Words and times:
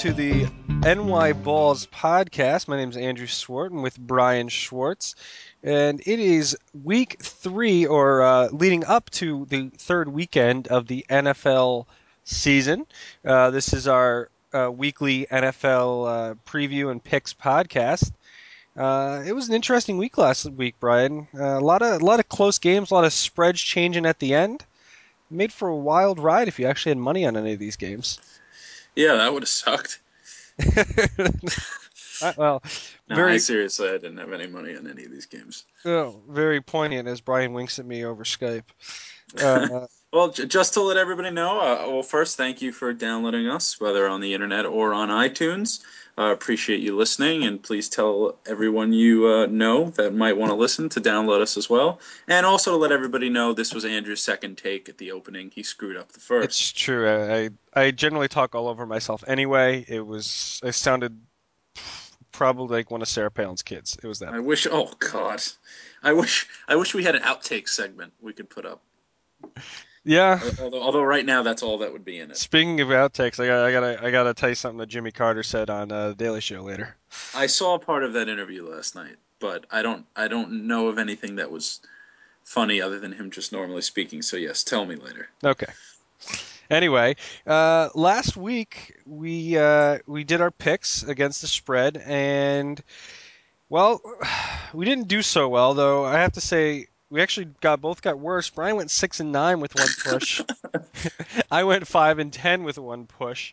to 0.00 0.14
the 0.14 0.46
NY 0.80 1.34
Balls 1.34 1.86
podcast. 1.88 2.68
My 2.68 2.78
name 2.78 2.88
is 2.88 2.96
Andrew 2.96 3.26
Swart 3.26 3.70
with 3.70 4.00
Brian 4.00 4.48
Schwartz. 4.48 5.14
And 5.62 6.00
it 6.06 6.18
is 6.18 6.56
week 6.82 7.18
three, 7.20 7.84
or 7.84 8.22
uh, 8.22 8.48
leading 8.50 8.86
up 8.86 9.10
to 9.10 9.44
the 9.50 9.68
third 9.76 10.08
weekend 10.08 10.68
of 10.68 10.86
the 10.86 11.04
NFL 11.10 11.84
season. 12.24 12.86
Uh, 13.26 13.50
this 13.50 13.74
is 13.74 13.86
our 13.86 14.30
uh, 14.54 14.72
weekly 14.72 15.26
NFL 15.30 16.06
uh, 16.08 16.34
preview 16.46 16.90
and 16.90 17.04
picks 17.04 17.34
podcast. 17.34 18.10
Uh, 18.74 19.22
it 19.26 19.34
was 19.34 19.50
an 19.50 19.54
interesting 19.54 19.98
week 19.98 20.16
last 20.16 20.46
week, 20.46 20.76
Brian. 20.80 21.28
Uh, 21.38 21.58
a 21.58 21.60
lot 21.60 21.82
of 21.82 22.00
a 22.00 22.04
lot 22.06 22.20
of 22.20 22.28
close 22.30 22.58
games, 22.58 22.90
a 22.90 22.94
lot 22.94 23.04
of 23.04 23.12
spreads 23.12 23.60
changing 23.60 24.06
at 24.06 24.18
the 24.18 24.32
end. 24.32 24.64
Made 25.30 25.52
for 25.52 25.68
a 25.68 25.76
wild 25.76 26.18
ride 26.18 26.48
if 26.48 26.58
you 26.58 26.66
actually 26.66 26.92
had 26.92 26.98
money 26.98 27.26
on 27.26 27.36
any 27.36 27.52
of 27.52 27.58
these 27.58 27.76
games. 27.76 28.18
Yeah, 28.96 29.14
that 29.14 29.32
would 29.32 29.42
have 29.42 29.48
sucked. 29.48 30.00
Uh, 32.22 32.34
well, 32.36 32.62
No, 33.08 33.16
very 33.16 33.34
I 33.34 33.38
seriously, 33.38 33.88
I 33.88 33.92
didn't 33.92 34.18
have 34.18 34.30
any 34.34 34.46
money 34.46 34.76
on 34.76 34.86
any 34.86 35.06
of 35.06 35.10
these 35.10 35.24
games. 35.24 35.64
oh, 35.86 36.20
very 36.28 36.60
poignant 36.60 37.08
as 37.08 37.18
Brian 37.22 37.54
winks 37.54 37.78
at 37.78 37.86
me 37.86 38.04
over 38.04 38.24
Skype. 38.24 38.64
Uh, 39.42 39.86
Well, 40.12 40.30
j- 40.30 40.46
just 40.46 40.74
to 40.74 40.80
let 40.80 40.96
everybody 40.96 41.30
know, 41.30 41.60
uh, 41.60 41.84
well, 41.88 42.02
first, 42.02 42.36
thank 42.36 42.60
you 42.60 42.72
for 42.72 42.92
downloading 42.92 43.46
us, 43.46 43.80
whether 43.80 44.08
on 44.08 44.20
the 44.20 44.34
internet 44.34 44.66
or 44.66 44.92
on 44.92 45.08
iTunes. 45.08 45.84
Uh, 46.18 46.32
appreciate 46.32 46.80
you 46.80 46.96
listening, 46.96 47.44
and 47.44 47.62
please 47.62 47.88
tell 47.88 48.36
everyone 48.46 48.92
you 48.92 49.26
uh, 49.26 49.46
know 49.46 49.88
that 49.90 50.12
might 50.12 50.36
want 50.36 50.50
to 50.50 50.56
listen 50.56 50.88
to 50.88 51.00
download 51.00 51.40
us 51.40 51.56
as 51.56 51.70
well. 51.70 52.00
And 52.26 52.44
also 52.44 52.72
to 52.72 52.76
let 52.76 52.90
everybody 52.90 53.30
know 53.30 53.52
this 53.52 53.72
was 53.72 53.84
Andrew's 53.84 54.20
second 54.20 54.58
take 54.58 54.88
at 54.88 54.98
the 54.98 55.12
opening. 55.12 55.50
He 55.54 55.62
screwed 55.62 55.96
up 55.96 56.10
the 56.10 56.20
first. 56.20 56.44
it's 56.44 56.72
true. 56.72 57.08
I, 57.08 57.36
I 57.36 57.50
I 57.86 57.90
generally 57.92 58.28
talk 58.28 58.56
all 58.56 58.66
over 58.66 58.84
myself 58.86 59.22
anyway. 59.28 59.84
It 59.88 60.04
was 60.04 60.60
I 60.64 60.72
sounded 60.72 61.18
probably 62.32 62.78
like 62.78 62.90
one 62.90 63.00
of 63.00 63.08
Sarah 63.08 63.30
Palin's 63.30 63.62
kids. 63.62 63.96
It 64.02 64.06
was 64.08 64.18
that. 64.18 64.34
I 64.34 64.40
wish. 64.40 64.66
Oh 64.70 64.92
God, 64.98 65.40
I 66.02 66.12
wish. 66.12 66.48
I 66.66 66.74
wish 66.74 66.94
we 66.94 67.04
had 67.04 67.14
an 67.14 67.22
outtake 67.22 67.68
segment 67.68 68.12
we 68.20 68.32
could 68.32 68.50
put 68.50 68.66
up. 68.66 68.82
Yeah. 70.04 70.40
Although, 70.60 70.82
although 70.82 71.02
right 71.02 71.26
now 71.26 71.42
that's 71.42 71.62
all 71.62 71.78
that 71.78 71.92
would 71.92 72.04
be 72.04 72.18
in 72.18 72.30
it. 72.30 72.36
Speaking 72.36 72.80
of 72.80 72.88
outtakes, 72.88 73.38
I 73.38 73.46
got 73.46 73.64
I 73.64 73.72
gotta 73.72 74.06
I 74.06 74.10
gotta 74.10 74.34
tell 74.34 74.48
you 74.48 74.54
something 74.54 74.78
that 74.78 74.88
Jimmy 74.88 75.10
Carter 75.10 75.42
said 75.42 75.68
on 75.68 75.92
uh, 75.92 76.08
the 76.08 76.14
Daily 76.14 76.40
Show 76.40 76.62
later. 76.62 76.96
I 77.34 77.46
saw 77.46 77.78
part 77.78 78.02
of 78.02 78.14
that 78.14 78.28
interview 78.28 78.68
last 78.68 78.94
night, 78.94 79.16
but 79.40 79.66
I 79.70 79.82
don't. 79.82 80.06
I 80.16 80.28
don't 80.28 80.66
know 80.66 80.88
of 80.88 80.98
anything 80.98 81.36
that 81.36 81.50
was 81.50 81.80
funny 82.44 82.80
other 82.80 82.98
than 82.98 83.12
him 83.12 83.30
just 83.30 83.52
normally 83.52 83.82
speaking. 83.82 84.22
So 84.22 84.36
yes, 84.36 84.64
tell 84.64 84.86
me 84.86 84.96
later. 84.96 85.28
Okay. 85.44 85.72
Anyway, 86.70 87.16
uh, 87.46 87.88
last 87.94 88.36
week 88.36 88.96
we 89.04 89.58
uh, 89.58 89.98
we 90.06 90.24
did 90.24 90.40
our 90.40 90.52
picks 90.52 91.02
against 91.02 91.42
the 91.42 91.46
spread, 91.46 92.02
and 92.06 92.82
well, 93.68 94.00
we 94.72 94.84
didn't 94.84 95.08
do 95.08 95.20
so 95.20 95.48
well. 95.48 95.74
Though 95.74 96.04
I 96.04 96.18
have 96.20 96.32
to 96.32 96.40
say, 96.40 96.86
we 97.10 97.20
actually 97.20 97.46
got 97.60 97.80
both 97.80 98.02
got 98.02 98.18
worse. 98.18 98.48
Brian 98.50 98.76
went 98.76 98.90
six 98.90 99.20
and 99.20 99.32
nine 99.32 99.60
with 99.60 99.74
one 99.74 99.88
push. 100.04 100.42
I 101.50 101.64
went 101.64 101.86
five 101.86 102.18
and 102.18 102.32
ten 102.32 102.62
with 102.62 102.78
one 102.78 103.06
push, 103.06 103.52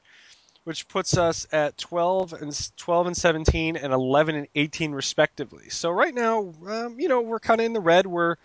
which 0.63 0.87
puts 0.87 1.17
us 1.17 1.47
at 1.51 1.77
twelve 1.77 2.33
and 2.33 2.71
twelve 2.77 3.07
and 3.07 3.17
seventeen 3.17 3.75
and 3.75 3.91
eleven 3.93 4.35
and 4.35 4.47
eighteen 4.55 4.91
respectively. 4.91 5.69
So 5.69 5.89
right 5.89 6.13
now, 6.13 6.53
um, 6.67 6.99
you 6.99 7.07
know, 7.07 7.21
we're 7.21 7.39
kind 7.39 7.59
of 7.59 7.65
in 7.65 7.73
the 7.73 7.79
red. 7.79 8.05
We're 8.05 8.35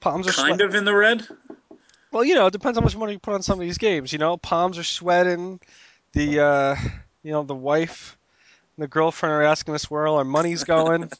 palms 0.00 0.26
are 0.26 0.32
Kind 0.32 0.56
sweat- 0.56 0.68
of 0.68 0.74
in 0.74 0.84
the 0.84 0.94
red. 0.94 1.26
well, 2.10 2.24
you 2.24 2.34
know, 2.34 2.46
it 2.46 2.52
depends 2.52 2.76
how 2.78 2.82
much 2.82 2.96
money 2.96 3.12
you 3.12 3.18
put 3.18 3.34
on 3.34 3.42
some 3.42 3.60
of 3.60 3.60
these 3.66 3.78
games. 3.78 4.12
You 4.12 4.18
know, 4.18 4.36
palms 4.36 4.78
are 4.78 4.84
sweating. 4.84 5.60
The 6.12 6.40
uh, 6.40 6.76
you 7.22 7.30
know, 7.30 7.42
the 7.44 7.54
wife, 7.54 8.16
and 8.80 8.84
the 8.84 8.88
girlfriend 8.88 9.34
are 9.34 9.42
asking 9.42 9.74
us 9.74 9.90
where 9.90 10.06
all 10.06 10.16
our 10.16 10.24
money's 10.24 10.64
going. 10.64 11.10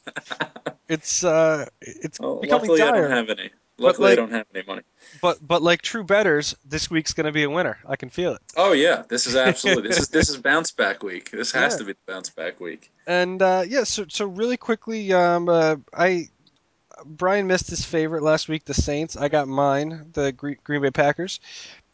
it's 0.88 1.22
uh, 1.22 1.66
it's 1.82 2.19
Well, 2.19 2.41
becoming 2.41 2.71
luckily, 2.71 2.82
I 2.82 2.91
don't 2.93 3.10
have 3.10 3.28
any. 3.28 3.50
Luckily, 3.76 4.10
like- 4.10 4.12
I 4.12 4.16
don't 4.16 4.32
have 4.32 4.47
any 4.54 4.65
money. 4.66 4.82
But 5.21 5.47
but 5.47 5.60
like 5.60 5.82
true 5.82 6.04
betters, 6.04 6.56
this 6.65 6.91
week's 6.91 7.12
gonna 7.12 7.32
be 7.32 7.43
a 7.43 7.50
winner. 7.50 7.78
I 7.87 7.97
can 7.97 8.09
feel 8.09 8.32
it. 8.34 8.41
Oh 8.56 8.72
yeah, 8.72 9.03
this 9.09 9.26
is 9.26 9.37
absolutely 9.37 9.88
this 9.88 9.98
is 9.98 10.09
this 10.09 10.31
is 10.31 10.37
bounce 10.48 10.71
back 10.71 11.03
week. 11.03 11.31
This 11.31 11.53
has 11.53 11.75
Yeah. 11.75 11.78
to 11.78 11.84
be 11.84 11.93
the 11.93 11.98
bounce 12.12 12.31
back 12.31 12.60
week. 12.60 12.91
And 13.06 13.43
uh, 13.43 13.65
yeah, 13.66 13.84
so 13.84 14.06
so 14.09 14.25
really 14.27 14.56
quickly, 14.56 15.12
um, 15.12 15.48
uh, 15.50 15.77
I 15.94 16.28
Brian 17.04 17.47
missed 17.47 17.69
his 17.69 17.84
favorite 17.84 18.22
last 18.22 18.48
week, 18.48 18.65
the 18.65 18.75
Saints. 18.75 19.16
I 19.16 19.28
got 19.28 19.48
mine, 19.48 20.10
the 20.15 20.32
Gre- 20.32 20.53
Green 20.65 20.81
Bay 20.82 20.91
Packers, 20.91 21.41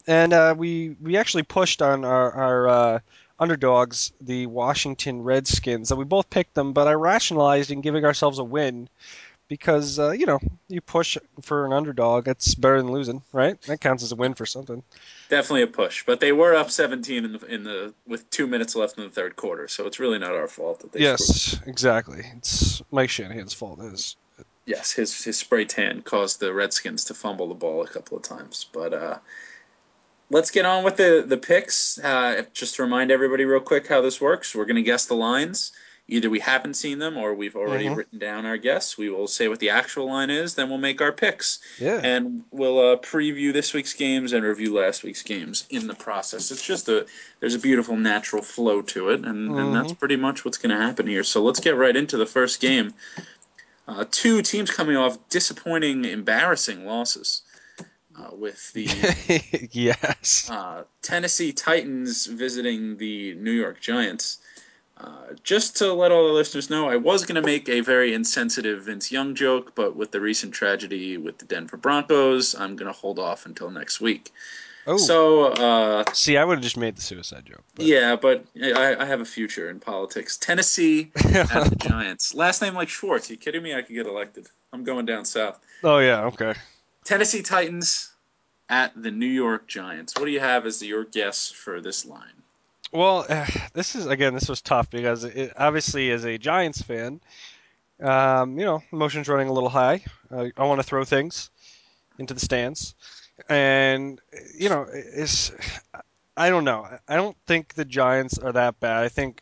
and 0.05 0.31
uh, 0.31 0.53
we 0.57 0.95
we 1.01 1.17
actually 1.17 1.43
pushed 1.43 1.81
on 1.81 2.05
our 2.05 2.31
our 2.31 2.67
uh, 2.69 2.99
underdogs, 3.39 4.11
the 4.21 4.47
Washington 4.47 5.21
Redskins. 5.21 5.91
And 5.91 5.99
we 5.99 6.05
both 6.05 6.29
picked 6.29 6.53
them, 6.53 6.73
but 6.73 6.87
I 6.87 6.93
rationalized 6.93 7.71
in 7.71 7.81
giving 7.81 8.05
ourselves 8.05 8.39
a 8.39 8.43
win 8.43 8.89
because 9.47 9.99
uh, 9.99 10.11
you 10.11 10.25
know 10.25 10.39
you 10.67 10.81
push 10.81 11.17
for 11.41 11.65
an 11.65 11.73
underdog. 11.73 12.27
It's 12.27 12.55
better 12.55 12.81
than 12.81 12.91
losing, 12.91 13.21
right? 13.31 13.59
That 13.63 13.81
counts 13.81 14.03
as 14.03 14.11
a 14.11 14.15
win 14.15 14.33
for 14.33 14.45
something. 14.45 14.83
Definitely 15.29 15.63
a 15.63 15.67
push, 15.67 16.05
but 16.05 16.19
they 16.19 16.31
were 16.31 16.55
up 16.55 16.71
17 16.71 17.25
in 17.25 17.31
the 17.33 17.45
in 17.45 17.63
the 17.63 17.93
with 18.05 18.29
two 18.29 18.47
minutes 18.47 18.75
left 18.75 18.97
in 18.97 19.03
the 19.03 19.09
third 19.09 19.35
quarter, 19.35 19.67
so 19.67 19.85
it's 19.87 19.99
really 19.99 20.19
not 20.19 20.31
our 20.31 20.47
fault 20.47 20.79
that 20.79 20.91
they. 20.91 20.99
Yes, 20.99 21.59
exactly. 21.65 22.23
It's 22.37 22.81
Mike 22.91 23.09
Shanahan's 23.09 23.53
fault. 23.53 23.79
Is. 23.81 24.15
Yes, 24.65 24.91
his 24.91 25.23
his 25.23 25.37
spray 25.37 25.65
tan 25.65 26.01
caused 26.01 26.39
the 26.39 26.53
Redskins 26.53 27.05
to 27.05 27.13
fumble 27.13 27.47
the 27.47 27.55
ball 27.55 27.83
a 27.83 27.87
couple 27.87 28.17
of 28.17 28.23
times, 28.23 28.65
but 28.73 28.93
uh, 28.93 29.17
let's 30.29 30.51
get 30.51 30.65
on 30.65 30.83
with 30.83 30.97
the 30.97 31.23
the 31.27 31.37
picks. 31.37 31.97
Uh, 31.99 32.43
just 32.53 32.75
to 32.75 32.83
remind 32.83 33.11
everybody 33.11 33.45
real 33.45 33.59
quick 33.59 33.87
how 33.87 34.01
this 34.01 34.19
works, 34.21 34.53
we're 34.55 34.65
going 34.65 34.75
to 34.75 34.81
guess 34.81 35.05
the 35.05 35.15
lines. 35.15 35.71
Either 36.09 36.29
we 36.29 36.39
haven't 36.39 36.75
seen 36.75 36.99
them 36.99 37.17
or 37.17 37.33
we've 37.33 37.57
already 37.57 37.83
Mhm. 37.87 37.97
written 37.97 38.17
down 38.17 38.45
our 38.45 38.55
guess. 38.55 38.97
We 38.97 39.09
will 39.09 39.27
say 39.27 39.49
what 39.49 39.59
the 39.59 39.69
actual 39.71 40.05
line 40.07 40.29
is, 40.29 40.55
then 40.55 40.69
we'll 40.69 40.77
make 40.77 41.01
our 41.01 41.11
picks, 41.11 41.59
Yeah. 41.79 41.99
and 42.01 42.45
we'll 42.51 42.79
uh, 42.79 42.95
preview 42.95 43.51
this 43.51 43.73
week's 43.73 43.93
games 43.93 44.31
and 44.31 44.45
review 44.45 44.73
last 44.73 45.03
week's 45.03 45.21
games 45.21 45.65
in 45.69 45.85
the 45.87 45.93
process. 45.95 46.49
It's 46.49 46.65
just 46.65 46.87
a 46.87 47.05
there's 47.41 47.55
a 47.55 47.59
beautiful 47.59 47.97
natural 47.97 48.41
flow 48.41 48.81
to 48.83 49.09
it, 49.09 49.25
and, 49.25 49.51
and 49.59 49.75
that's 49.75 49.91
pretty 49.91 50.15
much 50.15 50.45
what's 50.45 50.57
going 50.57 50.73
to 50.73 50.81
happen 50.81 51.07
here. 51.07 51.25
So 51.25 51.43
let's 51.43 51.59
get 51.59 51.75
right 51.75 51.95
into 51.95 52.15
the 52.15 52.25
first 52.25 52.61
game. 52.61 52.93
Uh, 53.89 54.05
two 54.09 54.41
teams 54.41 54.71
coming 54.71 54.95
off 54.95 55.17
disappointing, 55.29 56.05
embarrassing 56.05 56.85
losses. 56.85 57.41
Uh, 58.19 58.35
with 58.35 58.73
the 58.73 59.69
yes. 59.71 60.49
uh, 60.49 60.83
Tennessee 61.03 61.51
Titans 61.53 62.25
visiting 62.25 62.97
the 62.97 63.35
New 63.35 63.51
York 63.51 63.79
Giants. 63.79 64.39
Uh, 64.99 65.33
just 65.43 65.77
to 65.77 65.93
let 65.93 66.11
all 66.11 66.25
the 66.27 66.33
listeners 66.33 66.71
know, 66.71 66.89
I 66.89 66.95
was 66.95 67.23
going 67.25 67.35
to 67.35 67.43
make 67.43 67.69
a 67.69 67.81
very 67.81 68.15
insensitive 68.15 68.85
Vince 68.85 69.11
Young 69.11 69.35
joke, 69.35 69.73
but 69.75 69.95
with 69.95 70.09
the 70.11 70.19
recent 70.19 70.51
tragedy 70.55 71.17
with 71.17 71.37
the 71.37 71.45
Denver 71.45 71.77
Broncos, 71.77 72.55
I'm 72.55 72.75
going 72.75 72.91
to 72.91 72.97
hold 72.99 73.19
off 73.19 73.45
until 73.45 73.69
next 73.69 74.01
week. 74.01 74.31
Oh. 74.87 74.97
So, 74.97 75.51
uh, 75.51 76.03
See, 76.13 76.37
I 76.37 76.43
would 76.43 76.55
have 76.57 76.63
just 76.63 76.77
made 76.77 76.95
the 76.95 77.01
suicide 77.03 77.45
joke. 77.45 77.61
but- 77.75 77.85
yeah, 77.85 78.15
but 78.15 78.45
I, 78.63 78.95
I 78.95 79.05
have 79.05 79.21
a 79.21 79.25
future 79.25 79.69
in 79.69 79.79
politics. 79.79 80.37
Tennessee 80.37 81.11
at 81.33 81.49
the 81.69 81.75
Giants. 81.77 82.33
Last 82.33 82.63
name 82.63 82.73
like 82.73 82.89
Schwartz. 82.89 83.29
you 83.29 83.37
kidding 83.37 83.61
me? 83.61 83.75
I 83.75 83.83
could 83.83 83.93
get 83.93 84.07
elected. 84.07 84.47
I'm 84.73 84.83
going 84.83 85.05
down 85.05 85.23
south. 85.25 85.59
oh 85.83 85.99
yeah. 85.99 86.23
Okay. 86.25 86.55
Tennessee 87.07 87.41
Titans 87.41 88.11
at 88.67 88.91
the 89.01 89.09
New 89.09 89.27
York 89.27 89.65
Giants. 89.69 90.13
What 90.17 90.25
do 90.25 90.31
you 90.31 90.41
have 90.41 90.65
as 90.65 90.83
your 90.83 91.05
guess 91.05 91.49
for 91.49 91.79
this 91.79 92.05
line? 92.05 92.43
Well, 92.91 93.25
uh, 93.29 93.45
this 93.73 93.95
is 93.95 94.07
again. 94.07 94.33
This 94.33 94.49
was 94.49 94.61
tough 94.61 94.89
because 94.89 95.23
it, 95.23 95.53
obviously, 95.55 96.11
as 96.11 96.25
a 96.25 96.37
Giants 96.37 96.81
fan, 96.81 97.21
um, 98.01 98.59
you 98.59 98.65
know, 98.65 98.83
emotions 98.91 99.29
running 99.29 99.47
a 99.47 99.53
little 99.53 99.69
high. 99.69 100.03
Uh, 100.29 100.47
I 100.57 100.65
want 100.65 100.81
to 100.81 100.83
throw 100.83 101.05
things 101.05 101.49
into 102.19 102.33
the 102.33 102.41
stands, 102.41 102.93
and 103.47 104.19
you 104.57 104.67
know, 104.67 104.85
it's. 104.91 105.53
I 106.35 106.49
don't 106.49 106.65
know. 106.65 106.87
I 107.07 107.15
don't 107.15 107.37
think 107.47 107.73
the 107.73 107.85
Giants 107.85 108.37
are 108.37 108.51
that 108.51 108.81
bad. 108.81 109.03
I 109.03 109.07
think 109.07 109.41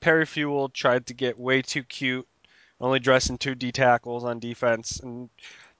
Perry 0.00 0.24
Fewell 0.24 0.70
tried 0.70 1.06
to 1.08 1.14
get 1.14 1.38
way 1.38 1.60
too 1.60 1.84
cute, 1.84 2.26
only 2.80 2.98
dressing 2.98 3.36
two 3.36 3.54
D 3.54 3.72
tackles 3.72 4.24
on 4.24 4.38
defense, 4.40 5.00
and 5.00 5.28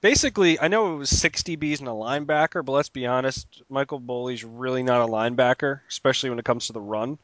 basically, 0.01 0.59
I 0.59 0.67
know 0.67 0.93
it 0.93 0.97
was 0.97 1.09
60 1.09 1.57
Bs 1.57 1.79
and 1.79 1.87
a 1.87 1.91
linebacker, 1.91 2.65
but 2.65 2.71
let's 2.73 2.89
be 2.89 3.05
honest, 3.05 3.61
Michael 3.69 4.01
Boley's 4.01 4.43
really 4.43 4.83
not 4.83 5.01
a 5.01 5.11
linebacker, 5.11 5.81
especially 5.89 6.29
when 6.29 6.39
it 6.39 6.45
comes 6.45 6.67
to 6.67 6.73
the 6.73 6.81
run. 6.81 7.17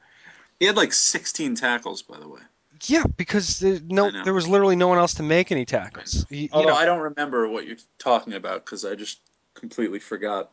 He 0.59 0.65
had 0.65 0.77
like 0.77 0.93
16 0.93 1.55
tackles, 1.55 2.01
by 2.01 2.19
the 2.19 2.27
way. 2.27 2.41
Yeah, 2.85 3.03
because 3.15 3.59
there, 3.59 3.79
no, 3.87 4.11
there 4.23 4.33
was 4.33 4.47
literally 4.47 4.75
no 4.75 4.87
one 4.87 4.99
else 4.99 5.15
to 5.15 5.23
make 5.23 5.51
any 5.51 5.65
tackles. 5.65 6.25
He- 6.29 6.49
you 6.53 6.65
know, 6.65 6.73
I 6.75 6.85
don't 6.85 6.99
remember 6.99 7.47
what 7.49 7.65
you're 7.65 7.77
talking 7.97 8.33
about 8.33 8.65
because 8.65 8.85
I 8.85 8.95
just 8.95 9.19
completely 9.55 9.99
forgot 9.99 10.51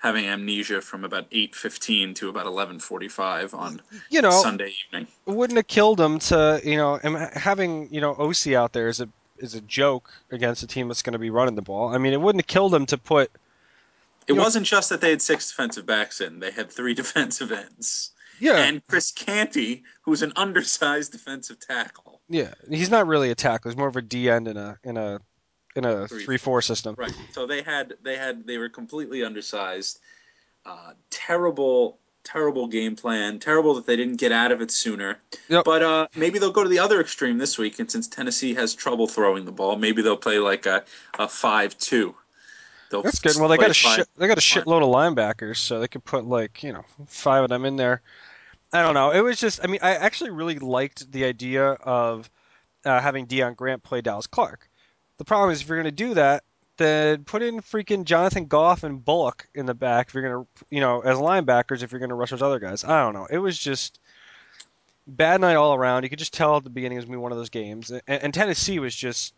having 0.00 0.26
amnesia 0.26 0.80
from 0.80 1.04
about 1.04 1.26
8:15 1.32 2.14
to 2.16 2.28
about 2.28 2.46
11:45 2.46 3.54
on 3.54 3.82
you 4.08 4.22
know, 4.22 4.30
Sunday 4.42 4.72
evening. 4.86 5.08
it 5.26 5.32
wouldn't 5.32 5.56
have 5.56 5.66
killed 5.66 6.00
him 6.00 6.20
to, 6.20 6.60
you 6.62 6.76
know, 6.76 6.98
having 7.34 7.92
you 7.92 8.00
know 8.00 8.14
Osi 8.14 8.54
out 8.54 8.72
there 8.72 8.86
is 8.88 9.00
a 9.00 9.08
is 9.38 9.54
a 9.54 9.60
joke 9.62 10.12
against 10.30 10.62
a 10.62 10.66
team 10.66 10.88
that's 10.88 11.02
going 11.02 11.12
to 11.12 11.18
be 11.18 11.30
running 11.30 11.54
the 11.54 11.62
ball. 11.62 11.94
I 11.94 11.98
mean, 11.98 12.12
it 12.12 12.20
wouldn't 12.20 12.42
have 12.42 12.46
killed 12.48 12.72
them 12.72 12.86
to 12.86 12.98
put 12.98 13.30
It 14.26 14.34
know- 14.34 14.42
wasn't 14.42 14.66
just 14.66 14.88
that 14.90 15.00
they 15.00 15.10
had 15.10 15.22
six 15.22 15.48
defensive 15.50 15.86
backs 15.86 16.20
in; 16.20 16.40
they 16.40 16.50
had 16.50 16.70
three 16.70 16.94
defensive 17.02 17.52
ends, 17.52 18.10
yeah, 18.40 18.56
and 18.64 18.86
Chris 18.86 19.10
Canty, 19.12 19.82
who's 20.02 20.22
an 20.22 20.32
undersized 20.36 21.12
defensive 21.12 21.58
tackle. 21.60 22.20
yeah. 22.28 22.54
He's 22.68 22.90
not 22.90 23.06
really 23.06 23.30
a 23.30 23.34
tackle. 23.34 23.70
He's 23.70 23.78
more 23.78 23.88
of 23.88 23.96
a 23.96 24.02
D 24.02 24.28
end 24.30 24.48
in 24.48 24.56
a 24.56 24.78
in 24.84 24.96
a 24.96 25.20
in 25.74 25.84
a 25.84 26.08
Three- 26.08 26.24
three 26.24 26.36
four 26.38 26.62
system. 26.62 26.94
Right. 26.98 27.12
So 27.32 27.46
they 27.46 27.62
had 27.62 27.94
they 28.02 28.16
had 28.16 28.46
they 28.46 28.58
were 28.58 28.68
completely 28.68 29.22
undersized. 29.24 30.00
Uh, 30.64 30.94
terrible, 31.10 31.98
terrible 32.26 32.66
game 32.66 32.96
plan. 32.96 33.38
Terrible 33.38 33.74
that 33.74 33.86
they 33.86 33.96
didn't 33.96 34.16
get 34.16 34.32
out 34.32 34.52
of 34.52 34.60
it 34.60 34.70
sooner. 34.70 35.18
Yep. 35.48 35.64
But 35.64 35.82
uh, 35.82 36.08
maybe 36.16 36.38
they'll 36.38 36.50
go 36.50 36.64
to 36.64 36.68
the 36.68 36.80
other 36.80 37.00
extreme 37.00 37.38
this 37.38 37.56
week, 37.56 37.78
and 37.78 37.90
since 37.90 38.08
Tennessee 38.08 38.52
has 38.54 38.74
trouble 38.74 39.06
throwing 39.06 39.44
the 39.44 39.52
ball, 39.52 39.76
maybe 39.76 40.02
they'll 40.02 40.16
play 40.16 40.38
like 40.38 40.66
a, 40.66 40.84
a 41.18 41.28
five-two. 41.28 42.14
They'll 42.90 43.02
That's 43.02 43.20
good. 43.20 43.36
Well, 43.38 43.48
they 43.48 43.56
got 43.56 43.70
a 43.70 43.74
shit, 43.74 44.08
they 44.16 44.26
got 44.26 44.38
a 44.38 44.40
shitload 44.40 44.82
of 44.82 44.88
linebackers, 44.88 45.56
so 45.56 45.80
they 45.80 45.88
could 45.88 46.04
put 46.04 46.24
like 46.24 46.62
you 46.62 46.72
know 46.72 46.84
five 47.06 47.42
of 47.42 47.48
them 47.48 47.64
in 47.64 47.76
there. 47.76 48.02
I 48.72 48.82
don't 48.82 48.94
know. 48.94 49.12
It 49.12 49.20
was 49.20 49.38
just. 49.38 49.60
I 49.62 49.68
mean, 49.68 49.80
I 49.82 49.94
actually 49.94 50.30
really 50.30 50.58
liked 50.58 51.10
the 51.10 51.24
idea 51.24 51.70
of 51.72 52.28
uh, 52.84 53.00
having 53.00 53.26
Deon 53.26 53.56
Grant 53.56 53.82
play 53.82 54.00
Dallas 54.00 54.26
Clark. 54.26 54.68
The 55.18 55.24
problem 55.24 55.50
is 55.50 55.62
if 55.62 55.68
you're 55.68 55.78
going 55.78 55.84
to 55.84 56.04
do 56.04 56.14
that, 56.14 56.44
then 56.76 57.24
put 57.24 57.42
in 57.42 57.60
freaking 57.60 58.04
Jonathan 58.04 58.46
Goff 58.46 58.84
and 58.84 59.04
Bullock 59.04 59.48
in 59.54 59.66
the 59.66 59.74
back 59.74 60.08
if 60.08 60.14
you're 60.14 60.22
to, 60.44 60.46
you 60.70 60.80
know, 60.80 61.00
as 61.00 61.18
linebackers 61.18 61.82
if 61.82 61.92
you're 61.92 61.98
to 62.06 62.14
rush 62.14 62.30
those 62.30 62.42
other 62.42 62.58
guys. 62.58 62.84
I 62.84 63.02
don't 63.02 63.14
know. 63.14 63.26
It 63.30 63.38
was 63.38 63.58
just 63.58 63.98
bad 65.06 65.40
night 65.40 65.56
all 65.56 65.74
around. 65.74 66.02
You 66.02 66.10
could 66.10 66.18
just 66.18 66.34
tell 66.34 66.56
at 66.56 66.64
the 66.64 66.70
beginning 66.70 66.96
it 66.96 67.00
was 67.00 67.04
to 67.06 67.10
be 67.10 67.16
one 67.16 67.32
of 67.32 67.38
those 67.38 67.50
games, 67.50 67.90
and, 67.90 68.02
and 68.06 68.34
Tennessee 68.34 68.78
was 68.78 68.94
just 68.94 69.34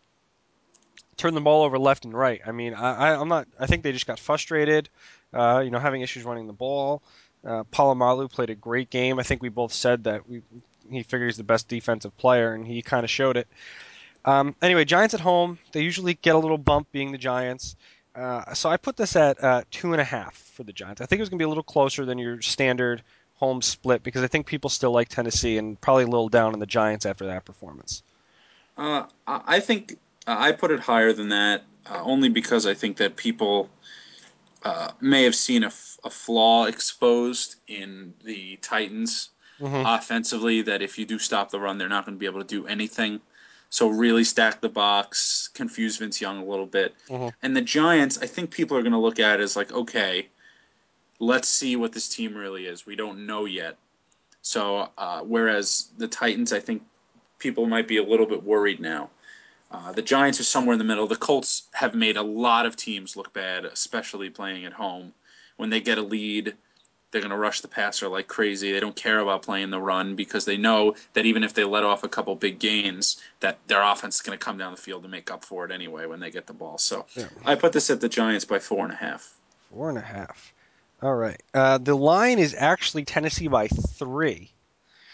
turn 1.17 1.35
the 1.35 1.41
ball 1.41 1.63
over 1.63 1.77
left 1.77 2.05
and 2.05 2.13
right. 2.13 2.41
I 2.45 2.51
mean, 2.51 2.73
I, 2.73 3.11
I, 3.11 3.21
I'm 3.21 3.27
not. 3.27 3.47
I 3.59 3.67
think 3.67 3.83
they 3.83 3.91
just 3.91 4.07
got 4.07 4.19
frustrated. 4.19 4.89
Uh, 5.33 5.61
you 5.63 5.69
know, 5.69 5.79
having 5.79 6.01
issues 6.01 6.23
running 6.23 6.47
the 6.47 6.53
ball. 6.53 7.03
Uh, 7.45 7.63
Polamalu 7.71 8.31
played 8.31 8.49
a 8.49 8.55
great 8.55 8.89
game. 8.89 9.19
I 9.19 9.23
think 9.23 9.41
we 9.41 9.49
both 9.49 9.71
said 9.71 10.05
that 10.05 10.27
we 10.27 10.41
he 10.89 11.03
figures 11.03 11.33
he's 11.33 11.37
the 11.37 11.43
best 11.43 11.67
defensive 11.67 12.17
player, 12.17 12.53
and 12.53 12.65
he 12.65 12.81
kind 12.81 13.03
of 13.03 13.09
showed 13.09 13.37
it. 13.37 13.47
Um, 14.29 14.55
anyway, 14.61 14.85
Giants 14.85 15.13
at 15.13 15.19
home. 15.21 15.57
They 15.71 15.81
usually 15.81 16.13
get 16.15 16.35
a 16.35 16.37
little 16.37 16.57
bump 16.57 16.91
being 16.91 17.11
the 17.11 17.17
Giants. 17.17 17.75
Uh, 18.15 18.53
so 18.53 18.69
I 18.69 18.77
put 18.77 18.97
this 18.97 19.15
at 19.15 19.43
uh, 19.43 19.63
two 19.71 19.91
and 19.93 20.01
a 20.01 20.03
half 20.03 20.35
for 20.35 20.63
the 20.63 20.73
Giants. 20.73 21.01
I 21.01 21.05
think 21.05 21.19
it 21.19 21.21
was 21.21 21.29
going 21.29 21.37
to 21.39 21.41
be 21.41 21.45
a 21.45 21.49
little 21.49 21.63
closer 21.63 22.05
than 22.05 22.17
your 22.17 22.41
standard 22.41 23.01
home 23.35 23.61
split 23.61 24.03
because 24.03 24.21
I 24.21 24.27
think 24.27 24.45
people 24.45 24.69
still 24.69 24.91
like 24.91 25.07
Tennessee 25.09 25.57
and 25.57 25.79
probably 25.81 26.03
a 26.03 26.07
little 26.07 26.29
down 26.29 26.53
on 26.53 26.59
the 26.59 26.65
Giants 26.65 27.05
after 27.05 27.25
that 27.27 27.45
performance. 27.45 28.03
Uh, 28.77 29.05
I 29.27 29.59
think 29.59 29.97
uh, 30.27 30.35
I 30.37 30.51
put 30.51 30.71
it 30.71 30.79
higher 30.79 31.13
than 31.13 31.29
that, 31.29 31.63
uh, 31.89 32.01
only 32.03 32.29
because 32.29 32.65
I 32.65 32.73
think 32.73 32.97
that 32.97 33.15
people 33.15 33.69
uh, 34.63 34.91
may 34.99 35.23
have 35.23 35.35
seen 35.35 35.63
a, 35.63 35.67
f- 35.67 35.97
a 36.03 36.09
flaw 36.09 36.65
exposed 36.65 37.55
in 37.67 38.13
the 38.23 38.57
Titans 38.61 39.29
Mhm. 39.61 39.83
offensively. 39.85 40.61
That 40.61 40.81
if 40.81 40.97
you 40.97 41.05
do 41.05 41.19
stop 41.19 41.51
the 41.51 41.59
run, 41.59 41.77
they're 41.77 41.89
not 41.89 42.05
going 42.05 42.15
to 42.15 42.19
be 42.19 42.25
able 42.25 42.39
to 42.41 42.47
do 42.47 42.65
anything. 42.67 43.19
So 43.69 43.87
really 43.87 44.23
stack 44.23 44.61
the 44.61 44.69
box, 44.69 45.49
confuse 45.53 45.97
Vince 45.97 46.19
Young 46.19 46.39
a 46.39 46.45
little 46.45 46.65
bit, 46.65 46.95
Mhm. 47.07 47.31
and 47.43 47.55
the 47.55 47.61
Giants. 47.61 48.17
I 48.17 48.25
think 48.25 48.49
people 48.51 48.75
are 48.75 48.81
going 48.81 48.93
to 48.93 48.97
look 48.99 49.19
at 49.19 49.39
it 49.39 49.43
as 49.43 49.55
like, 49.55 49.71
okay, 49.71 50.27
let's 51.19 51.47
see 51.47 51.75
what 51.75 51.91
this 51.91 52.09
team 52.09 52.35
really 52.35 52.65
is. 52.65 52.85
We 52.85 52.95
don't 52.95 53.25
know 53.25 53.45
yet. 53.45 53.77
So 54.41 54.89
uh, 54.97 55.21
whereas 55.21 55.89
the 55.97 56.07
Titans, 56.07 56.51
I 56.51 56.59
think 56.59 56.81
people 57.37 57.67
might 57.67 57.87
be 57.87 57.97
a 57.97 58.03
little 58.03 58.25
bit 58.25 58.43
worried 58.43 58.79
now. 58.79 59.11
Uh, 59.71 59.91
the 59.91 60.01
Giants 60.01 60.39
are 60.39 60.43
somewhere 60.45 60.73
in 60.73 60.79
the 60.79 60.85
middle. 60.85 61.05
The 61.05 61.15
Colts 61.15 61.63
have 61.73 61.93
made 61.93 62.17
a 62.17 62.23
lot 62.23 62.65
of 62.65 62.75
teams 62.75 63.15
look 63.15 63.31
bad, 63.33 63.65
especially 63.65 64.29
playing 64.31 64.65
at 64.65 64.73
home. 64.73 65.13
When 65.57 65.69
they 65.69 65.79
get 65.81 65.97
a 65.99 66.01
lead, 66.01 66.55
they're 67.11 67.21
going 67.21 67.31
to 67.31 67.37
rush 67.37 67.61
the 67.61 67.67
passer 67.67 68.07
like 68.07 68.27
crazy. 68.27 68.71
They 68.71 68.79
don't 68.79 68.95
care 68.95 69.19
about 69.19 69.41
playing 69.41 69.71
the 69.71 69.79
run 69.81 70.15
because 70.15 70.45
they 70.45 70.57
know 70.57 70.95
that 71.13 71.25
even 71.25 71.43
if 71.43 71.53
they 71.53 71.63
let 71.63 71.83
off 71.83 72.03
a 72.03 72.09
couple 72.09 72.35
big 72.35 72.59
gains, 72.59 73.21
that 73.39 73.57
their 73.67 73.81
offense 73.81 74.15
is 74.15 74.21
going 74.21 74.37
to 74.37 74.43
come 74.43 74.57
down 74.57 74.71
the 74.71 74.81
field 74.81 75.03
to 75.03 75.09
make 75.09 75.31
up 75.31 75.43
for 75.43 75.65
it 75.65 75.71
anyway 75.71 76.05
when 76.05 76.19
they 76.19 76.29
get 76.31 76.45
the 76.47 76.53
ball. 76.53 76.77
So 76.77 77.05
Yeah. 77.15 77.27
I 77.45 77.55
put 77.55 77.73
this 77.73 77.89
at 77.89 78.01
the 78.01 78.09
Giants 78.09 78.45
by 78.45 78.59
four 78.59 78.83
and 78.83 78.93
a 78.93 78.97
half. 78.97 79.33
Four 79.71 79.89
and 79.89 79.97
a 79.97 80.01
half. 80.01 80.53
All 81.01 81.15
right. 81.15 81.41
Uh, 81.53 81.77
the 81.77 81.95
line 81.95 82.39
is 82.39 82.55
actually 82.57 83.05
Tennessee 83.05 83.47
by 83.47 83.67
three. 83.67 84.51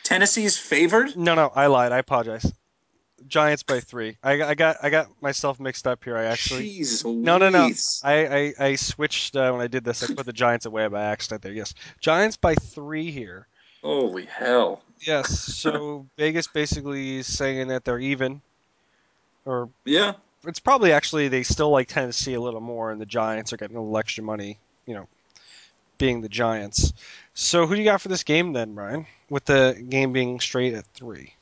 Tennessee's 0.03 0.57
favored. 0.57 1.15
No, 1.15 1.35
no, 1.35 1.51
I 1.55 1.67
lied. 1.67 1.91
I 1.91 1.97
apologize. 1.99 2.51
Giants 3.27 3.63
by 3.63 3.79
three. 3.79 4.17
I, 4.23 4.41
I 4.43 4.55
got 4.55 4.77
I 4.83 4.89
got 4.89 5.09
myself 5.21 5.59
mixed 5.59 5.87
up 5.87 6.03
here. 6.03 6.17
I 6.17 6.25
actually 6.25 6.69
Jeez 6.69 7.05
no 7.05 7.37
no 7.37 7.49
no. 7.49 7.71
I 8.03 8.25
I, 8.25 8.53
I 8.59 8.75
switched 8.75 9.35
uh, 9.35 9.51
when 9.51 9.61
I 9.61 9.67
did 9.67 9.83
this. 9.83 10.03
I 10.03 10.13
put 10.13 10.25
the 10.25 10.33
Giants 10.45 10.65
away 10.65 10.87
by 10.87 11.03
accident 11.03 11.41
there. 11.41 11.53
Yes, 11.53 11.73
Giants 11.99 12.37
by 12.37 12.55
three 12.55 13.11
here. 13.11 13.47
Holy 13.81 14.25
hell! 14.25 14.81
Yes. 15.01 15.39
So 15.39 16.05
Vegas 16.17 16.47
basically 16.47 17.17
is 17.17 17.27
saying 17.27 17.67
that 17.69 17.85
they're 17.85 17.99
even, 17.99 18.41
or 19.45 19.69
Yeah, 19.85 20.13
it's 20.45 20.59
probably 20.59 20.91
actually 20.91 21.27
they 21.27 21.43
still 21.43 21.69
like 21.69 21.87
Tennessee 21.87 22.33
a 22.33 22.41
little 22.41 22.61
more, 22.61 22.91
and 22.91 22.99
the 22.99 23.05
Giants 23.05 23.53
are 23.53 23.57
getting 23.57 23.77
a 23.77 23.81
little 23.81 23.97
extra 23.97 24.23
money. 24.23 24.57
You 24.85 24.95
know, 24.95 25.07
being 25.97 26.21
the 26.21 26.29
Giants. 26.29 26.93
So 27.33 27.65
who 27.65 27.75
do 27.75 27.81
you 27.81 27.85
got 27.85 28.01
for 28.01 28.09
this 28.09 28.23
game 28.23 28.53
then, 28.53 28.75
Brian? 28.75 29.05
With 29.29 29.45
the 29.45 29.83
game 29.89 30.13
being 30.13 30.39
straight 30.39 30.73
at 30.73 30.85
three. 30.87 31.33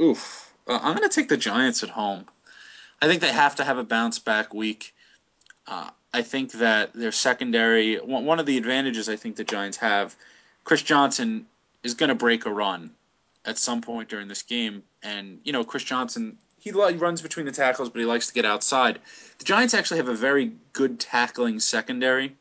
Oof. 0.00 0.52
Uh, 0.66 0.78
I'm 0.82 0.96
going 0.96 1.08
to 1.08 1.14
take 1.14 1.28
the 1.28 1.36
Giants 1.36 1.82
at 1.82 1.90
home. 1.90 2.26
I 3.02 3.06
think 3.06 3.20
they 3.20 3.32
have 3.32 3.56
to 3.56 3.64
have 3.64 3.78
a 3.78 3.84
bounce 3.84 4.18
back 4.18 4.54
week. 4.54 4.94
Uh, 5.66 5.90
I 6.12 6.22
think 6.22 6.52
that 6.52 6.92
their 6.94 7.12
secondary, 7.12 7.96
one 7.96 8.38
of 8.38 8.46
the 8.46 8.56
advantages 8.56 9.08
I 9.08 9.16
think 9.16 9.36
the 9.36 9.44
Giants 9.44 9.76
have, 9.78 10.16
Chris 10.64 10.82
Johnson 10.82 11.46
is 11.82 11.94
going 11.94 12.08
to 12.08 12.14
break 12.14 12.46
a 12.46 12.52
run 12.52 12.90
at 13.44 13.58
some 13.58 13.80
point 13.80 14.08
during 14.08 14.28
this 14.28 14.42
game. 14.42 14.82
And, 15.02 15.40
you 15.44 15.52
know, 15.52 15.64
Chris 15.64 15.82
Johnson, 15.82 16.38
he 16.58 16.70
runs 16.70 17.20
between 17.20 17.44
the 17.44 17.52
tackles, 17.52 17.90
but 17.90 17.98
he 17.98 18.06
likes 18.06 18.26
to 18.28 18.32
get 18.32 18.46
outside. 18.46 19.00
The 19.38 19.44
Giants 19.44 19.74
actually 19.74 19.98
have 19.98 20.08
a 20.08 20.14
very 20.14 20.52
good 20.72 20.98
tackling 20.98 21.60
secondary. 21.60 22.36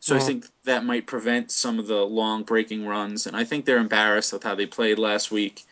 So 0.00 0.14
I 0.14 0.20
Mhm. 0.20 0.26
think 0.26 0.46
that 0.64 0.84
might 0.84 1.06
prevent 1.06 1.50
some 1.50 1.80
of 1.80 1.88
the 1.88 2.06
long 2.06 2.44
breaking 2.44 2.86
runs. 2.86 3.26
And 3.26 3.36
I 3.36 3.42
think 3.42 3.64
they're 3.64 3.78
embarrassed 3.78 4.32
with 4.32 4.44
how 4.44 4.54
they 4.54 4.66
played 4.66 4.98
last 4.98 5.32
week. 5.32 5.66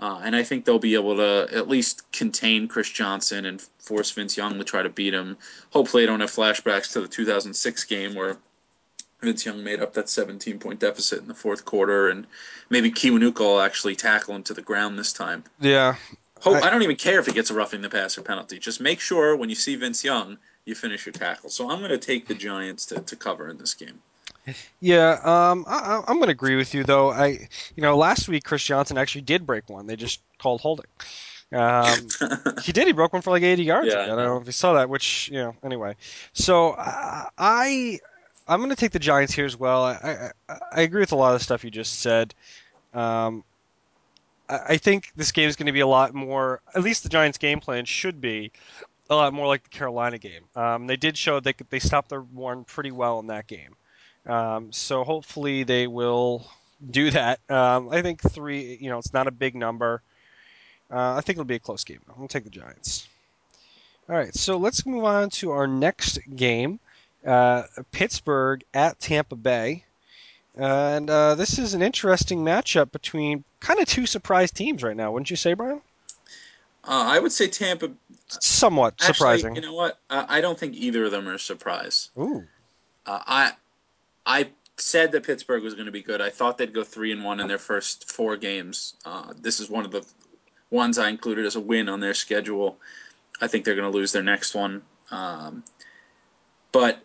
Uh, 0.00 0.20
and 0.22 0.36
I 0.36 0.44
think 0.44 0.64
they'll 0.64 0.78
be 0.78 0.94
able 0.94 1.16
to 1.16 1.48
at 1.52 1.68
least 1.68 2.10
contain 2.12 2.68
Chris 2.68 2.88
Johnson 2.88 3.46
and 3.46 3.60
force 3.78 4.10
Vince 4.12 4.36
Young 4.36 4.56
to 4.58 4.64
try 4.64 4.82
to 4.82 4.88
beat 4.88 5.12
him. 5.12 5.36
Hopefully, 5.70 6.02
they 6.02 6.06
don't 6.06 6.20
have 6.20 6.30
flashbacks 6.30 6.92
to 6.92 7.00
the 7.00 7.08
2006 7.08 7.84
game 7.84 8.14
where 8.14 8.36
Vince 9.20 9.44
Young 9.44 9.64
made 9.64 9.80
up 9.80 9.94
that 9.94 10.08
17 10.08 10.58
point 10.60 10.78
deficit 10.78 11.20
in 11.20 11.26
the 11.26 11.34
fourth 11.34 11.64
quarter, 11.64 12.10
and 12.10 12.26
maybe 12.70 12.90
Kiwanuka 12.90 13.40
will 13.40 13.60
actually 13.60 13.96
tackle 13.96 14.36
him 14.36 14.44
to 14.44 14.54
the 14.54 14.62
ground 14.62 14.98
this 14.98 15.12
time. 15.12 15.42
Yeah. 15.60 15.96
Hope, 16.40 16.62
I- 16.62 16.68
I, 16.68 16.70
don't 16.70 16.82
even 16.82 16.96
care 16.96 17.18
if 17.18 17.26
he 17.26 17.32
gets 17.32 17.50
a 17.50 17.54
roughing 17.54 17.80
the 17.80 17.90
passer 17.90 18.22
penalty. 18.22 18.60
Just 18.60 18.80
make 18.80 19.00
sure 19.00 19.34
when 19.34 19.48
you 19.48 19.56
see 19.56 19.74
Vince 19.74 20.04
Young, 20.04 20.38
you 20.64 20.76
finish 20.76 21.04
your 21.06 21.12
tackle. 21.12 21.50
So 21.50 21.68
I'm 21.68 21.78
going 21.78 21.90
to 21.90 21.98
take 21.98 22.28
the 22.28 22.34
Giants 22.34 22.86
to, 22.86 23.00
to 23.00 23.16
cover 23.16 23.48
in 23.48 23.58
this 23.58 23.74
game. 23.74 24.00
Yeah, 24.80 25.18
um, 25.24 25.64
I, 25.68 25.76
I- 25.78 26.04
I'm 26.08 26.16
going 26.16 26.26
to 26.26 26.32
agree 26.32 26.56
with 26.56 26.74
you 26.74 26.84
though. 26.84 27.10
I, 27.10 27.48
you 27.76 27.82
know, 27.82 27.96
last 27.96 28.28
week 28.28 28.44
Chris 28.44 28.62
Johnson 28.64 28.98
actually 28.98 29.22
did 29.22 29.46
break 29.46 29.68
one. 29.68 29.86
They 29.86 29.96
just 29.96 30.20
called 30.38 30.60
holding. 30.60 30.86
Um, 31.52 32.08
he 32.62 32.72
did. 32.72 32.86
He 32.86 32.92
broke 32.92 33.12
one 33.12 33.22
for 33.22 33.30
like 33.30 33.42
80 33.42 33.62
yards. 33.64 33.88
Yeah, 33.88 34.00
I 34.00 34.02
I 34.04 34.06
don't 34.08 34.16
know. 34.18 34.36
if 34.38 34.46
you 34.46 34.52
saw 34.52 34.74
that. 34.74 34.88
Which, 34.88 35.28
you 35.32 35.38
know, 35.38 35.54
anyway. 35.64 35.96
So 36.32 36.70
uh, 36.72 37.24
I, 37.38 37.98
I'm 38.46 38.60
going 38.60 38.70
to 38.70 38.76
take 38.76 38.92
the 38.92 38.98
Giants 38.98 39.32
here 39.32 39.44
as 39.46 39.56
well. 39.56 39.84
I, 39.84 40.30
I, 40.48 40.58
I 40.72 40.80
agree 40.82 41.00
with 41.00 41.12
a 41.12 41.16
lot 41.16 41.34
of 41.34 41.40
the 41.40 41.44
stuff 41.44 41.64
you 41.64 41.70
just 41.70 42.00
said. 42.00 42.34
Um, 42.94 43.44
I, 44.48 44.58
I 44.68 44.76
think 44.76 45.12
this 45.16 45.32
game 45.32 45.48
is 45.48 45.56
going 45.56 45.66
to 45.66 45.72
be 45.72 45.80
a 45.80 45.86
lot 45.86 46.14
more. 46.14 46.60
At 46.74 46.82
least 46.82 47.02
the 47.02 47.08
Giants' 47.08 47.38
game 47.38 47.60
plan 47.60 47.84
should 47.84 48.20
be 48.20 48.52
a 49.10 49.14
lot 49.16 49.32
more 49.32 49.46
like 49.46 49.62
the 49.62 49.70
Carolina 49.70 50.18
game. 50.18 50.42
Um, 50.54 50.86
they 50.86 50.96
did 50.96 51.16
show 51.16 51.40
they 51.40 51.54
they 51.70 51.78
stopped 51.78 52.10
the 52.10 52.18
run 52.20 52.64
pretty 52.64 52.90
well 52.90 53.20
in 53.20 53.28
that 53.28 53.46
game. 53.46 53.74
Um, 54.28 54.72
so 54.72 55.04
hopefully 55.04 55.62
they 55.64 55.86
will 55.86 56.46
do 56.90 57.10
that. 57.10 57.40
Um, 57.48 57.88
I 57.90 58.02
think 58.02 58.20
three. 58.20 58.78
You 58.80 58.90
know, 58.90 58.98
it's 58.98 59.12
not 59.12 59.26
a 59.26 59.32
big 59.32 59.54
number. 59.54 60.02
Uh, 60.90 61.14
I 61.14 61.20
think 61.20 61.36
it'll 61.36 61.44
be 61.44 61.56
a 61.56 61.60
close 61.60 61.84
game. 61.84 62.00
I'm 62.08 62.16
gonna 62.16 62.28
take 62.28 62.44
the 62.44 62.50
Giants. 62.50 63.08
All 64.08 64.16
right, 64.16 64.34
so 64.34 64.56
let's 64.56 64.86
move 64.86 65.04
on 65.04 65.28
to 65.30 65.50
our 65.50 65.66
next 65.66 66.18
game 66.34 66.80
uh, 67.26 67.64
Pittsburgh 67.92 68.64
at 68.72 68.98
Tampa 69.00 69.36
Bay. 69.36 69.84
and 70.56 71.10
uh, 71.10 71.34
this 71.34 71.58
is 71.58 71.74
an 71.74 71.82
interesting 71.82 72.40
matchup 72.40 72.90
between 72.90 73.44
kind 73.60 73.80
of 73.80 73.86
two 73.86 74.06
surprise 74.06 74.50
teams 74.50 74.82
right 74.82 74.96
now, 74.96 75.12
wouldn't 75.12 75.30
you 75.30 75.36
say, 75.36 75.54
Brian? 75.54 75.80
Uh, 76.84 77.04
I 77.06 77.18
would 77.18 77.32
say 77.32 77.48
Tampa. 77.48 77.90
Somewhat 78.28 78.94
Actually, 79.00 79.14
surprising. 79.14 79.56
you 79.56 79.62
know 79.62 79.74
what? 79.74 79.98
Uh, 80.10 80.24
I 80.28 80.40
don't 80.40 80.58
think 80.58 80.74
either 80.74 81.04
of 81.04 81.10
them 81.10 81.28
are 81.28 81.34
a 81.34 81.38
surprise. 81.38 82.10
Ooh. 82.18 82.44
Uh, 83.06 83.20
I 83.26 83.52
I 84.28 84.50
said 84.76 85.10
that 85.12 85.24
Pittsburgh 85.24 85.62
was 85.62 85.74
going 85.74 85.86
to 85.86 85.92
be 85.92 86.02
good. 86.02 86.20
I 86.20 86.30
thought 86.30 86.58
they'd 86.58 86.72
go 86.72 86.84
three 86.84 87.10
and 87.10 87.24
one 87.24 87.40
in 87.40 87.48
their 87.48 87.58
first 87.58 88.12
four 88.12 88.36
games. 88.36 88.94
Uh, 89.04 89.32
this 89.40 89.58
is 89.58 89.70
one 89.70 89.84
of 89.84 89.90
the 89.90 90.06
ones 90.70 90.98
I 90.98 91.08
included 91.08 91.46
as 91.46 91.56
a 91.56 91.60
win 91.60 91.88
on 91.88 91.98
their 91.98 92.14
schedule. 92.14 92.78
I 93.40 93.48
think 93.48 93.64
they're 93.64 93.74
going 93.74 93.90
to 93.90 93.96
lose 93.96 94.12
their 94.12 94.22
next 94.22 94.54
one. 94.54 94.82
Um, 95.10 95.64
but 96.72 97.00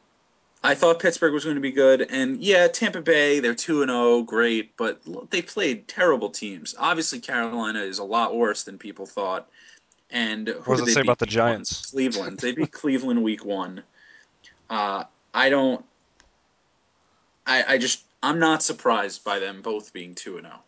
I 0.63 0.75
thought 0.75 0.99
Pittsburgh 0.99 1.33
was 1.33 1.45
going 1.45 1.55
to 1.55 1.61
be 1.61 1.71
good, 1.71 2.07
and 2.09 2.41
yeah, 2.41 2.67
Tampa 2.67 3.01
Bay 3.01 3.39
they're 3.39 3.55
two 3.55 3.81
and 3.81 3.89
zero, 3.89 4.21
great, 4.21 4.75
but 4.77 5.01
they 5.29 5.41
played 5.41 5.87
terrible 5.87 6.29
teams. 6.29 6.75
Obviously, 6.77 7.19
Carolina 7.19 7.79
is 7.79 7.99
a 7.99 8.03
lot 8.03 8.35
worse 8.35 8.63
than 8.63 8.77
people 8.77 9.05
thought. 9.05 9.49
And 10.09 10.47
what 10.65 10.77
does 10.77 10.79
did 10.79 10.83
it 10.83 10.85
they 10.87 10.93
say 10.93 11.01
about 11.01 11.19
the? 11.19 11.25
Giants? 11.25 11.91
Cleveland. 11.91 12.39
They 12.39 12.51
beat 12.51 12.71
Cleveland 12.71 13.23
week 13.23 13.43
one. 13.45 13.83
Uh, 14.69 15.05
I 15.33 15.49
don't. 15.49 15.83
I 17.45 17.63
I 17.73 17.77
just 17.77 18.03
I'm 18.21 18.39
not 18.39 18.63
surprised 18.63 19.23
by 19.23 19.39
them 19.39 19.61
both 19.61 19.91
being 19.93 20.15
two 20.15 20.37
and 20.37 20.45
zero. 20.47 20.59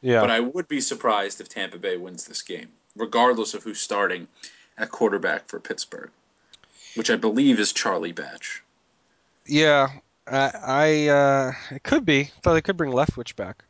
Yeah. 0.00 0.20
But 0.20 0.30
I 0.30 0.40
would 0.40 0.66
be 0.68 0.80
surprised 0.80 1.40
if 1.40 1.48
Tampa 1.48 1.78
Bay 1.78 1.96
wins 1.96 2.24
this 2.26 2.42
game, 2.42 2.68
regardless 2.96 3.54
of 3.54 3.62
who's 3.62 3.80
starting 3.80 4.26
at 4.78 4.90
quarterback 4.90 5.46
for 5.48 5.60
Pittsburgh, 5.60 6.10
which 6.96 7.10
I 7.10 7.16
believe 7.16 7.60
is 7.60 7.72
Charlie 7.72 8.12
Batch. 8.12 8.62
yeah. 9.46 9.88
I, 10.26 10.50
I 10.64 11.08
uh, 11.08 11.52
it 11.72 11.82
could 11.82 12.04
be. 12.04 12.30
Thought 12.42 12.54
they 12.54 12.62
could 12.62 12.76
bring 12.76 12.92
Leftwich 12.92 13.34
back. 13.34 13.64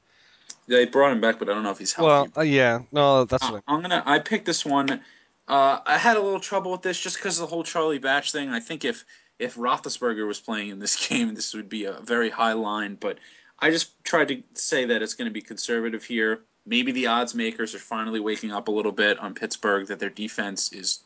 They 0.68 0.84
brought 0.84 1.10
him 1.12 1.20
back, 1.20 1.38
but 1.38 1.48
I 1.48 1.54
don't 1.54 1.62
know 1.62 1.70
if 1.70 1.78
he's 1.78 1.96
Well, 1.96 2.24
healthy. 2.24 2.32
uh, 2.36 2.42
yeah. 2.42 2.82
No, 2.92 3.24
that's 3.24 3.42
Uh, 3.44 3.52
what 3.52 3.64
I'm 3.66 3.80
gonna. 3.80 4.02
I 4.04 4.18
picked 4.18 4.44
this 4.44 4.64
one. 4.64 5.00
Uh, 5.48 5.80
I 5.86 5.96
had 5.96 6.16
a 6.18 6.20
little 6.20 6.40
trouble 6.40 6.70
with 6.70 6.82
this 6.82 7.00
just 7.00 7.16
because 7.16 7.38
of 7.40 7.48
the 7.48 7.54
whole 7.54 7.64
Charlie 7.64 7.98
Batch 7.98 8.32
thing. 8.32 8.50
I 8.50 8.60
think 8.60 8.84
if 8.84 9.04
if 9.42 9.56
Roethlisberger 9.56 10.26
was 10.26 10.40
playing 10.40 10.70
in 10.70 10.78
this 10.78 11.08
game, 11.08 11.34
this 11.34 11.52
would 11.54 11.68
be 11.68 11.84
a 11.84 11.98
very 12.02 12.30
high 12.30 12.52
line. 12.52 12.96
But 12.98 13.18
I 13.58 13.70
just 13.70 14.02
tried 14.04 14.28
to 14.28 14.42
say 14.54 14.84
that 14.86 15.02
it's 15.02 15.14
going 15.14 15.28
to 15.28 15.32
be 15.32 15.42
conservative 15.42 16.04
here. 16.04 16.40
Maybe 16.64 16.92
the 16.92 17.08
odds 17.08 17.34
makers 17.34 17.74
are 17.74 17.80
finally 17.80 18.20
waking 18.20 18.52
up 18.52 18.68
a 18.68 18.70
little 18.70 18.92
bit 18.92 19.18
on 19.18 19.34
Pittsburgh 19.34 19.88
that 19.88 19.98
their 19.98 20.10
defense 20.10 20.72
is 20.72 21.00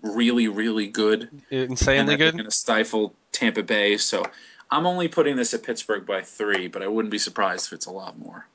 really, 0.00 0.46
really 0.48 0.86
good, 0.86 1.28
insanely 1.50 2.16
good. 2.16 2.32
going 2.34 2.44
to 2.44 2.50
stifle 2.50 3.14
Tampa 3.32 3.64
Bay. 3.64 3.96
So 3.96 4.22
I'm 4.70 4.86
only 4.86 5.08
putting 5.08 5.34
this 5.34 5.54
at 5.54 5.64
Pittsburgh 5.64 6.06
by 6.06 6.22
three, 6.22 6.68
but 6.68 6.82
I 6.82 6.86
wouldn't 6.86 7.10
be 7.10 7.18
surprised 7.18 7.66
if 7.66 7.72
it's 7.72 7.86
a 7.86 7.90
lot 7.90 8.16
more. 8.18 8.46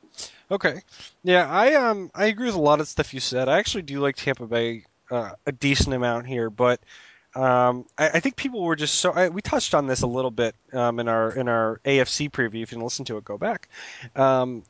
Okay. 0.49 0.81
Yeah, 1.23 1.49
I 1.49 1.73
um 1.75 2.09
I 2.15 2.27
agree 2.27 2.45
with 2.45 2.55
a 2.55 2.61
lot 2.61 2.79
of 2.79 2.87
stuff 2.87 3.13
you 3.13 3.19
said. 3.19 3.49
I 3.49 3.59
actually 3.59 3.81
do 3.81 3.99
like 3.99 4.15
Tampa 4.15 4.47
Bay 4.47 4.85
uh, 5.11 5.31
a 5.45 5.51
decent 5.51 5.93
amount 5.93 6.27
here, 6.27 6.49
but 6.49 6.79
um 7.37 7.85
I, 7.97 8.09
I 8.09 8.19
think 8.19 8.35
people 8.35 8.63
were 8.63 8.75
just 8.75 8.95
so 8.95 9.11
I, 9.11 9.29
we 9.29 9.41
touched 9.41 9.75
on 9.75 9.87
this 9.87 10.01
a 10.01 10.07
little 10.07 10.31
bit 10.31 10.55
um 10.73 10.99
in 10.99 11.07
our 11.07 11.31
in 11.31 11.47
our 11.47 11.79
AFC 11.85 12.31
preview. 12.31 12.63
If 12.63 12.71
you 12.71 12.77
didn't 12.77 12.83
listen 12.83 13.05
to 13.05 13.17
it, 13.17 13.25
go 13.25 13.37
back. 13.37 13.69
Um, 14.15 14.63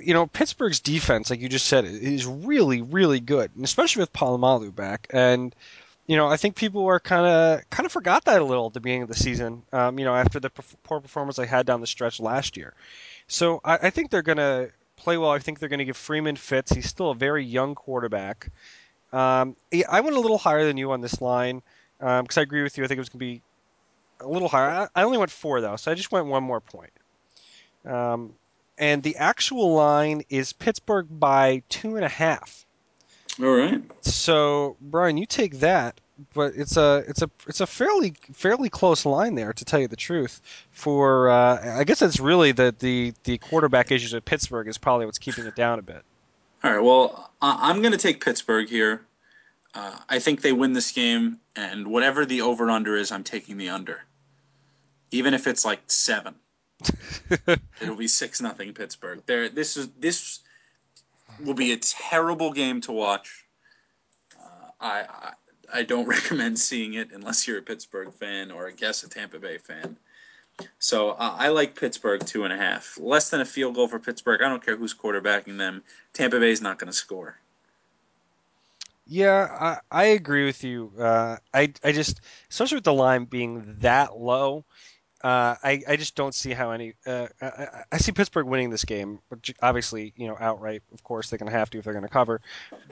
you 0.00 0.14
know, 0.14 0.26
Pittsburgh's 0.26 0.80
defense, 0.80 1.28
like 1.28 1.40
you 1.40 1.48
just 1.48 1.66
said, 1.66 1.84
is 1.84 2.26
really 2.26 2.80
really 2.80 3.20
good, 3.20 3.50
and 3.54 3.64
especially 3.64 4.00
with 4.00 4.12
Polamalu 4.12 4.74
back. 4.74 5.08
And 5.10 5.54
you 6.06 6.16
know, 6.16 6.26
I 6.26 6.36
think 6.36 6.56
people 6.56 6.84
were 6.84 7.00
kind 7.00 7.26
of 7.26 7.70
kind 7.70 7.86
of 7.86 7.92
forgot 7.92 8.24
that 8.24 8.40
a 8.40 8.44
little 8.44 8.66
at 8.66 8.72
the 8.72 8.80
beginning 8.80 9.02
of 9.02 9.08
the 9.08 9.14
season. 9.14 9.62
Um, 9.72 9.98
you 9.98 10.04
know, 10.04 10.14
after 10.14 10.40
the 10.40 10.50
poor 10.82 11.00
performance 11.00 11.36
they 11.36 11.46
had 11.46 11.66
down 11.66 11.80
the 11.80 11.86
stretch 11.86 12.20
last 12.20 12.56
year. 12.56 12.74
So 13.28 13.60
I, 13.64 13.78
I 13.82 13.90
think 13.90 14.10
they're 14.10 14.22
going 14.22 14.38
to 14.38 14.70
play 14.96 15.16
well. 15.18 15.30
I 15.30 15.38
think 15.38 15.58
they're 15.58 15.68
going 15.68 15.78
to 15.78 15.84
give 15.84 15.96
Freeman 15.96 16.36
fits. 16.36 16.72
He's 16.72 16.88
still 16.88 17.10
a 17.10 17.14
very 17.14 17.44
young 17.44 17.74
quarterback. 17.74 18.48
Um, 19.12 19.56
I 19.88 20.00
went 20.00 20.16
a 20.16 20.20
little 20.20 20.38
higher 20.38 20.64
than 20.64 20.76
you 20.76 20.92
on 20.92 21.00
this 21.00 21.20
line 21.20 21.62
because 22.00 22.38
I 22.38 22.42
agree 22.42 22.62
with 22.62 22.76
you. 22.76 22.84
I 22.84 22.88
think 22.88 22.98
it 22.98 23.00
was 23.00 23.08
going 23.08 23.20
to 23.20 23.26
be 23.26 23.42
a 24.20 24.28
little 24.28 24.48
higher. 24.48 24.88
I, 24.94 25.00
I 25.00 25.04
only 25.04 25.18
went 25.18 25.30
four 25.30 25.60
though, 25.60 25.76
so 25.76 25.90
I 25.90 25.94
just 25.94 26.10
went 26.10 26.26
one 26.26 26.42
more 26.42 26.60
point. 26.60 26.92
Um, 27.84 28.34
and 28.78 29.02
the 29.02 29.16
actual 29.16 29.74
line 29.74 30.22
is 30.30 30.52
Pittsburgh 30.52 31.06
by 31.10 31.62
two 31.68 31.96
and 31.96 32.04
a 32.04 32.08
half. 32.08 32.64
All 33.40 33.46
right. 33.46 33.82
So 34.02 34.76
Brian, 34.80 35.16
you 35.16 35.26
take 35.26 35.60
that, 35.60 36.00
but 36.34 36.54
it's 36.56 36.76
a 36.76 37.04
it's 37.06 37.22
a 37.22 37.30
it's 37.46 37.60
a 37.60 37.66
fairly 37.66 38.14
fairly 38.32 38.68
close 38.68 39.06
line 39.06 39.34
there, 39.34 39.52
to 39.52 39.64
tell 39.64 39.80
you 39.80 39.88
the 39.88 39.96
truth. 39.96 40.40
For 40.72 41.30
uh, 41.30 41.78
I 41.78 41.84
guess 41.84 42.02
it's 42.02 42.20
really 42.20 42.52
the, 42.52 42.74
the 42.78 43.14
the 43.24 43.38
quarterback 43.38 43.90
issues 43.90 44.14
at 44.14 44.24
Pittsburgh 44.24 44.68
is 44.68 44.78
probably 44.78 45.06
what's 45.06 45.18
keeping 45.18 45.46
it 45.46 45.54
down 45.54 45.78
a 45.78 45.82
bit. 45.82 46.02
All 46.62 46.72
right. 46.72 46.82
Well, 46.82 47.30
I'm 47.40 47.80
going 47.80 47.92
to 47.92 47.98
take 47.98 48.22
Pittsburgh 48.22 48.68
here. 48.68 49.02
Uh, 49.74 49.98
I 50.08 50.18
think 50.18 50.40
they 50.40 50.52
win 50.52 50.72
this 50.72 50.90
game, 50.90 51.38
and 51.54 51.86
whatever 51.86 52.26
the 52.26 52.42
over 52.42 52.70
under 52.70 52.96
is, 52.96 53.12
I'm 53.12 53.24
taking 53.24 53.56
the 53.56 53.68
under. 53.68 54.04
Even 55.12 55.34
if 55.34 55.46
it's 55.46 55.64
like 55.64 55.80
seven, 55.86 56.34
it'll 57.80 57.96
be 57.96 58.08
six 58.08 58.40
nothing 58.40 58.72
Pittsburgh. 58.72 59.22
There, 59.26 59.48
this 59.48 59.76
is 59.76 59.88
this 59.98 60.40
will 61.44 61.54
be 61.54 61.72
a 61.72 61.76
terrible 61.76 62.52
game 62.52 62.80
to 62.82 62.92
watch. 62.92 63.46
Uh, 64.36 64.70
I, 64.80 65.00
I 65.00 65.32
I 65.72 65.82
don't 65.82 66.06
recommend 66.16 66.58
seeing 66.58 66.94
it 66.94 67.10
unless 67.12 67.46
you're 67.46 67.58
a 67.58 67.62
Pittsburgh 67.62 68.12
fan 68.12 68.50
or 68.50 68.68
I 68.68 68.72
guess 68.72 69.02
a 69.02 69.08
Tampa 69.08 69.38
Bay 69.38 69.58
fan. 69.58 69.96
So 70.78 71.10
uh, 71.10 71.36
I 71.38 71.48
like 71.48 71.74
Pittsburgh 71.78 72.24
two 72.24 72.44
and 72.44 72.52
a 72.52 72.56
half, 72.56 72.98
less 73.00 73.30
than 73.30 73.40
a 73.40 73.44
field 73.44 73.74
goal 73.74 73.88
for 73.88 73.98
Pittsburgh. 73.98 74.42
I 74.42 74.48
don't 74.48 74.64
care 74.64 74.76
who's 74.76 74.94
quarterbacking 74.94 75.56
them. 75.56 75.82
Tampa 76.12 76.38
Bay's 76.38 76.60
not 76.60 76.78
going 76.78 76.90
to 76.90 76.96
score. 76.96 77.38
Yeah, 79.10 79.48
I, 79.90 80.02
I 80.02 80.04
agree 80.06 80.44
with 80.44 80.62
you. 80.62 80.92
Uh, 80.96 81.36
I 81.52 81.72
I 81.82 81.90
just 81.90 82.20
especially 82.48 82.76
with 82.76 82.84
the 82.84 82.92
line 82.94 83.24
being 83.24 83.76
that 83.80 84.16
low, 84.16 84.64
uh, 85.24 85.56
I 85.64 85.82
I 85.88 85.96
just 85.96 86.14
don't 86.14 86.32
see 86.34 86.52
how 86.52 86.70
any. 86.70 86.94
Uh, 87.04 87.26
I, 87.42 87.82
I- 87.90 87.98
see 87.98 88.12
Pittsburgh 88.12 88.46
winning 88.46 88.70
this 88.70 88.84
game, 88.84 89.18
which 89.28 89.52
obviously 89.60 90.12
you 90.16 90.28
know 90.28 90.36
outright. 90.38 90.82
Of 90.92 91.02
course, 91.02 91.28
they're 91.28 91.40
going 91.40 91.50
to 91.50 91.58
have 91.58 91.70
to 91.70 91.78
if 91.78 91.84
they're 91.84 91.92
going 91.92 92.04
to 92.04 92.08
cover. 92.08 92.40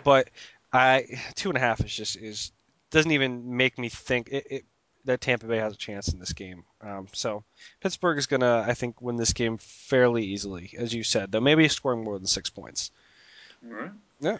But 0.03 0.29
I 0.73 1.07
two 1.37 1.51
and 1.51 1.57
a 1.57 1.61
half 1.61 1.81
is 1.85 1.95
just 1.95 2.17
is 2.17 2.51
doesn't 2.91 3.13
even 3.13 3.57
make 3.57 3.79
me 3.79 3.89
think 3.89 4.29
it, 4.31 4.47
it, 4.51 4.65
that 5.05 5.21
Tampa 5.21 5.47
Bay 5.47 5.59
has 5.59 5.73
a 5.73 5.77
chance 5.77 6.09
in 6.09 6.19
this 6.19 6.33
game. 6.33 6.65
Um, 6.81 7.07
so 7.13 7.45
Pittsburgh 7.81 8.19
is 8.19 8.27
going 8.27 8.41
to 8.41 8.65
I 8.67 8.75
think 8.75 9.01
win 9.01 9.15
this 9.15 9.33
game 9.33 9.57
fairly 9.59 10.25
easily, 10.25 10.75
as 10.77 10.93
you 10.93 11.05
said. 11.05 11.31
Though 11.31 11.41
maybe 11.41 11.69
scoring 11.69 12.03
more 12.03 12.19
than 12.19 12.27
six 12.27 12.51
points. 12.51 12.91
All 13.65 13.73
right. 13.73 13.91
Yeah. 14.19 14.39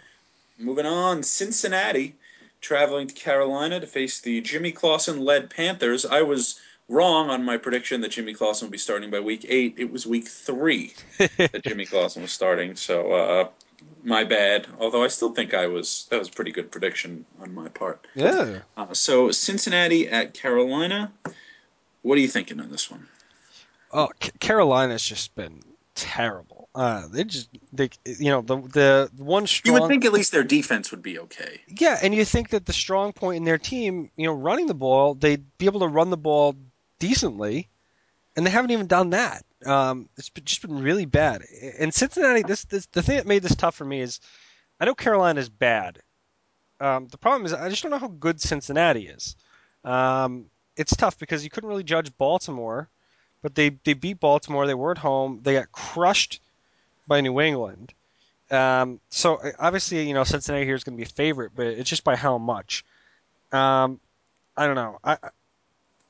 Moving 0.59 0.85
on, 0.85 1.23
Cincinnati 1.23 2.15
traveling 2.61 3.07
to 3.07 3.13
Carolina 3.13 3.79
to 3.79 3.87
face 3.87 4.19
the 4.19 4.41
Jimmy 4.41 4.71
Clausen 4.71 5.19
led 5.23 5.49
Panthers. 5.49 6.05
I 6.05 6.21
was 6.21 6.59
wrong 6.89 7.29
on 7.29 7.45
my 7.45 7.55
prediction 7.55 8.01
that 8.01 8.09
Jimmy 8.11 8.33
Clausen 8.33 8.67
would 8.67 8.71
be 8.71 8.77
starting 8.77 9.09
by 9.09 9.19
week 9.21 9.45
eight. 9.47 9.75
It 9.77 9.89
was 9.89 10.05
week 10.05 10.27
three 10.27 10.93
that 11.17 11.61
Jimmy 11.63 11.85
Clausen 11.85 12.21
was 12.21 12.33
starting. 12.33 12.75
So 12.75 13.11
uh, 13.13 13.49
my 14.03 14.25
bad. 14.25 14.67
Although 14.79 15.03
I 15.03 15.07
still 15.07 15.31
think 15.31 15.53
I 15.53 15.67
was 15.67 16.07
that 16.09 16.19
was 16.19 16.27
a 16.27 16.31
pretty 16.31 16.51
good 16.51 16.71
prediction 16.71 17.25
on 17.41 17.53
my 17.53 17.69
part. 17.69 18.05
yeah. 18.15 18.59
Uh, 18.75 18.93
so 18.93 19.31
Cincinnati 19.31 20.09
at 20.09 20.33
Carolina. 20.33 21.11
What 22.01 22.17
are 22.17 22.21
you 22.21 22.27
thinking 22.27 22.59
on 22.59 22.69
this 22.69 22.91
one? 22.91 23.07
Oh, 23.91 24.09
C- 24.21 24.31
Carolina's 24.39 25.03
just 25.03 25.35
been 25.35 25.61
terrible. 25.95 26.58
Uh, 26.75 27.07
they 27.07 27.23
just 27.23 27.49
they 27.73 27.89
you 28.05 28.29
know 28.29 28.41
the 28.41 29.09
the 29.15 29.23
one 29.23 29.45
You 29.65 29.73
would 29.73 29.87
think 29.87 30.05
at 30.05 30.13
least 30.13 30.31
their 30.31 30.43
defense 30.43 30.91
would 30.91 31.01
be 31.01 31.17
okay. 31.19 31.61
yeah, 31.67 31.97
and 32.01 32.13
you 32.13 32.23
think 32.23 32.49
that 32.49 32.67
the 32.67 32.73
strong 32.73 33.11
point 33.11 33.37
in 33.37 33.43
their 33.43 33.57
team, 33.57 34.11
you 34.15 34.27
know, 34.27 34.33
running 34.33 34.67
the 34.67 34.75
ball, 34.75 35.15
they'd 35.15 35.43
be 35.57 35.65
able 35.65 35.79
to 35.79 35.87
run 35.87 36.11
the 36.11 36.17
ball 36.17 36.55
decently, 36.99 37.69
and 38.35 38.45
they 38.45 38.51
haven't 38.51 38.71
even 38.71 38.85
done 38.85 39.09
that. 39.09 39.43
Um, 39.65 40.09
it's 40.15 40.29
just 40.29 40.61
been 40.61 40.81
really 40.81 41.05
bad. 41.05 41.43
And 41.79 41.93
Cincinnati, 41.93 42.43
this, 42.43 42.65
this 42.65 42.85
the 42.87 43.01
thing 43.01 43.17
that 43.17 43.25
made 43.27 43.41
this 43.41 43.55
tough 43.55 43.75
for 43.75 43.85
me 43.85 44.01
is, 44.01 44.19
I 44.79 44.85
know 44.85 44.95
Carolina 44.95 45.39
is 45.39 45.49
bad. 45.49 45.99
Um, 46.79 47.07
the 47.07 47.17
problem 47.17 47.45
is 47.45 47.51
I 47.51 47.67
just 47.69 47.81
don't 47.81 47.91
know 47.91 47.97
how 47.97 48.07
good 48.07 48.39
Cincinnati 48.39 49.07
is. 49.07 49.35
Um, 49.83 50.45
it's 50.77 50.95
tough 50.95 51.17
because 51.17 51.43
you 51.43 51.49
couldn't 51.49 51.69
really 51.69 51.83
judge 51.83 52.15
Baltimore, 52.17 52.89
but 53.41 53.55
they 53.55 53.71
they 53.83 53.93
beat 53.93 54.19
Baltimore. 54.19 54.67
They 54.67 54.75
were 54.75 54.91
at 54.91 54.99
home. 54.99 55.39
They 55.41 55.53
got 55.53 55.71
crushed 55.71 56.39
by 57.09 57.19
New 57.19 57.41
England. 57.41 57.93
Um, 58.49 59.01
so 59.09 59.41
obviously, 59.59 60.07
you 60.07 60.13
know, 60.13 60.23
Cincinnati 60.23 60.65
here 60.65 60.75
is 60.75 60.85
going 60.85 60.97
to 60.97 61.03
be 61.03 61.09
a 61.09 61.13
favorite, 61.13 61.51
but 61.53 61.67
it's 61.67 61.89
just 61.89 62.05
by 62.05 62.15
how 62.15 62.37
much. 62.37 62.85
Um, 63.51 63.99
I 64.55 64.65
don't 64.65 64.75
know. 64.75 64.99
I 65.03 65.17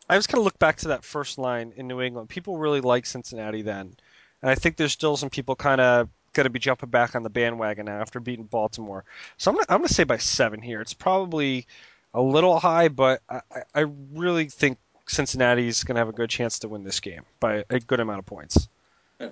I- 0.07 0.17
just 0.17 0.29
kind 0.29 0.39
of 0.39 0.45
look 0.45 0.57
back 0.59 0.77
to 0.77 0.89
that 0.89 1.03
first 1.03 1.37
line 1.37 1.73
in 1.75 1.87
New 1.87 2.01
England. 2.01 2.29
People 2.29 2.57
really 2.57 2.81
like 2.81 3.05
Cincinnati 3.05 3.61
then, 3.61 3.95
and 4.41 4.51
I 4.51 4.55
think 4.55 4.75
there's 4.75 4.91
still 4.91 5.17
some 5.17 5.29
people 5.29 5.55
kind 5.55 5.81
of 5.81 6.09
going 6.33 6.45
to 6.45 6.49
be 6.49 6.59
jumping 6.59 6.89
back 6.89 7.15
on 7.15 7.23
the 7.23 7.29
bandwagon 7.29 7.85
now 7.85 7.99
after 7.99 8.19
beating 8.19 8.45
Baltimore. 8.45 9.03
So 9.37 9.51
I'm 9.51 9.55
gonna, 9.55 9.65
I'm 9.69 9.77
going 9.79 9.87
to 9.87 9.93
say 9.93 10.03
by 10.03 10.17
seven 10.17 10.61
here. 10.61 10.81
It's 10.81 10.93
probably 10.93 11.67
a 12.13 12.21
little 12.21 12.59
high, 12.59 12.87
but 12.87 13.21
I, 13.29 13.41
I 13.75 13.85
really 14.13 14.45
think 14.45 14.77
Cincinnati's 15.07 15.83
going 15.83 15.95
to 15.95 15.99
have 15.99 16.09
a 16.09 16.13
good 16.13 16.29
chance 16.29 16.59
to 16.59 16.67
win 16.67 16.83
this 16.83 16.99
game 16.99 17.23
by 17.39 17.63
a 17.69 17.79
good 17.79 17.99
amount 17.99 18.19
of 18.19 18.25
points. 18.25 18.67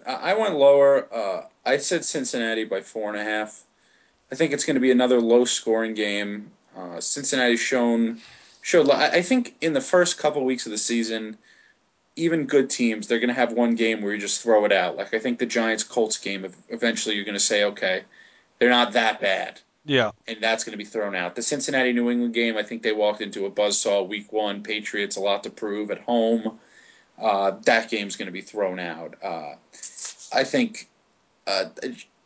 I 0.06 0.34
went 0.34 0.56
lower. 0.56 1.08
Uh, 1.13 1.46
I 1.65 1.77
said 1.77 2.03
Cincinnati 2.03 2.65
by 2.65 2.82
four 2.82 3.10
and 3.10 3.17
a 3.17 3.24
half. 3.24 3.63
I 4.32 4.36
think 4.36 4.51
it's 4.51 4.65
going 4.65 4.75
to 4.75 4.82
be 4.82 4.91
another 4.91 5.22
low 5.22 5.46
scoring 5.46 5.94
game. 5.94 6.51
Uh, 6.75 7.00
Cincinnati's 7.00 7.62
shown 7.62 8.20
showed. 8.62 8.89
I 8.89 9.22
think 9.22 9.56
in 9.62 9.74
the 9.74 9.82
first 9.82 10.17
couple 10.17 10.44
weeks 10.44 10.65
of 10.65 10.72
the 10.74 10.77
season, 10.77 11.38
even 12.17 12.46
good 12.46 12.70
teams 12.70 13.08
they're 13.08 13.20
going 13.20 13.29
to 13.29 13.34
have 13.34 13.53
one 13.53 13.75
game 13.75 14.01
where 14.01 14.13
you 14.13 14.20
just 14.20 14.41
throw 14.41 14.65
it 14.65 14.74
out. 14.74 14.98
Like 14.98 15.13
I 15.13 15.20
think 15.20 15.39
the 15.39 15.46
Giants 15.46 15.84
Colts 15.84 16.17
game, 16.17 16.46
eventually 16.70 17.15
you're 17.15 17.25
going 17.25 17.36
to 17.36 17.39
say, 17.39 17.63
okay, 17.63 18.03
they're 18.60 18.70
not 18.70 18.91
that 18.94 19.22
bad. 19.22 19.62
Yeah. 19.86 20.12
And 20.27 20.38
that's 20.41 20.65
going 20.65 20.74
to 20.74 20.77
be 20.77 20.84
thrown 20.84 21.15
out. 21.15 21.36
The 21.36 21.41
Cincinnati 21.41 21.94
New 21.94 22.12
England 22.12 22.34
game, 22.34 22.58
I 22.58 22.63
think 22.63 22.84
they 22.84 22.91
walked 22.91 23.22
into 23.22 23.46
a 23.46 23.51
buzzsaw 23.51 24.06
week 24.06 24.34
one. 24.34 24.62
Patriots, 24.62 25.15
a 25.15 25.22
lot 25.22 25.44
to 25.44 25.50
prove 25.50 25.91
at 25.91 26.00
home. 26.00 26.60
Uh, 27.18 27.52
that 27.66 27.90
game's 27.90 28.16
going 28.16 28.28
to 28.28 28.32
be 28.32 28.42
thrown 28.42 28.80
out. 28.80 29.16
Uh, 29.24 29.54
I 30.34 30.44
think 30.44 30.88
uh, 31.48 31.66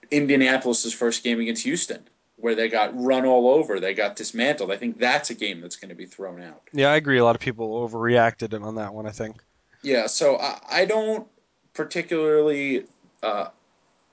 Indianapolis' 0.09 0.91
first 0.93 1.23
game 1.23 1.39
against 1.39 1.63
Houston, 1.63 2.01
where 2.37 2.55
they 2.55 2.67
got 2.67 2.91
run 3.01 3.25
all 3.25 3.49
over, 3.49 3.79
they 3.79 3.93
got 3.93 4.15
dismantled. 4.15 4.71
I 4.71 4.77
think 4.77 4.99
that's 4.99 5.29
a 5.29 5.33
game 5.33 5.61
that's 5.61 5.75
going 5.75 5.89
to 5.89 5.95
be 5.95 6.05
thrown 6.05 6.41
out. 6.41 6.61
Yeah, 6.73 6.91
I 6.91 6.95
agree. 6.97 7.19
A 7.19 7.23
lot 7.23 7.35
of 7.35 7.41
people 7.41 7.87
overreacted 7.87 8.59
on 8.61 8.75
that 8.75 8.93
one, 8.93 9.07
I 9.07 9.11
think. 9.11 9.37
Yeah, 9.81 10.07
so 10.07 10.37
I, 10.37 10.59
I 10.69 10.85
don't 10.85 11.27
particularly. 11.73 12.85
Uh, 13.23 13.47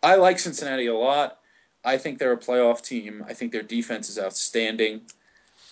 I 0.03 0.15
like 0.15 0.39
Cincinnati 0.39 0.87
a 0.87 0.95
lot. 0.95 1.39
I 1.85 1.97
think 1.97 2.19
they're 2.19 2.33
a 2.33 2.39
playoff 2.39 2.83
team. 2.83 3.25
I 3.27 3.35
think 3.35 3.53
their 3.53 3.63
defense 3.63 4.09
is 4.09 4.19
outstanding. 4.19 5.03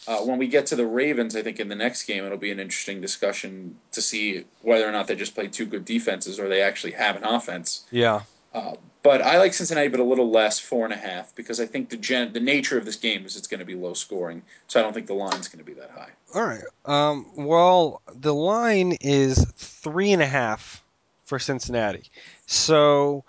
Uh, 0.09 0.19
when 0.19 0.39
we 0.39 0.47
get 0.47 0.67
to 0.67 0.77
the 0.77 0.87
Ravens, 0.87 1.35
I 1.35 1.43
think 1.43 1.59
in 1.59 1.69
the 1.69 1.75
next 1.75 2.05
game 2.05 2.25
it'll 2.25 2.39
be 2.39 2.53
an 2.53 2.61
interesting 2.61 3.01
discussion 3.01 3.77
to 3.93 4.01
see 4.01 4.45
whether 4.63 4.89
or 4.89 4.93
not 4.93 5.07
they 5.07 5.17
just 5.17 5.35
play 5.35 5.49
two 5.49 5.67
good 5.67 5.85
defenses 5.85 6.39
or 6.39 6.49
they 6.49 6.63
actually 6.63 6.93
have 6.93 7.17
an 7.17 7.25
offense. 7.25 7.85
Yeah. 7.91 8.23
Uh, 8.55 8.75
but 9.03 9.21
I 9.23 9.39
like 9.39 9.53
Cincinnati, 9.53 9.89
but 9.89 10.01
a 10.01 10.05
little 10.05 10.31
less, 10.31 10.59
four 10.59 10.85
and 10.85 10.93
a 10.93 10.97
half, 10.97 11.35
because 11.35 11.61
I 11.61 11.67
think 11.67 11.91
the 11.91 11.97
gen- 11.97 12.33
the 12.33 12.41
nature 12.41 12.79
of 12.79 12.85
this 12.85 12.97
game 12.97 13.25
is 13.25 13.37
it's 13.37 13.47
going 13.47 13.61
to 13.61 13.67
be 13.67 13.75
low 13.75 13.95
scoring. 13.95 14.43
So 14.67 14.81
I 14.81 14.83
don't 14.83 14.93
think 14.93 15.07
the 15.07 15.15
line's 15.15 15.47
going 15.47 15.65
to 15.65 15.65
be 15.65 15.75
that 15.75 15.91
high. 15.91 16.11
All 16.35 16.43
right. 16.43 16.65
Um, 16.87 17.27
well, 17.37 18.03
the 18.15 18.35
line 18.35 18.97
is 19.01 19.45
three 19.57 20.13
and 20.13 20.23
a 20.23 20.27
half 20.27 20.83
for 21.25 21.39
Cincinnati. 21.39 22.11
So 22.47 23.25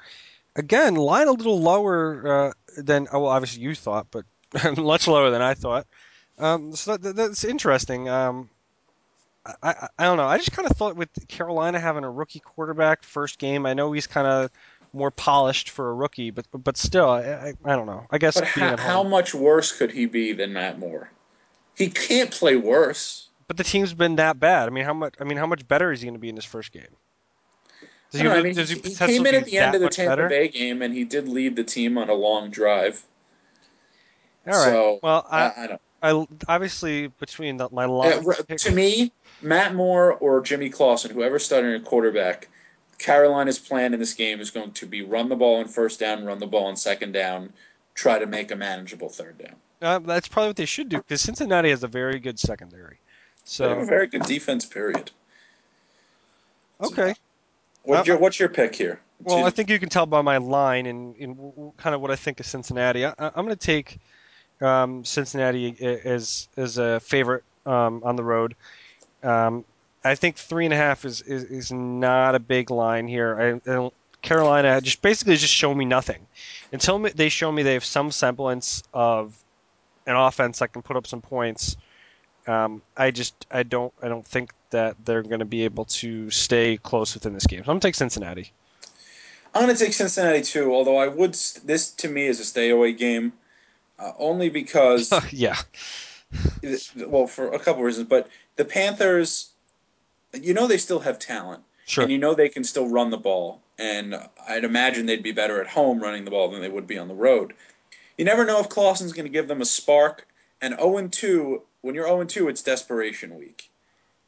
again, 0.55 0.96
line 0.96 1.27
a 1.27 1.34
little 1.34 1.60
lower 1.60 2.27
uh, 2.27 2.53
than 2.77 3.07
oh, 3.12 3.22
well, 3.22 3.31
obviously 3.31 3.62
you 3.62 3.75
thought, 3.75 4.07
but 4.12 4.25
much 4.77 5.07
lower 5.07 5.29
than 5.29 5.41
I 5.41 5.53
thought. 5.53 5.86
Um, 6.38 6.75
so 6.75 6.98
that, 6.98 7.15
that's 7.15 7.44
interesting. 7.44 8.10
Um, 8.10 8.50
I, 9.46 9.53
I, 9.63 9.88
I 10.00 10.03
don't 10.03 10.17
know. 10.17 10.25
I 10.25 10.38
just 10.38 10.51
kind 10.51 10.70
of 10.70 10.77
thought 10.77 10.96
with 10.96 11.10
Carolina 11.27 11.79
having 11.79 12.03
a 12.03 12.12
rookie 12.12 12.39
quarterback 12.39 13.03
first 13.03 13.39
game, 13.39 13.65
I 13.65 13.74
know 13.74 13.91
he's 13.91 14.08
kind 14.08 14.27
of 14.27 14.51
more 14.94 15.12
polished 15.12 15.70
for 15.70 15.89
a 15.89 15.94
rookie, 15.94 16.32
but 16.32 16.46
but 16.53 16.77
still, 16.77 17.10
I, 17.10 17.22
I, 17.22 17.53
I 17.65 17.75
don't 17.75 17.86
know. 17.86 18.06
I 18.12 18.17
guess. 18.17 18.36
But 18.36 18.46
how, 18.48 18.77
how 18.77 19.03
much 19.03 19.34
worse 19.34 19.72
could 19.72 19.91
he 19.91 20.06
be 20.06 20.34
than 20.34 20.53
Matt 20.53 20.79
Moore? 20.79 21.12
He 21.75 21.89
can't 21.89 22.32
play 22.32 22.56
worse. 22.56 23.29
But 23.48 23.58
the 23.58 23.63
team's 23.63 23.94
been 23.94 24.15
that 24.17 24.39
bad. 24.39 24.67
I 24.67 24.72
mean, 24.72 24.84
how 24.84 24.94
much? 24.94 25.15
I 25.20 25.24
mean, 25.24 25.38
how 25.38 25.46
much 25.46 25.67
better 25.67 25.91
is 25.91 26.01
he 26.01 26.08
going 26.08 26.15
to 26.15 26.20
be 26.20 26.29
in 26.29 26.36
his 26.36 26.46
first 26.46 26.72
game? 26.72 26.84
Does 28.12 28.22
he, 28.22 28.27
know, 28.27 28.34
I 28.34 28.41
mean, 28.41 28.56
does 28.56 28.70
he, 28.70 28.79
he 28.79 28.96
came 28.96 29.25
in 29.25 29.36
at 29.36 29.46
the 29.46 29.58
end 29.58 29.75
of 29.75 29.82
the 29.82 29.89
Tampa 29.89 30.12
better? 30.12 30.29
Bay 30.29 30.48
game, 30.48 30.82
and 30.82 30.94
he 30.94 31.03
did 31.03 31.27
lead 31.27 31.56
the 31.56 31.63
team 31.63 31.98
on 31.98 32.10
a 32.10 32.13
long 32.13 32.50
drive. 32.50 33.06
All 34.46 34.53
right. 34.53 34.63
So, 34.63 35.00
well, 35.03 35.27
I, 35.29 35.41
I, 35.41 35.53
I 35.63 35.67
don't. 35.67 35.82
I 36.01 36.25
obviously 36.47 37.07
between 37.07 37.57
the, 37.57 37.69
my 37.71 37.85
lines. 37.85 38.27
Uh, 38.27 38.55
to 38.55 38.71
me, 38.71 39.11
Matt 39.41 39.75
Moore 39.75 40.13
or 40.13 40.41
Jimmy 40.41 40.69
Clausen, 40.69 41.11
whoever's 41.11 41.45
starting 41.45 41.73
a 41.73 41.79
quarterback, 41.79 42.49
Carolina's 42.97 43.59
plan 43.59 43.93
in 43.93 43.99
this 43.99 44.13
game 44.13 44.39
is 44.39 44.51
going 44.51 44.71
to 44.71 44.86
be 44.86 45.01
run 45.01 45.29
the 45.29 45.36
ball 45.36 45.60
on 45.60 45.67
first 45.67 45.99
down, 45.99 46.25
run 46.25 46.39
the 46.39 46.47
ball 46.47 46.65
on 46.65 46.75
second 46.75 47.12
down, 47.12 47.51
try 47.95 48.19
to 48.19 48.25
make 48.25 48.51
a 48.51 48.55
manageable 48.55 49.10
third 49.10 49.38
down. 49.38 49.55
Uh, 49.81 49.99
that's 49.99 50.27
probably 50.27 50.49
what 50.49 50.55
they 50.55 50.65
should 50.65 50.89
do 50.89 50.97
because 50.97 51.21
Cincinnati 51.21 51.69
has 51.69 51.83
a 51.83 51.88
very 51.88 52.19
good 52.19 52.39
secondary. 52.39 52.97
So 53.43 53.63
they 53.63 53.69
have 53.69 53.83
a 53.83 53.86
very 53.86 54.07
good 54.07 54.23
defense. 54.23 54.65
Period. 54.65 55.12
Okay. 56.81 57.13
So, 57.13 57.19
what's 57.83 58.01
uh, 58.01 58.12
your 58.12 58.17
What's 58.17 58.39
your 58.39 58.49
pick 58.49 58.75
here? 58.75 58.99
Well, 59.23 59.45
I 59.45 59.49
think 59.49 59.69
you 59.69 59.79
can 59.79 59.89
tell 59.89 60.05
by 60.05 60.21
my 60.21 60.38
line 60.38 60.86
and, 60.86 61.15
and 61.15 61.73
kind 61.77 61.95
of 61.95 62.01
what 62.01 62.12
I 62.12 62.15
think 62.15 62.39
of 62.39 62.45
Cincinnati. 62.45 63.05
I, 63.05 63.13
am 63.17 63.31
going 63.33 63.49
to 63.49 63.55
take 63.55 63.99
um, 64.62 65.04
Cincinnati 65.06 65.70
is 65.80 66.48
as 66.58 66.78
a 66.78 67.00
favorite 67.00 67.43
um, 67.65 68.02
on 68.04 68.15
the 68.15 68.24
road. 68.24 68.56
Um, 69.24 69.65
I 70.04 70.15
think 70.15 70.38
three 70.38 70.65
and 70.65 70.74
a 70.74 70.78
half 70.78 71.06
is, 71.06 71.22
is, 71.22 71.43
is 71.46 71.72
not 71.72 72.36
a 72.36 72.39
big 72.39 72.72
line 72.72 73.08
here. 73.08 73.62
I, 73.67 73.72
I 73.72 73.89
Carolina 74.22 74.82
just 74.82 75.02
basically 75.02 75.36
just 75.38 75.54
show 75.54 75.74
me 75.74 75.86
nothing 75.86 76.26
until 76.72 77.00
they 77.00 77.30
show 77.30 77.52
me 77.52 77.63
they 77.63 77.74
have 77.74 77.86
some 77.86 78.12
semblance 78.12 78.84
of 78.93 79.36
an 80.06 80.15
offense 80.15 80.60
that 80.60 80.74
can 80.74 80.82
put 80.82 80.98
up 80.98 81.06
some 81.08 81.22
points. 81.22 81.78
Um, 82.48 82.82
I 82.96 83.12
just 83.12 83.46
I 83.52 83.63
don't 83.63 83.93
I 84.02 84.08
don't 84.08 84.26
think 84.26 84.52
that 84.72 84.96
they're 85.06 85.24
going 85.24 85.39
to 85.39 85.46
be 85.46 85.63
able 85.63 85.86
to 85.86 86.30
stay 86.30 86.78
close 86.78 87.13
within 87.13 87.34
this 87.34 87.46
game. 87.46 87.60
So 87.60 87.63
I'm 87.63 87.76
going 87.76 87.82
to 87.82 87.88
take 87.88 87.96
Cincinnati. 87.96 88.52
I'm 89.54 89.63
going 89.63 89.76
to 89.76 89.84
take 89.84 89.93
Cincinnati 89.93 90.41
too. 90.41 90.74
Although 90.74 90.98
I 90.98 91.08
would 91.08 91.34
this 91.65 91.91
to 91.91 92.10
me 92.10 92.26
is 92.26 92.39
a 92.39 92.46
stay 92.46 92.70
away 92.70 92.93
game, 92.93 93.34
uh, 93.99 94.12
only 94.17 94.49
because 94.49 95.13
yeah. 95.31 95.57
Well, 97.05 97.27
for 97.27 97.51
a 97.53 97.60
couple 97.60 97.83
reasons, 97.83 98.07
but 98.07 98.29
the 98.57 98.65
Panthers 98.65 99.51
you 100.33 100.53
know 100.53 100.67
they 100.67 100.77
still 100.77 100.99
have 100.99 101.19
talent. 101.19 101.63
Sure. 101.86 102.03
And 102.03 102.12
you 102.12 102.17
know 102.17 102.33
they 102.33 102.49
can 102.49 102.63
still 102.63 102.88
run 102.89 103.10
the 103.10 103.17
ball. 103.17 103.62
And 103.79 104.15
I'd 104.47 104.63
imagine 104.63 105.05
they'd 105.05 105.23
be 105.23 105.31
better 105.31 105.62
at 105.62 105.67
home 105.67 105.99
running 105.99 106.25
the 106.25 106.31
ball 106.31 106.49
than 106.49 106.62
they 106.62 106.69
would 106.69 106.88
be 106.88 106.97
on 106.97 107.07
the 107.07 107.13
road. 107.13 107.53
You 108.17 108.25
never 108.25 108.45
know 108.45 108.60
if 108.60 108.69
Clausen's 108.69 109.13
going 109.13 109.25
to 109.25 109.31
give 109.31 109.47
them 109.47 109.62
a 109.62 109.65
spark. 109.65 110.27
And 110.62 110.75
0 110.79 111.07
2, 111.07 111.62
when 111.81 111.95
you're 111.95 112.07
0 112.07 112.23
2, 112.25 112.49
it's 112.49 112.63
desperation 112.63 113.38
week. 113.38 113.69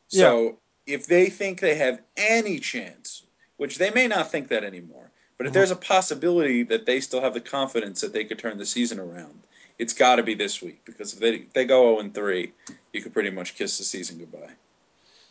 So 0.07 0.57
yeah. 0.85 0.95
if 0.95 1.07
they 1.07 1.29
think 1.29 1.59
they 1.59 1.75
have 1.75 2.01
any 2.15 2.59
chance, 2.59 3.23
which 3.57 3.77
they 3.77 3.89
may 3.89 4.07
not 4.07 4.31
think 4.31 4.47
that 4.49 4.63
anymore, 4.63 5.09
but 5.37 5.45
if 5.45 5.51
mm-hmm. 5.51 5.59
there's 5.59 5.71
a 5.71 5.75
possibility 5.75 6.63
that 6.63 6.85
they 6.85 6.99
still 6.99 7.21
have 7.21 7.33
the 7.33 7.41
confidence 7.41 8.01
that 8.01 8.13
they 8.13 8.23
could 8.23 8.39
turn 8.39 8.57
the 8.57 8.65
season 8.65 8.99
around, 8.99 9.41
it's 9.79 9.93
got 9.93 10.17
to 10.17 10.23
be 10.23 10.35
this 10.35 10.61
week 10.61 10.81
because 10.85 11.13
if 11.13 11.19
they, 11.19 11.35
if 11.35 11.53
they 11.53 11.65
go 11.65 11.95
0 11.95 11.99
and 12.01 12.13
3, 12.13 12.51
you 12.93 13.01
could 13.01 13.13
pretty 13.13 13.31
much 13.31 13.55
kiss 13.55 13.77
the 13.77 13.83
season 13.83 14.19
goodbye. 14.19 14.51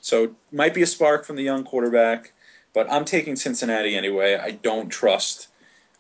So 0.01 0.35
might 0.51 0.75
be 0.75 0.83
a 0.83 0.87
spark 0.87 1.25
from 1.25 1.37
the 1.37 1.43
young 1.43 1.65
quarterback, 1.65 2.33
but 2.73 2.91
I'm 2.91 3.05
taking 3.05 3.37
Cincinnati 3.37 3.95
anyway. 3.95 4.37
I 4.37 4.53
don't 4.53 4.89
trust. 4.89 5.49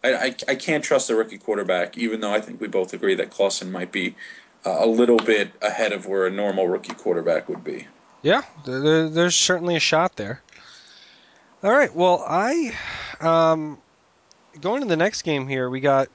I, 0.02 0.14
I, 0.14 0.36
I 0.48 0.54
can't 0.54 0.82
trust 0.82 1.08
the 1.08 1.14
rookie 1.14 1.38
quarterback, 1.38 1.98
even 1.98 2.20
though 2.20 2.32
I 2.32 2.40
think 2.40 2.60
we 2.60 2.68
both 2.68 2.94
agree 2.94 3.14
that 3.16 3.30
Clausen 3.30 3.70
might 3.70 3.92
be 3.92 4.16
uh, 4.64 4.76
a 4.80 4.86
little 4.86 5.18
bit 5.18 5.50
ahead 5.60 5.92
of 5.92 6.06
where 6.06 6.26
a 6.26 6.30
normal 6.30 6.68
rookie 6.68 6.94
quarterback 6.94 7.48
would 7.48 7.62
be. 7.62 7.86
Yeah, 8.22 8.42
there, 8.64 9.08
there's 9.08 9.36
certainly 9.36 9.76
a 9.76 9.80
shot 9.80 10.16
there. 10.16 10.42
All 11.62 11.72
right, 11.72 11.92
well, 11.94 12.24
I 12.26 12.72
um, 13.20 13.78
going 14.60 14.80
to 14.82 14.88
the 14.88 14.96
next 14.96 15.22
game 15.22 15.48
here. 15.48 15.68
We 15.68 15.80
got 15.80 16.08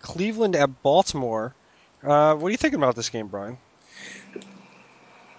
Cleveland 0.00 0.54
at 0.54 0.82
Baltimore. 0.82 1.54
Uh, 2.02 2.34
what 2.34 2.48
are 2.48 2.50
you 2.50 2.56
thinking 2.56 2.80
about 2.80 2.96
this 2.96 3.08
game, 3.08 3.28
Brian? 3.28 3.58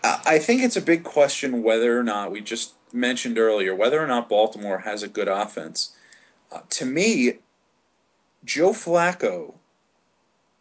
I 0.04 0.38
think 0.38 0.62
it's 0.62 0.76
a 0.76 0.82
big 0.82 1.04
question 1.04 1.63
whether 1.63 1.97
or 1.97 2.04
not 2.04 2.32
we 2.32 2.41
just 2.41 2.73
mentioned 2.91 3.38
earlier 3.38 3.73
whether 3.73 4.02
or 4.02 4.08
not 4.08 4.30
Baltimore 4.30 4.78
has 4.78 5.04
a 5.04 5.08
good 5.08 5.28
offense. 5.28 5.93
Uh, 6.52 6.60
to 6.71 6.86
me, 6.86 7.39
Joe 8.45 8.71
Flacco 8.71 9.54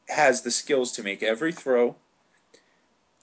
has 0.09 0.43
the 0.43 0.51
skills 0.51 0.93
to 0.93 1.03
make 1.03 1.23
every 1.23 1.53
throw. 1.53 1.97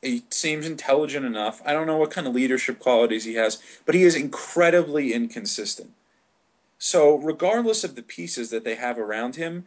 He 0.01 0.23
seems 0.29 0.65
intelligent 0.65 1.25
enough. 1.25 1.61
I 1.65 1.73
don't 1.73 1.87
know 1.87 1.97
what 1.97 2.11
kind 2.11 2.27
of 2.27 2.33
leadership 2.33 2.79
qualities 2.79 3.23
he 3.23 3.33
has, 3.35 3.61
but 3.85 3.95
he 3.95 4.03
is 4.03 4.15
incredibly 4.15 5.13
inconsistent. 5.13 5.91
So, 6.77 7.15
regardless 7.15 7.83
of 7.83 7.95
the 7.95 8.03
pieces 8.03 8.49
that 8.51 8.63
they 8.63 8.75
have 8.75 8.97
around 8.97 9.35
him, 9.35 9.65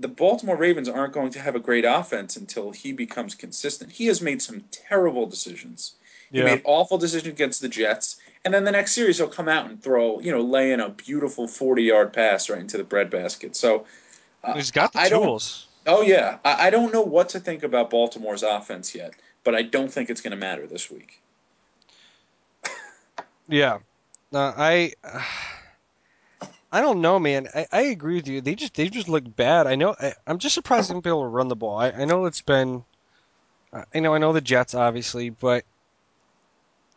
the 0.00 0.08
Baltimore 0.08 0.56
Ravens 0.56 0.88
aren't 0.88 1.12
going 1.12 1.30
to 1.30 1.40
have 1.40 1.56
a 1.56 1.60
great 1.60 1.84
offense 1.84 2.36
until 2.36 2.70
he 2.70 2.92
becomes 2.92 3.34
consistent. 3.34 3.90
He 3.90 4.06
has 4.06 4.22
made 4.22 4.40
some 4.40 4.62
terrible 4.70 5.26
decisions. 5.26 5.94
He 6.30 6.38
yeah. 6.38 6.44
made 6.44 6.62
awful 6.64 6.98
decisions 6.98 7.32
against 7.32 7.60
the 7.60 7.68
Jets, 7.68 8.20
and 8.44 8.52
then 8.52 8.64
the 8.64 8.70
next 8.70 8.92
series 8.92 9.16
he'll 9.18 9.28
come 9.28 9.48
out 9.48 9.68
and 9.68 9.82
throw, 9.82 10.20
you 10.20 10.30
know, 10.30 10.40
lay 10.40 10.72
in 10.72 10.80
a 10.80 10.90
beautiful 10.90 11.48
forty-yard 11.48 12.12
pass 12.12 12.48
right 12.48 12.60
into 12.60 12.76
the 12.76 12.84
breadbasket. 12.84 13.56
So 13.56 13.86
uh, 14.44 14.54
he's 14.54 14.70
got 14.70 14.92
the 14.92 15.00
I 15.00 15.08
tools. 15.08 15.66
Oh 15.86 16.02
yeah, 16.02 16.38
I, 16.44 16.66
I 16.66 16.70
don't 16.70 16.92
know 16.92 17.02
what 17.02 17.30
to 17.30 17.40
think 17.40 17.62
about 17.62 17.90
Baltimore's 17.90 18.42
offense 18.42 18.94
yet, 18.94 19.14
but 19.42 19.54
I 19.54 19.62
don't 19.62 19.90
think 19.90 20.10
it's 20.10 20.20
going 20.20 20.32
to 20.32 20.36
matter 20.36 20.66
this 20.66 20.90
week. 20.90 21.20
yeah, 23.48 23.78
uh, 24.32 24.52
I. 24.56 24.92
Uh 25.02 25.22
I 26.70 26.80
don't 26.80 27.00
know, 27.00 27.18
man. 27.18 27.48
I, 27.54 27.66
I 27.72 27.80
agree 27.82 28.16
with 28.16 28.28
you. 28.28 28.40
They 28.40 28.54
just 28.54 28.74
they 28.74 28.88
just 28.88 29.08
look 29.08 29.24
bad. 29.36 29.66
I 29.66 29.74
know. 29.74 29.96
I, 30.00 30.14
am 30.26 30.38
just 30.38 30.54
surprised 30.54 30.90
they 30.90 30.94
don't 30.94 31.04
be 31.04 31.10
able 31.10 31.22
to 31.22 31.28
run 31.28 31.48
the 31.48 31.56
ball. 31.56 31.78
I, 31.78 31.90
I 31.90 32.04
know 32.04 32.26
it's 32.26 32.42
been 32.42 32.84
Uh, 33.72 33.84
I 33.94 34.00
know, 34.00 34.14
I 34.14 34.18
know 34.18 34.32
the 34.32 34.40
Jets, 34.40 34.74
obviously, 34.74 35.30
but 35.30 35.64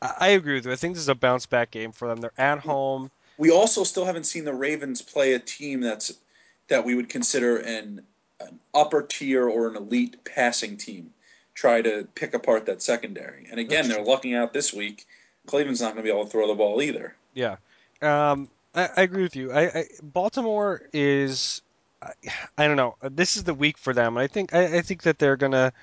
I, 0.02 0.14
I 0.20 0.28
agree 0.30 0.56
with 0.56 0.66
you. 0.66 0.72
I 0.72 0.76
think 0.76 0.96
this 0.96 1.04
is 1.04 1.10
a 1.10 1.16
bounce 1.16 1.46
back 1.46 1.72
game 1.72 1.92
for 1.92 2.08
them. 2.08 2.20
They're 2.20 2.32
at 2.38 2.60
home. 2.60 3.12
We 3.38 3.52
also 3.52 3.84
still 3.84 4.06
haven't 4.06 4.26
seen 4.26 4.46
the 4.46 4.54
Ravens 4.54 5.02
play 5.02 5.34
a 5.34 5.40
team 5.40 5.82
that's 5.82 6.14
that 6.68 6.86
we 6.86 6.96
would 6.96 7.10
consider 7.10 7.58
an 7.58 8.02
an 8.40 8.60
upper 8.74 9.04
tier 9.04 9.48
or 9.48 9.70
an 9.70 9.76
elite 9.76 10.24
passing 10.26 10.78
team. 10.78 11.14
Try 11.54 11.82
to 11.82 12.08
pick 12.16 12.34
apart 12.34 12.66
that 12.66 12.82
secondary, 12.82 13.48
and 13.52 13.60
again, 13.60 13.88
they're 13.88 14.04
lucking 14.04 14.34
out 14.34 14.54
this 14.54 14.74
week. 14.74 15.06
Cleveland's 15.48 15.82
not 15.82 15.94
going 15.94 15.98
to 15.98 16.04
be 16.04 16.10
able 16.10 16.26
to 16.26 16.30
throw 16.30 16.48
the 16.48 16.56
ball 16.56 16.82
either. 16.82 17.16
Yeah. 17.34 17.58
Um, 18.02 18.50
I, 18.76 18.90
I 18.98 19.02
agree 19.02 19.24
with 19.24 19.36
you. 19.36 19.52
I, 19.52 19.62
I 19.68 19.86
Baltimore 20.02 20.84
is, 20.94 21.62
I, 22.02 22.12
I 22.58 22.68
don't 22.68 22.78
know. 22.78 22.96
This 23.02 23.38
is 23.38 23.44
the 23.44 23.54
week 23.54 23.78
for 23.78 23.94
them. 23.94 24.18
I 24.18 24.28
think 24.28 24.54
I, 24.54 24.78
I 24.78 24.82
think 24.82 25.04
that 25.04 25.20
they're 25.20 25.38
gonna 25.38 25.74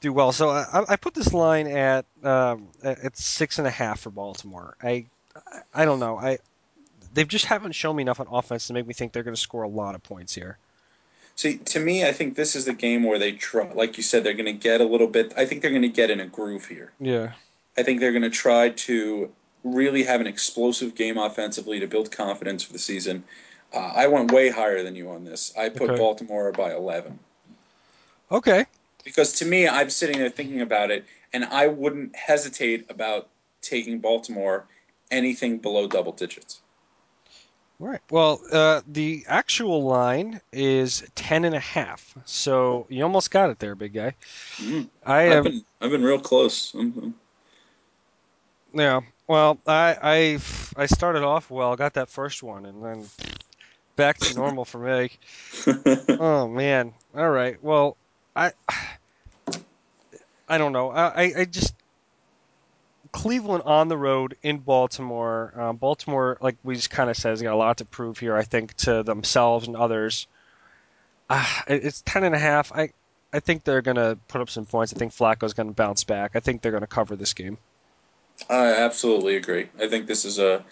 do 0.00 0.12
well. 0.12 0.32
So 0.32 0.50
I, 0.50 0.84
I 0.88 0.96
put 0.96 1.14
this 1.14 1.32
line 1.32 1.66
at 1.66 2.04
um, 2.22 2.68
at 2.82 3.16
six 3.16 3.58
and 3.58 3.66
a 3.66 3.70
half 3.70 4.00
for 4.00 4.10
Baltimore. 4.10 4.76
I 4.82 5.06
I 5.74 5.84
don't 5.84 6.00
know. 6.00 6.18
I 6.18 6.38
they 7.16 7.24
just 7.24 7.46
haven't 7.46 7.72
shown 7.72 7.96
me 7.96 8.02
enough 8.02 8.20
on 8.20 8.26
offense 8.30 8.66
to 8.66 8.74
make 8.74 8.86
me 8.86 8.94
think 8.94 9.12
they're 9.12 9.22
going 9.22 9.34
to 9.34 9.40
score 9.40 9.62
a 9.62 9.68
lot 9.68 9.94
of 9.94 10.02
points 10.02 10.34
here. 10.34 10.58
See, 11.34 11.56
to 11.58 11.80
me, 11.80 12.06
I 12.06 12.12
think 12.12 12.36
this 12.36 12.54
is 12.54 12.66
the 12.66 12.72
game 12.72 13.04
where 13.04 13.18
they 13.18 13.32
try, 13.32 13.70
like 13.72 13.96
you 13.96 14.02
said, 14.02 14.22
they're 14.22 14.34
going 14.34 14.46
to 14.46 14.52
get 14.52 14.80
a 14.80 14.84
little 14.84 15.06
bit. 15.06 15.32
I 15.36 15.44
think 15.44 15.62
they're 15.62 15.70
going 15.70 15.82
to 15.82 15.88
get 15.88 16.10
in 16.10 16.20
a 16.20 16.26
groove 16.26 16.66
here. 16.66 16.92
Yeah. 17.00 17.32
I 17.76 17.82
think 17.82 18.00
they're 18.00 18.12
going 18.12 18.22
to 18.22 18.30
try 18.30 18.70
to 18.70 19.30
really 19.74 20.02
have 20.04 20.20
an 20.20 20.26
explosive 20.26 20.94
game 20.94 21.18
offensively 21.18 21.80
to 21.80 21.86
build 21.86 22.10
confidence 22.10 22.62
for 22.62 22.72
the 22.72 22.78
season. 22.78 23.24
Uh, 23.74 23.78
I 23.94 24.06
went 24.06 24.30
way 24.32 24.48
higher 24.48 24.82
than 24.82 24.94
you 24.94 25.10
on 25.10 25.24
this. 25.24 25.52
I 25.58 25.68
put 25.68 25.90
Okay. 25.90 25.98
Baltimore 25.98 26.52
by 26.52 26.72
11 26.74 27.18
Okay. 28.30 28.64
because 29.04 29.32
to 29.34 29.44
me, 29.44 29.68
I'm 29.68 29.90
sitting 29.90 30.18
there 30.18 30.30
thinking 30.30 30.60
about 30.60 30.90
it, 30.90 31.04
and 31.32 31.44
I 31.46 31.66
wouldn't 31.66 32.14
hesitate 32.16 32.86
about 32.90 33.28
taking 33.62 33.98
Baltimore 33.98 34.66
anything 35.10 35.58
below 35.58 35.86
double 35.88 36.12
digits. 36.12 36.60
All 37.80 37.88
right. 37.88 38.00
Well, 38.10 38.40
uh, 38.52 38.80
the 38.86 39.22
actual 39.28 39.82
line 39.84 40.40
is 40.52 41.04
ten 41.14 41.44
and 41.44 41.54
a 41.54 41.60
half. 41.60 42.16
So 42.24 42.86
you 42.88 43.02
almost 43.02 43.30
got 43.30 43.50
it 43.50 43.58
there, 43.58 43.74
big 43.74 43.92
guy. 43.92 44.14
Mm. 44.56 44.88
I 45.04 45.26
I've 45.26 45.32
am. 45.32 45.44
been 45.44 45.64
I've 45.82 45.90
been 45.90 46.02
real 46.02 46.18
close. 46.20 46.74
I'm- 46.74 47.14
Yeah. 48.72 49.00
Well, 49.28 49.58
I 49.66 49.96
I 50.02 50.38
I 50.76 50.86
started 50.86 51.22
off 51.24 51.50
well, 51.50 51.74
got 51.76 51.94
that 51.94 52.08
first 52.08 52.42
one, 52.42 52.64
and 52.66 52.84
then 52.84 53.04
back 53.96 54.18
to 54.18 54.34
normal 54.34 54.64
for 54.64 54.78
me. 54.78 55.10
Oh 56.18 56.48
man. 56.48 56.94
All 57.14 57.30
right. 57.30 57.62
Well, 57.62 57.96
I 58.34 58.52
I 60.48 60.58
don't 60.58 60.72
know. 60.72 60.90
I 60.90 61.06
I- 61.24 61.32
I 61.38 61.44
just 61.44 61.74
Cleveland 63.12 63.62
on 63.64 63.88
the 63.88 63.96
road 63.96 64.36
in 64.42 64.58
Baltimore. 64.58 65.52
Uh, 65.56 65.72
Baltimore, 65.72 66.36
like 66.40 66.56
we 66.62 66.74
just 66.76 66.90
kind 66.90 67.08
of 67.10 67.16
said, 67.16 67.30
has 67.30 67.42
got 67.42 67.54
a 67.54 67.56
lot 67.56 67.78
to 67.78 67.84
prove 67.84 68.18
here. 68.18 68.36
I 68.36 68.42
think 68.42 68.74
to 68.78 69.02
themselves 69.02 69.66
and 69.66 69.76
others. 69.76 70.26
It- 71.30 71.84
it's 71.84 72.02
ten 72.06 72.22
and 72.24 72.34
a 72.34 72.38
half. 72.38 72.70
I 72.72 72.90
I 73.32 73.40
think 73.40 73.64
they're 73.64 73.82
gonna 73.82 74.16
put 74.28 74.40
up 74.40 74.50
some 74.50 74.66
points. 74.66 74.92
I 74.94 74.98
think 74.98 75.12
Flacco's 75.12 75.54
gonna 75.54 75.72
bounce 75.72 76.04
back. 76.04 76.32
I 76.36 76.40
think 76.40 76.62
they're 76.62 76.72
gonna 76.72 76.86
cover 76.86 77.16
this 77.16 77.34
game. 77.34 77.58
I 78.48 78.72
absolutely 78.72 79.36
agree. 79.36 79.68
I 79.80 79.88
think 79.88 80.06
this 80.06 80.24
is 80.24 80.38
a 80.38 80.64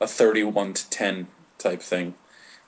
a 0.00 0.06
31 0.06 0.72
to 0.72 0.90
10 0.90 1.26
type 1.58 1.82
thing. 1.82 2.14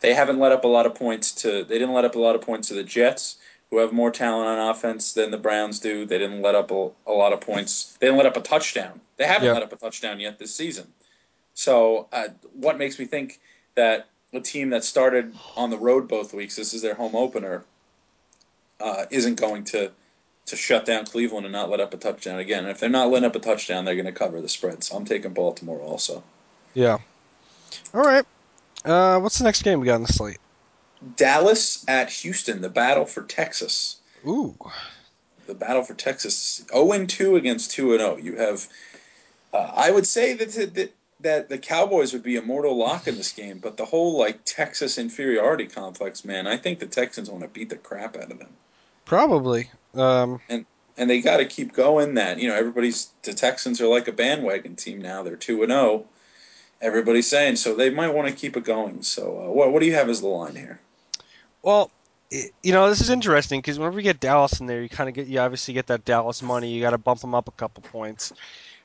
They 0.01 0.13
haven't 0.13 0.39
let 0.39 0.53
up 0.53 0.65
a 0.65 0.69
lot 0.69 0.85
of 0.85 0.95
points 0.95 1.33
to 1.37 1.65
they 1.65 1.79
didn't 1.79 1.95
let 1.95 2.05
up 2.05 2.15
a 2.15 2.19
lot 2.19 2.35
of 2.35 2.43
points 2.43 2.69
to 2.69 2.75
the 2.75 2.83
Jets, 2.83 3.39
who 3.71 3.79
have 3.79 3.93
more 3.93 4.11
talent 4.11 4.49
on 4.49 4.69
offense 4.69 5.15
than 5.15 5.31
the 5.31 5.39
Browns 5.39 5.79
do. 5.79 6.05
They 6.05 6.19
didn't 6.19 6.43
let 6.43 6.55
up 6.55 6.71
a, 6.71 6.91
a 7.07 7.13
lot 7.13 7.33
of 7.33 7.41
points. 7.41 7.97
They 7.99 8.07
didn't 8.07 8.19
let 8.19 8.27
up 8.27 8.37
a 8.37 8.43
touchdown. 8.43 9.01
They 9.17 9.27
haven't 9.27 9.47
Yeah. 9.47 9.55
let 9.55 9.63
up 9.63 9.73
a 9.73 9.77
touchdown 9.77 10.21
yet 10.21 10.39
this 10.39 10.55
season. 10.55 10.93
So, 11.55 12.09
uh, 12.13 12.29
what 12.53 12.79
makes 12.79 12.99
me 12.99 13.07
think 13.07 13.41
that 13.75 14.09
a 14.33 14.41
team 14.41 14.71
that 14.71 14.85
started 14.85 15.35
on 15.57 15.71
the 15.71 15.79
road 15.79 16.09
both 16.09 16.35
weeks, 16.35 16.57
this 16.57 16.75
is 16.75 16.83
their 16.83 16.95
home 16.95 17.15
opener, 17.15 17.65
uh, 18.81 19.07
isn't 19.11 19.37
going 19.37 19.65
to 19.65 19.93
to 20.47 20.57
shut 20.57 20.85
down 20.85 21.07
Cleveland 21.07 21.47
and 21.47 21.53
not 21.53 21.71
let 21.71 21.81
up 21.81 21.95
a 21.95 21.97
touchdown 21.97 22.39
again. 22.39 22.65
And 22.65 22.71
if 22.71 22.81
they're 22.81 22.89
not 22.89 23.11
letting 23.11 23.27
up 23.27 23.37
a 23.37 23.41
touchdown, 23.41 23.85
they're 23.85 23.95
going 23.95 24.07
to 24.07 24.13
cover 24.13 24.41
the 24.41 24.49
spread. 24.49 24.83
So 24.83 24.97
I'm 24.97 25.05
taking 25.05 25.33
Baltimore 25.33 25.81
also. 25.81 26.23
Yeah. 26.75 26.99
All 27.95 28.03
right. 28.03 28.25
Uh, 28.85 29.21
what's 29.21 29.39
the 29.39 29.45
next 29.45 29.63
game 29.63 29.81
we 29.81 29.87
got 29.87 29.97
on 29.97 30.03
the 30.03 30.13
slate? 30.13 30.39
Dallas 31.17 31.85
at 31.89 32.11
Houston, 32.11 32.61
the 32.61 32.69
battle 32.69 33.07
for 33.07 33.23
Texas. 33.23 33.97
Ooh. 34.27 34.57
The 35.47 35.55
battle 35.55 35.83
for 35.83 35.95
Texas. 35.95 36.65
0 36.73 37.07
2 37.07 37.37
against 37.37 37.71
2 37.73 37.99
0. 37.99 38.17
You 38.17 38.37
have, 38.37 38.69
uh, 39.53 39.73
I 39.75 39.91
would 39.91 40.07
say 40.07 40.35
that, 40.35 40.75
that 40.75 40.93
that 41.23 41.49
the 41.49 41.59
Cowboys 41.59 42.13
would 42.13 42.23
be 42.23 42.37
a 42.37 42.43
mortal 42.43 42.77
lock 42.77 43.07
in 43.07 43.17
this 43.17 43.33
game, 43.33 43.59
but 43.59 43.77
the 43.77 43.85
whole 43.85 44.19
like 44.19 44.41
Texas 44.45 44.99
inferiority 44.99 45.67
complex, 45.67 46.25
man, 46.25 46.47
I 46.47 46.57
think 46.57 46.79
the 46.79 46.87
Texans 46.87 47.31
want 47.31 47.43
to 47.43 47.49
beat 47.49 47.69
the 47.69 47.77
crap 47.77 48.17
out 48.17 48.31
of 48.31 48.39
them. 48.39 48.49
Probably. 49.05 49.71
Um, 49.95 50.41
and 50.97 51.11
they 51.11 51.21
got 51.21 51.39
to 51.39 51.45
keep 51.45 51.73
going. 51.73 52.15
That 52.15 52.39
you 52.39 52.49
know, 52.49 52.55
everybody's 52.55 53.13
the 53.23 53.33
Texans 53.33 53.81
are 53.81 53.87
like 53.89 54.09
a 54.09 54.13
bandwagon 54.13 54.77
team 54.77 55.01
now. 55.01 55.23
They're 55.23 55.37
two 55.37 55.63
and 55.63 55.73
zero. 55.73 56.05
Everybody's 56.81 57.29
saying 57.29 57.57
so. 57.57 57.75
They 57.75 57.91
might 57.91 58.15
want 58.15 58.29
to 58.29 58.35
keep 58.35 58.57
it 58.57 58.65
going. 58.65 59.03
So, 59.03 59.45
uh, 59.47 59.51
what 59.53 59.73
what 59.73 59.81
do 59.81 59.87
you 59.87 59.95
have 59.95 60.09
as 60.09 60.21
the 60.21 60.29
line 60.29 60.57
here? 60.57 60.81
well, 61.63 61.91
i- 62.33 62.51
you 62.63 62.73
know, 62.73 62.89
this 62.89 63.01
is 63.01 63.11
interesting 63.11 63.61
because 63.61 63.79
whenever 63.79 63.99
you 63.99 64.05
get 64.05 64.21
Dallas 64.21 64.61
in 64.61 64.67
there, 64.67 64.83
you 64.83 64.89
kind 64.89 65.09
of 65.09 65.15
get 65.15 65.27
you 65.27 65.39
obviously 65.41 65.75
get 65.75 65.87
that 65.89 66.05
Dallas 66.05 66.43
money. 66.43 66.71
You 66.73 66.81
got 66.81 66.91
to 66.91 66.99
bump 66.99 67.21
them 67.21 67.35
up 67.35 67.49
a 67.49 67.53
couple 67.53 67.83
points. 67.83 68.33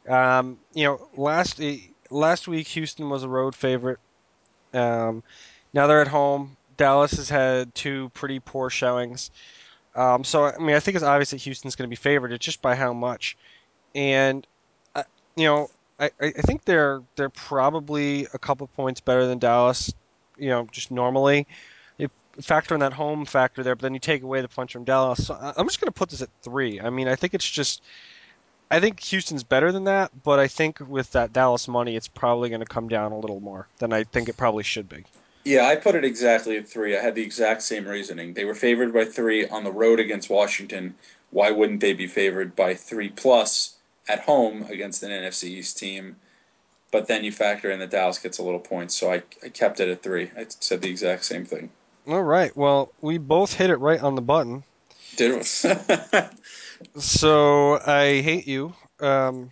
Um, 0.07 0.59
you 0.73 0.85
know, 0.85 1.09
last 1.15 1.59
eh, 1.61 1.79
last 2.09 2.47
week 2.47 2.67
Houston 2.69 3.09
was 3.09 3.23
a 3.23 3.29
road 3.29 3.55
favorite. 3.55 3.99
Um, 4.73 5.23
now 5.73 5.87
they're 5.87 6.01
at 6.01 6.07
home. 6.07 6.57
Dallas 6.77 7.13
has 7.13 7.29
had 7.29 7.73
two 7.75 8.09
pretty 8.09 8.39
poor 8.39 8.69
showings. 8.69 9.31
Um, 9.97 10.23
so 10.23 10.45
I 10.45 10.57
mean, 10.59 10.75
I 10.75 10.79
think 10.79 10.95
it's 10.95 11.03
obvious 11.03 11.31
that 11.31 11.37
Houston's 11.37 11.75
going 11.75 11.87
to 11.87 11.89
be 11.89 11.95
favored. 11.95 12.31
It's 12.31 12.45
just 12.45 12.61
by 12.61 12.75
how 12.75 12.93
much. 12.93 13.35
And 13.95 14.45
uh, 14.95 15.03
you 15.35 15.45
know, 15.45 15.69
I, 15.99 16.11
I 16.21 16.29
think 16.29 16.63
they're 16.65 17.01
they're 17.15 17.29
probably 17.29 18.27
a 18.33 18.37
couple 18.37 18.67
points 18.67 19.01
better 19.01 19.25
than 19.25 19.39
Dallas. 19.39 19.91
You 20.37 20.49
know, 20.49 20.67
just 20.71 20.91
normally. 20.91 21.47
You 21.97 22.09
factor 22.39 22.75
in 22.75 22.81
that 22.81 22.93
home 22.93 23.25
factor 23.25 23.63
there, 23.63 23.75
but 23.75 23.81
then 23.81 23.95
you 23.95 23.99
take 23.99 24.21
away 24.21 24.41
the 24.41 24.47
punch 24.47 24.71
from 24.71 24.83
Dallas. 24.83 25.25
So 25.25 25.33
I'm 25.33 25.67
just 25.67 25.81
going 25.81 25.91
to 25.91 25.97
put 25.97 26.09
this 26.09 26.21
at 26.21 26.29
three. 26.43 26.79
I 26.79 26.91
mean, 26.91 27.07
I 27.07 27.15
think 27.15 27.33
it's 27.33 27.49
just. 27.49 27.81
I 28.69 28.81
think 28.81 28.99
Houston's 28.99 29.45
better 29.45 29.71
than 29.71 29.85
that, 29.85 30.11
but 30.23 30.39
I 30.39 30.49
think 30.49 30.81
with 30.81 31.13
that 31.13 31.31
Dallas 31.31 31.69
money, 31.69 31.95
it's 31.95 32.09
probably 32.09 32.49
going 32.49 32.59
to 32.59 32.65
come 32.65 32.89
down 32.89 33.13
a 33.13 33.17
little 33.17 33.39
more 33.39 33.65
than 33.79 33.93
I 33.93 34.03
think 34.03 34.27
it 34.27 34.35
probably 34.35 34.63
should 34.63 34.89
be. 34.89 35.05
Yeah, 35.45 35.65
I 35.65 35.75
put 35.75 35.95
it 35.95 36.03
exactly 36.03 36.57
at 36.57 36.67
three. 36.67 36.97
I 36.97 37.01
had 37.01 37.15
the 37.15 37.23
exact 37.23 37.61
same 37.61 37.87
reasoning. 37.87 38.33
They 38.33 38.45
were 38.45 38.55
favored 38.55 38.93
by 38.93 39.05
three 39.05 39.47
on 39.47 39.63
the 39.63 39.71
road 39.71 39.99
against 39.99 40.29
Washington. 40.29 40.95
Why 41.31 41.51
wouldn't 41.51 41.79
they 41.79 41.93
be 41.93 42.07
favored 42.07 42.55
by 42.55 42.73
three 42.73 43.09
plus 43.09 43.75
at 44.09 44.19
home 44.19 44.65
against 44.69 45.03
an 45.03 45.11
NFC 45.11 45.45
East 45.45 45.77
team? 45.77 46.17
But 46.91 47.07
then 47.07 47.23
you 47.23 47.31
factor 47.31 47.71
in 47.71 47.79
that 47.79 47.89
Dallas 47.89 48.17
gets 48.17 48.39
a 48.39 48.43
little 48.43 48.59
points, 48.59 48.95
so 48.95 49.11
I, 49.11 49.23
I 49.43 49.49
kept 49.49 49.79
it 49.79 49.89
at 49.89 50.03
three. 50.03 50.31
I 50.37 50.45
said 50.47 50.81
the 50.81 50.89
exact 50.89 51.25
same 51.25 51.45
thing. 51.45 51.69
All 52.07 52.23
right. 52.23 52.55
Well, 52.55 52.93
we 53.01 53.17
both 53.17 53.53
hit 53.53 53.69
it 53.69 53.77
right 53.77 54.01
on 54.01 54.15
the 54.15 54.21
button. 54.21 54.63
Did 55.15 55.31
it? 55.41 56.29
So 56.95 57.79
I 57.85 58.21
hate 58.21 58.47
you. 58.47 58.73
Um, 58.99 59.51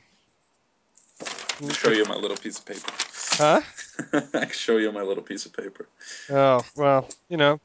I'll 1.62 1.70
show 1.70 1.92
you 1.92 2.06
my 2.06 2.16
little 2.16 2.38
piece 2.38 2.60
of 2.60 2.66
paper. 2.66 2.92
Huh? 3.38 3.62
I 4.14 4.46
can 4.46 4.50
show 4.50 4.78
you 4.78 4.92
my 4.92 5.02
little 5.02 5.24
piece 5.24 5.46
of 5.46 5.54
paper. 5.54 5.88
Oh 6.30 6.62
well, 6.76 7.10
you 7.30 7.38
know. 7.38 7.60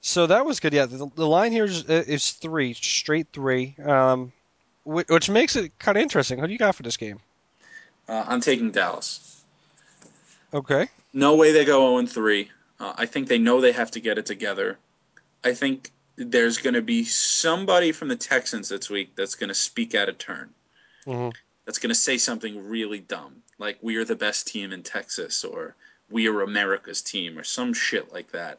So 0.00 0.26
that 0.28 0.46
was 0.46 0.60
good. 0.60 0.72
Yeah, 0.72 0.86
the, 0.86 1.10
the 1.16 1.26
line 1.26 1.50
here 1.50 1.64
is, 1.64 1.82
is 1.84 2.30
three, 2.30 2.74
straight 2.74 3.26
three, 3.32 3.74
um, 3.84 4.32
which, 4.84 5.08
which 5.08 5.28
makes 5.28 5.56
it 5.56 5.76
kind 5.80 5.98
of 5.98 6.02
interesting. 6.02 6.38
Who 6.38 6.46
do 6.46 6.52
you 6.52 6.58
got 6.58 6.76
for 6.76 6.84
this 6.84 6.96
game? 6.96 7.18
Uh, 8.08 8.24
I'm 8.28 8.40
taking 8.40 8.70
Dallas. 8.70 9.42
Okay. 10.54 10.88
No 11.12 11.34
way 11.34 11.52
they 11.52 11.64
go 11.64 11.80
0 11.88 11.98
and 11.98 12.10
3. 12.10 12.50
Uh, 12.78 12.92
I 12.96 13.06
think 13.06 13.28
they 13.28 13.38
know 13.38 13.60
they 13.60 13.72
have 13.72 13.90
to 13.92 14.00
get 14.00 14.18
it 14.18 14.26
together. 14.26 14.78
I 15.42 15.54
think 15.54 15.90
there's 16.16 16.58
going 16.58 16.74
to 16.74 16.82
be 16.82 17.04
somebody 17.04 17.92
from 17.92 18.08
the 18.08 18.16
Texans 18.16 18.68
this 18.68 18.88
week 18.88 19.16
that's 19.16 19.34
going 19.34 19.48
to 19.48 19.54
speak 19.54 19.94
out 19.94 20.08
of 20.08 20.18
turn. 20.18 20.50
hmm 21.04 21.30
That's 21.64 21.78
going 21.78 21.90
to 21.90 21.94
say 21.94 22.18
something 22.18 22.68
really 22.68 23.00
dumb, 23.00 23.42
like 23.58 23.78
"We 23.80 23.96
are 23.96 24.04
the 24.04 24.16
best 24.16 24.46
team 24.46 24.72
in 24.72 24.82
Texas" 24.82 25.44
or 25.44 25.74
"We 26.10 26.28
are 26.28 26.42
America's 26.42 27.02
team" 27.02 27.38
or 27.38 27.44
some 27.44 27.72
shit 27.72 28.12
like 28.12 28.30
that. 28.32 28.58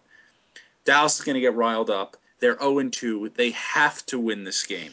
Dallas 0.86 1.20
is 1.20 1.26
going 1.26 1.36
to 1.36 1.42
get 1.42 1.56
riled 1.56 1.90
up. 1.90 2.18
They're 2.40 2.58
0 2.60 2.90
2. 2.90 3.32
They 3.36 3.52
have 3.52 4.06
to 4.08 4.20
win 4.20 4.44
this 4.44 4.64
game. 4.64 4.92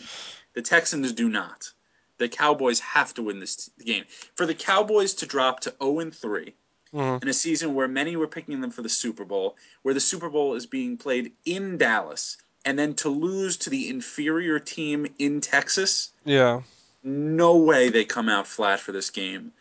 The 0.55 0.63
Texans 0.63 1.13
do 1.13 1.29
not. 1.29 1.71
The 2.19 2.29
Cowboys 2.29 2.81
have 2.81 3.13
to 3.15 3.23
win 3.23 3.41
this 3.41 3.71
game. 3.85 4.05
For 4.35 4.47
the 4.47 4.55
Cowboys 4.55 5.15
to 5.15 5.27
drop 5.27 5.61
to 5.61 5.75
0 5.83 6.11
3 6.11 6.55
hmm 6.93 7.17
in 7.23 7.29
a 7.29 7.33
season 7.33 7.75
where 7.75 7.89
many 7.89 8.17
were 8.17 8.27
picking 8.29 8.61
them 8.61 8.71
for 8.71 8.83
the 8.83 8.89
Super 8.89 9.25
Bowl, 9.25 9.57
where 9.83 9.95
the 9.95 10.01
Super 10.01 10.29
Bowl 10.31 10.55
is 10.55 10.67
being 10.67 10.97
played 10.97 11.33
in 11.45 11.77
Dallas, 11.77 12.37
and 12.65 12.79
then 12.79 12.95
to 12.95 13.09
lose 13.09 13.57
to 13.59 13.71
the 13.71 13.89
inferior 13.89 14.59
team 14.59 15.07
in 15.19 15.41
Texas, 15.41 16.13
Yeah. 16.25 16.63
no 17.03 17.57
way 17.57 17.89
they 17.89 18.05
come 18.05 18.29
out 18.29 18.47
flat 18.47 18.81
for 18.81 18.93
this 18.93 19.11
game. 19.11 19.53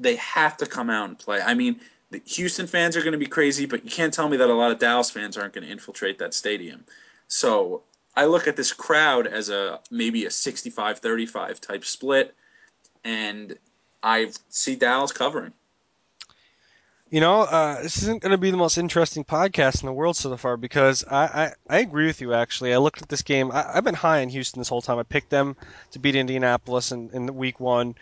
They 0.00 0.16
have 0.16 0.56
to 0.56 0.66
come 0.66 0.90
out 0.90 1.08
and 1.08 1.18
play. 1.18 1.40
I 1.40 1.54
mean, 1.54 1.80
the 2.10 2.20
Houston 2.24 2.66
fans 2.66 2.96
are 2.96 3.00
going 3.00 3.12
to 3.12 3.18
be 3.18 3.26
crazy, 3.26 3.66
but 3.66 3.84
you 3.84 3.90
can't 3.90 4.12
tell 4.12 4.28
me 4.28 4.36
that 4.38 4.48
a 4.48 4.54
lot 4.54 4.72
of 4.72 4.78
Dallas 4.78 5.10
fans 5.10 5.36
aren't 5.36 5.52
going 5.52 5.64
to 5.64 5.70
infiltrate 5.70 6.18
that 6.18 6.34
stadium. 6.34 6.84
So 7.28 7.82
I 8.16 8.24
look 8.24 8.48
at 8.48 8.56
this 8.56 8.72
crowd 8.72 9.26
as 9.26 9.48
a 9.48 9.80
maybe 9.90 10.24
a 10.24 10.28
65-35 10.28 11.60
type 11.60 11.84
split, 11.84 12.34
and 13.04 13.56
I 14.02 14.32
see 14.48 14.74
Dallas 14.74 15.12
covering. 15.12 15.52
You 17.10 17.20
know, 17.20 17.40
uh, 17.40 17.82
this 17.82 18.02
isn't 18.02 18.22
going 18.22 18.30
to 18.30 18.38
be 18.38 18.52
the 18.52 18.56
most 18.56 18.78
interesting 18.78 19.24
podcast 19.24 19.82
in 19.82 19.86
the 19.86 19.92
world 19.92 20.16
so 20.16 20.36
far 20.36 20.56
because 20.56 21.04
I, 21.04 21.24
I, 21.24 21.52
I 21.68 21.78
agree 21.80 22.06
with 22.06 22.20
you, 22.20 22.34
actually. 22.34 22.72
I 22.72 22.76
looked 22.76 23.02
at 23.02 23.08
this 23.08 23.22
game. 23.22 23.50
I, 23.50 23.76
I've 23.76 23.82
been 23.82 23.94
high 23.94 24.22
on 24.22 24.28
Houston 24.28 24.60
this 24.60 24.68
whole 24.68 24.80
time. 24.80 24.98
I 24.98 25.02
picked 25.02 25.30
them 25.30 25.56
to 25.90 25.98
beat 25.98 26.14
Indianapolis 26.14 26.92
in, 26.92 27.10
in 27.12 27.34
week 27.34 27.58
one. 27.58 27.96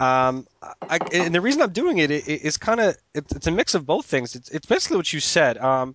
Um, 0.00 0.46
I, 0.62 0.98
and 1.12 1.34
the 1.34 1.42
reason 1.42 1.60
I'm 1.60 1.72
doing 1.72 1.98
it 1.98 2.10
is 2.10 2.56
kind 2.56 2.80
of 2.80 2.96
it's, 3.14 3.46
a 3.46 3.50
mix 3.50 3.74
of 3.74 3.84
both 3.84 4.06
things. 4.06 4.34
It's, 4.34 4.48
it's 4.48 4.64
basically 4.64 4.96
what 4.96 5.12
you 5.12 5.20
said. 5.20 5.58
Um, 5.58 5.94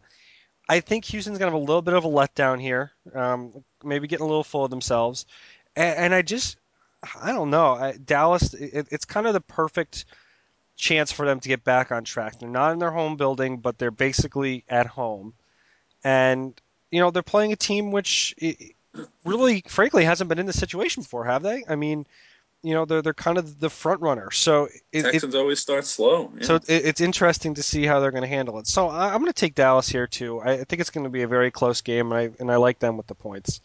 I 0.70 0.80
think 0.80 1.06
Houston's 1.06 1.40
gonna 1.40 1.52
have 1.52 1.60
a 1.60 1.64
little 1.64 1.82
bit 1.82 1.96
of 1.96 2.06
a 2.06 2.08
letdown 2.08 2.62
here. 2.62 2.92
Um, 3.16 3.64
maybe 3.84 4.08
getting 4.08 4.24
a 4.24 4.28
little 4.28 4.44
full 4.44 4.64
of 4.64 4.70
themselves, 4.70 5.26
and, 5.76 5.98
and 5.98 6.16
I 6.16 6.22
just 6.22 6.58
I 7.20 7.32
don't 7.32 7.50
know. 7.50 7.74
I, 7.74 7.94
Dallas, 7.94 8.54
it, 8.54 8.88
it's 8.92 9.06
kind 9.06 9.26
of 9.26 9.34
the 9.34 9.42
perfect 9.42 10.06
chance 10.76 11.12
for 11.12 11.26
them 11.26 11.40
to 11.40 11.50
get 11.50 11.64
back 11.64 11.92
on 11.92 12.04
track. 12.04 12.38
They're 12.38 12.48
not 12.48 12.74
in 12.74 12.80
their 12.80 12.92
home 12.92 13.18
building, 13.18 13.58
but 13.58 13.80
they're 13.80 13.90
basically 13.90 14.64
at 14.70 14.86
home, 14.86 15.34
and 16.04 16.54
you 16.92 17.00
know 17.00 17.10
they're 17.10 17.24
playing 17.24 17.54
a 17.54 17.58
team 17.58 17.92
which 17.92 18.36
really, 19.26 19.64
frankly, 19.68 20.06
hasn't 20.06 20.30
been 20.30 20.40
in 20.40 20.46
this 20.46 20.60
situation 20.60 21.02
before, 21.02 21.26
have 21.26 21.42
they? 21.42 21.64
I 21.68 21.76
mean 21.76 22.06
you 22.66 22.74
know 22.74 22.86
they're 22.86 23.02
they're 23.02 23.14
kind 23.14 23.38
of 23.38 23.60
the 23.60 23.70
front 23.70 24.02
runner. 24.02 24.32
So 24.32 24.68
it, 24.92 25.04
Texans 25.04 25.36
it, 25.36 25.38
always 25.38 25.60
start 25.60 25.86
slow. 25.86 26.32
Yeah. 26.36 26.44
So 26.46 26.56
it, 26.56 26.68
it's 26.68 27.02
interesting 27.02 27.54
to 27.54 27.64
see 27.64 27.86
how 27.86 28.00
they're 28.00 28.12
going 28.12 28.24
to 28.24 28.28
handle 28.28 28.58
it. 28.58 28.68
So 28.68 28.90
I, 28.90 29.14
am 29.14 29.22
going 29.22 29.32
to 29.32 29.34
take 29.34 29.56
Dallas 29.56 29.88
here 29.88 30.08
too. 30.08 30.40
I, 30.42 30.54
I 30.54 30.64
think 30.64 30.80
it's 30.80 30.90
going 30.90 31.04
to 31.04 31.10
be 31.10 31.22
a 31.22 31.28
very 31.28 31.52
close 31.52 31.82
game, 31.82 32.12
and 32.12 32.20
I 32.20 32.32
and 32.40 32.52
I 32.52 32.56
like 32.56 32.80
them 32.80 32.98
with 32.98 33.08
the 33.08 33.16
points. 33.16 33.62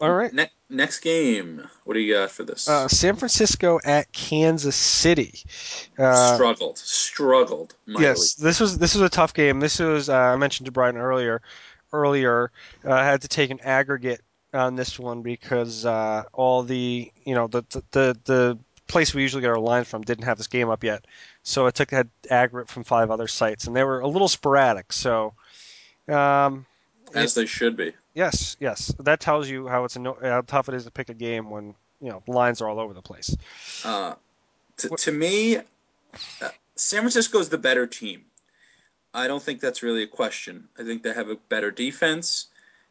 All 0.00 0.12
right. 0.12 0.32
Ne- 0.32 0.50
next 0.70 1.00
game. 1.00 1.68
What 1.84 1.94
do 1.94 2.00
you 2.00 2.14
got 2.14 2.30
for 2.30 2.44
this? 2.44 2.68
Uh, 2.68 2.88
San 2.88 3.16
Francisco 3.16 3.80
at 3.84 4.10
Kansas 4.12 4.76
City. 4.76 5.40
Uh, 5.98 6.34
struggled. 6.34 6.78
Struggled. 6.78 7.74
Mightily. 7.86 8.04
Yes, 8.04 8.34
this 8.34 8.60
was 8.60 8.78
this 8.78 8.94
was 8.94 9.02
a 9.02 9.08
tough 9.08 9.34
game. 9.34 9.60
This 9.60 9.78
was 9.78 10.08
uh, 10.08 10.16
I 10.16 10.36
mentioned 10.36 10.66
to 10.66 10.72
Brian 10.72 10.96
earlier. 10.96 11.42
Earlier, 11.92 12.50
uh, 12.84 12.92
I 12.92 13.04
had 13.04 13.22
to 13.22 13.28
take 13.28 13.50
an 13.50 13.60
aggregate 13.60 14.20
on 14.56 14.76
this 14.76 14.98
one 14.98 15.22
because 15.22 15.86
uh, 15.86 16.24
all 16.32 16.62
the 16.62 17.10
you 17.24 17.34
know 17.34 17.46
the, 17.46 17.62
the 17.90 18.18
the 18.24 18.58
place 18.86 19.14
we 19.14 19.22
usually 19.22 19.42
get 19.42 19.50
our 19.50 19.58
lines 19.58 19.88
from 19.88 20.02
didn't 20.02 20.24
have 20.24 20.38
this 20.38 20.46
game 20.46 20.68
up 20.68 20.82
yet, 20.84 21.06
so 21.42 21.66
I 21.66 21.70
took 21.70 21.90
that 21.90 22.08
aggregate 22.30 22.68
from 22.68 22.84
five 22.84 23.10
other 23.10 23.28
sites, 23.28 23.66
and 23.66 23.76
they 23.76 23.84
were 23.84 24.00
a 24.00 24.08
little 24.08 24.28
sporadic. 24.28 24.92
So, 24.92 25.34
um, 26.08 26.66
as 27.14 27.34
they 27.34 27.46
should 27.46 27.76
be. 27.76 27.92
Yes, 28.14 28.56
yes, 28.60 28.94
that 29.00 29.20
tells 29.20 29.48
you 29.48 29.68
how 29.68 29.84
it's 29.84 29.96
how 29.96 30.42
tough 30.46 30.68
it 30.68 30.74
is 30.74 30.84
to 30.84 30.90
pick 30.90 31.08
a 31.08 31.14
game 31.14 31.50
when 31.50 31.74
you 32.00 32.10
know 32.10 32.22
lines 32.26 32.60
are 32.60 32.68
all 32.68 32.80
over 32.80 32.94
the 32.94 33.02
place. 33.02 33.36
Uh, 33.84 34.14
to, 34.78 34.88
to 34.88 35.12
me, 35.12 35.56
uh, 35.56 35.60
San 36.76 37.00
Francisco 37.00 37.38
is 37.38 37.48
the 37.48 37.58
better 37.58 37.86
team. 37.86 38.24
I 39.12 39.28
don't 39.28 39.42
think 39.42 39.60
that's 39.60 39.82
really 39.82 40.02
a 40.02 40.06
question. 40.06 40.68
I 40.78 40.82
think 40.82 41.02
they 41.02 41.12
have 41.12 41.30
a 41.30 41.36
better 41.36 41.70
defense 41.70 42.48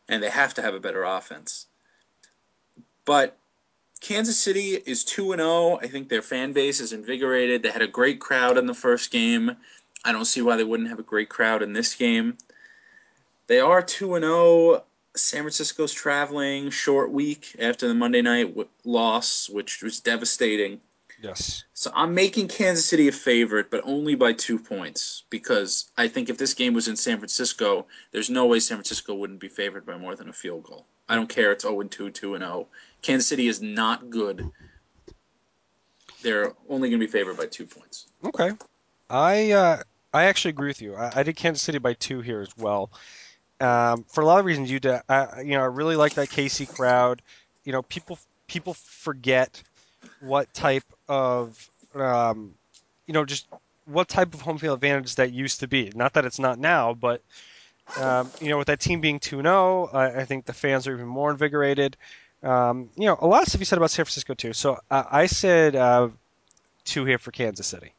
and 0.08 0.22
they 0.22 0.30
have 0.30 0.54
to 0.56 0.62
have 0.62 0.74
a 0.74 0.80
better 0.80 1.04
offense. 1.04 1.68
But 3.06 3.38
Kansas 4.02 4.38
City 4.38 4.82
is 4.86 5.04
2 5.04 5.32
and 5.32 5.40
0. 5.40 5.80
I 5.82 5.88
think 5.88 6.10
their 6.10 6.22
fan 6.22 6.54
base 6.54 6.80
is 6.80 6.94
invigorated. 6.94 7.64
They 7.64 7.72
had 7.72 7.82
a 7.82 7.88
great 7.88 8.20
crowd 8.20 8.58
in 8.58 8.66
the 8.66 8.74
first 8.74 9.12
game. 9.12 9.56
I 10.04 10.12
don't 10.12 10.26
see 10.26 10.42
why 10.42 10.58
they 10.58 10.64
wouldn't 10.64 10.90
have 10.90 11.00
a 11.00 11.04
great 11.04 11.30
crowd 11.30 11.64
in 11.64 11.74
this 11.74 11.96
game. 11.96 12.38
They 13.48 13.60
are 13.60 13.82
2 13.82 14.16
and 14.16 14.24
0. 14.24 14.84
San 15.16 15.44
Francisco's 15.44 15.94
traveling 15.94 16.70
short 16.70 17.10
week 17.12 17.56
after 17.60 17.88
the 17.88 17.94
Monday 17.94 18.22
night 18.22 18.56
loss, 18.84 19.50
which 19.50 19.82
was 19.82 20.00
devastating. 20.00 20.82
Yes. 21.22 21.64
So 21.74 21.92
I'm 21.96 22.14
making 22.14 22.50
Kansas 22.50 22.86
City 22.86 23.08
a 23.08 23.12
favorite, 23.12 23.72
but 23.72 23.82
only 23.84 24.16
by 24.16 24.34
two 24.34 24.60
points 24.60 25.24
because 25.30 25.92
I 25.98 26.08
think 26.08 26.30
if 26.30 26.38
this 26.38 26.54
game 26.54 26.74
was 26.74 26.88
in 26.88 26.96
San 26.96 27.18
Francisco, 27.18 27.88
there's 28.12 28.30
no 28.30 28.46
way 28.46 28.60
San 28.60 28.78
Francisco 28.78 29.16
wouldn't 29.16 29.40
be 29.40 29.48
favored 29.48 29.86
by 29.86 29.98
more 29.98 30.16
than 30.16 30.30
a 30.30 30.34
field 30.34 30.64
goal. 30.64 30.86
I 31.08 31.16
don't 31.16 31.30
care. 31.30 31.52
It's 31.52 31.64
0 31.64 31.84
2, 31.84 32.10
2 32.10 32.38
0. 32.38 32.68
Kansas 33.02 33.28
City 33.28 33.48
is 33.48 33.62
not 33.62 34.10
good. 34.10 34.50
They're 36.22 36.54
only 36.70 36.90
going 36.90 37.00
to 37.00 37.06
be 37.06 37.12
favored 37.12 37.38
by 37.38 37.46
two 37.46 37.66
points. 37.66 38.08
Okay. 38.24 38.52
I 39.10 39.52
uh, 39.52 39.84
I 40.14 40.26
actually 40.26 40.50
agree 40.50 40.70
with 40.70 40.82
you. 40.82 40.96
I, 40.96 41.12
I, 41.20 41.24
did 41.24 41.36
Kansas 41.36 41.62
City 41.62 41.78
by 41.78 41.94
two 41.94 42.22
here 42.22 42.42
as 42.42 42.56
well. 42.58 42.90
Um, 43.62 44.06
for 44.06 44.22
a 44.22 44.26
lot 44.26 44.40
of 44.40 44.46
reasons, 44.46 44.72
you 44.72 44.80
did. 44.80 45.02
I, 45.08 45.42
you 45.42 45.52
know, 45.52 45.62
I 45.62 45.66
really 45.68 45.96
like 45.96 46.16
that 46.16 46.30
KC 46.30 46.74
crowd. 46.74 47.22
You 47.64 47.74
know, 47.74 47.84
people 47.84 48.18
people 48.48 48.74
forget 48.74 49.62
what 50.22 50.52
type 50.54 50.84
of 51.08 51.70
um, 51.94 52.54
you 53.08 53.14
know 53.14 53.26
just 53.26 53.48
what 53.86 54.08
type 54.08 54.34
of 54.34 54.42
home 54.42 54.58
field 54.58 54.76
advantage 54.76 55.16
that 55.16 55.32
used 55.32 55.60
to 55.60 55.68
be. 55.68 55.92
Not 55.96 56.14
that 56.14 56.26
it's 56.26 56.40
not 56.40 56.60
now, 56.60 56.94
but 56.94 57.22
um, 58.00 58.30
you 58.42 58.50
know 58.50 58.58
with 58.58 58.68
that 58.68 58.80
team 58.80 59.02
being 59.02 59.20
2-0, 59.20 59.94
I, 59.94 60.22
I, 60.22 60.26
think 60.26 60.46
the 60.46 60.54
fans 60.54 60.88
are 60.88 60.94
even 60.94 61.08
more 61.08 61.32
invigorated. 61.32 61.96
Um, 62.42 62.90
you 62.96 63.06
know, 63.06 63.18
a 63.22 63.28
lot 63.28 63.44
of 63.44 63.48
stuff 63.48 63.62
you 63.62 63.66
said 63.66 63.78
about 63.78 63.92
San 63.92 64.06
Francisco 64.06 64.34
too. 64.34 64.54
So 64.54 64.80
uh, 64.92 65.04
I 65.10 65.28
said 65.28 65.76
uh, 65.76 66.10
two 66.84 67.06
here 67.06 67.18
for 67.18 67.32
Kansas 67.32 67.68
City, 67.68 67.94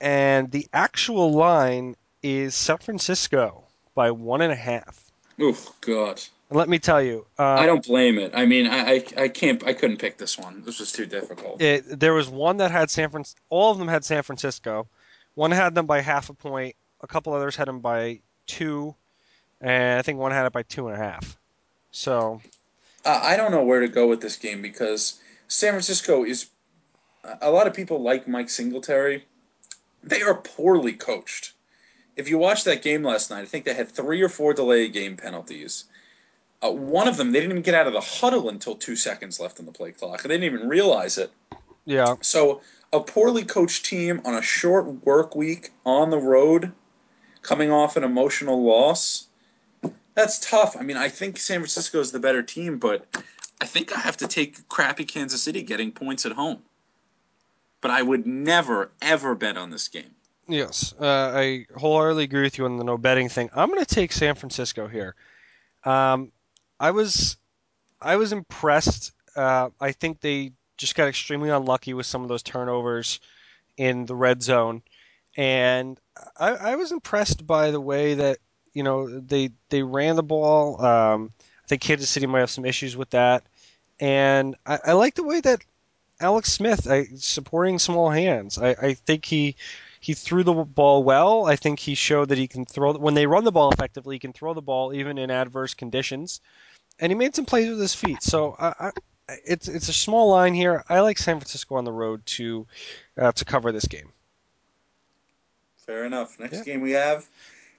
and 0.00 0.50
the 0.50 0.66
actual 0.72 1.32
line 1.32 1.96
is 2.22 2.54
San 2.54 2.78
Francisco 2.78 3.64
by 3.94 4.10
one 4.10 4.40
and 4.40 4.52
a 4.52 4.56
half. 4.56 5.10
Oh 5.40 5.74
God! 5.80 6.22
Let 6.50 6.68
me 6.68 6.78
tell 6.78 7.02
you, 7.02 7.26
uh, 7.38 7.44
I 7.44 7.66
don't 7.66 7.84
blame 7.84 8.18
it. 8.18 8.32
I 8.34 8.46
mean, 8.46 8.66
I, 8.66 8.78
I, 8.78 9.04
I 9.16 9.28
can't, 9.28 9.64
I 9.64 9.72
couldn't 9.72 9.96
pick 9.98 10.18
this 10.18 10.38
one. 10.38 10.62
This 10.64 10.78
was 10.78 10.92
too 10.92 11.06
difficult. 11.06 11.60
It, 11.60 11.98
there 11.98 12.14
was 12.14 12.28
one 12.28 12.58
that 12.58 12.70
had 12.70 12.90
San 12.90 13.10
Francisco. 13.10 13.40
All 13.48 13.72
of 13.72 13.78
them 13.78 13.88
had 13.88 14.04
San 14.04 14.22
Francisco. 14.22 14.86
One 15.34 15.50
had 15.50 15.74
them 15.74 15.86
by 15.86 16.00
half 16.00 16.30
a 16.30 16.34
point. 16.34 16.76
A 17.00 17.06
couple 17.06 17.32
others 17.32 17.56
had 17.56 17.68
them 17.68 17.80
by 17.80 18.20
two, 18.46 18.94
and 19.60 19.98
I 19.98 20.02
think 20.02 20.18
one 20.18 20.32
had 20.32 20.46
it 20.46 20.52
by 20.52 20.62
two 20.62 20.88
and 20.88 20.96
a 20.96 21.02
half. 21.02 21.36
So, 21.90 22.40
uh, 23.04 23.20
I 23.22 23.36
don't 23.36 23.50
know 23.50 23.64
where 23.64 23.80
to 23.80 23.88
go 23.88 24.06
with 24.06 24.20
this 24.20 24.36
game 24.36 24.62
because 24.62 25.20
San 25.48 25.72
Francisco 25.72 26.24
is. 26.24 26.50
A 27.40 27.50
lot 27.50 27.66
of 27.66 27.72
people 27.72 28.02
like 28.02 28.28
Mike 28.28 28.50
Singletary. 28.50 29.24
They 30.02 30.20
are 30.20 30.34
poorly 30.34 30.92
coached. 30.92 31.54
If 32.16 32.28
you 32.28 32.36
watched 32.36 32.66
that 32.66 32.82
game 32.82 33.02
last 33.02 33.30
night, 33.30 33.40
I 33.40 33.46
think 33.46 33.64
they 33.64 33.72
had 33.72 33.88
three 33.88 34.20
or 34.20 34.28
four 34.28 34.52
delay 34.52 34.88
game 34.88 35.16
penalties 35.16 35.84
uh, 36.64 36.70
one 36.70 37.06
of 37.06 37.16
them, 37.16 37.32
they 37.32 37.40
didn't 37.40 37.52
even 37.52 37.62
get 37.62 37.74
out 37.74 37.86
of 37.86 37.92
the 37.92 38.00
huddle 38.00 38.48
until 38.48 38.74
two 38.74 38.96
seconds 38.96 39.38
left 39.38 39.60
on 39.60 39.66
the 39.66 39.72
play 39.72 39.92
clock. 39.92 40.22
They 40.22 40.28
didn't 40.30 40.44
even 40.44 40.68
realize 40.68 41.18
it. 41.18 41.30
Yeah. 41.84 42.14
So 42.20 42.62
a 42.92 43.00
poorly 43.00 43.44
coached 43.44 43.84
team 43.84 44.22
on 44.24 44.34
a 44.34 44.42
short 44.42 44.86
work 45.04 45.34
week 45.34 45.72
on 45.84 46.10
the 46.10 46.18
road, 46.18 46.72
coming 47.42 47.70
off 47.70 47.96
an 47.96 48.04
emotional 48.04 48.64
loss, 48.64 49.26
that's 50.14 50.38
tough. 50.38 50.76
I 50.78 50.82
mean, 50.82 50.96
I 50.96 51.08
think 51.08 51.38
San 51.38 51.58
Francisco 51.58 52.00
is 52.00 52.12
the 52.12 52.20
better 52.20 52.42
team, 52.42 52.78
but 52.78 53.06
I 53.60 53.66
think 53.66 53.96
I 53.96 54.00
have 54.00 54.16
to 54.18 54.28
take 54.28 54.66
crappy 54.68 55.04
Kansas 55.04 55.42
City 55.42 55.62
getting 55.62 55.90
points 55.92 56.24
at 56.24 56.32
home. 56.32 56.62
But 57.80 57.90
I 57.90 58.00
would 58.00 58.26
never, 58.26 58.92
ever 59.02 59.34
bet 59.34 59.58
on 59.58 59.70
this 59.70 59.88
game. 59.88 60.10
Yes, 60.46 60.94
uh, 61.00 61.32
I 61.34 61.66
wholeheartedly 61.76 62.24
agree 62.24 62.42
with 62.42 62.58
you 62.58 62.64
on 62.64 62.76
the 62.76 62.84
no 62.84 62.96
betting 62.96 63.28
thing. 63.28 63.50
I'm 63.54 63.68
going 63.68 63.84
to 63.84 63.94
take 63.94 64.12
San 64.12 64.34
Francisco 64.34 64.86
here. 64.86 65.14
Um, 65.84 66.32
I 66.84 66.90
was 66.90 67.38
I 67.98 68.16
was 68.16 68.32
impressed. 68.32 69.12
Uh, 69.34 69.70
I 69.80 69.92
think 69.92 70.20
they 70.20 70.52
just 70.76 70.94
got 70.94 71.08
extremely 71.08 71.48
unlucky 71.48 71.94
with 71.94 72.04
some 72.04 72.20
of 72.20 72.28
those 72.28 72.42
turnovers 72.42 73.20
in 73.78 74.04
the 74.04 74.14
red 74.14 74.42
zone, 74.42 74.82
and 75.34 75.98
I, 76.38 76.50
I 76.50 76.76
was 76.76 76.92
impressed 76.92 77.46
by 77.46 77.70
the 77.70 77.80
way 77.80 78.12
that 78.16 78.36
you 78.74 78.82
know 78.82 79.18
they 79.18 79.52
they 79.70 79.82
ran 79.82 80.16
the 80.16 80.22
ball. 80.22 80.84
Um, 80.84 81.32
I 81.64 81.68
think 81.68 81.80
Kansas 81.80 82.10
City 82.10 82.26
might 82.26 82.40
have 82.40 82.50
some 82.50 82.66
issues 82.66 82.98
with 82.98 83.08
that, 83.10 83.44
and 83.98 84.54
I, 84.66 84.78
I 84.88 84.92
like 84.92 85.14
the 85.14 85.22
way 85.22 85.40
that 85.40 85.64
Alex 86.20 86.52
Smith 86.52 86.86
I, 86.86 87.06
supporting 87.16 87.78
small 87.78 88.10
hands. 88.10 88.58
I, 88.58 88.76
I 88.88 88.92
think 88.92 89.24
he 89.24 89.56
he 90.00 90.12
threw 90.12 90.42
the 90.44 90.52
ball 90.52 91.02
well. 91.02 91.46
I 91.46 91.56
think 91.56 91.78
he 91.78 91.94
showed 91.94 92.28
that 92.28 92.36
he 92.36 92.46
can 92.46 92.66
throw 92.66 92.92
when 92.92 93.14
they 93.14 93.26
run 93.26 93.44
the 93.44 93.52
ball 93.52 93.70
effectively. 93.70 94.16
He 94.16 94.18
can 94.18 94.34
throw 94.34 94.52
the 94.52 94.60
ball 94.60 94.92
even 94.92 95.16
in 95.16 95.30
adverse 95.30 95.72
conditions 95.72 96.42
and 97.00 97.10
he 97.10 97.14
made 97.14 97.34
some 97.34 97.44
plays 97.44 97.68
with 97.68 97.80
his 97.80 97.94
feet. 97.94 98.22
So 98.22 98.56
I, 98.58 98.74
I, 98.80 98.90
it's 99.44 99.68
it's 99.68 99.88
a 99.88 99.92
small 99.92 100.30
line 100.30 100.54
here. 100.54 100.84
I 100.88 101.00
like 101.00 101.18
San 101.18 101.38
Francisco 101.38 101.76
on 101.76 101.84
the 101.84 101.92
road 101.92 102.24
to 102.26 102.66
uh, 103.18 103.32
to 103.32 103.44
cover 103.44 103.72
this 103.72 103.86
game. 103.86 104.12
Fair 105.86 106.04
enough. 106.04 106.38
Next 106.38 106.58
yeah. 106.58 106.64
game 106.64 106.80
we 106.80 106.92
have 106.92 107.28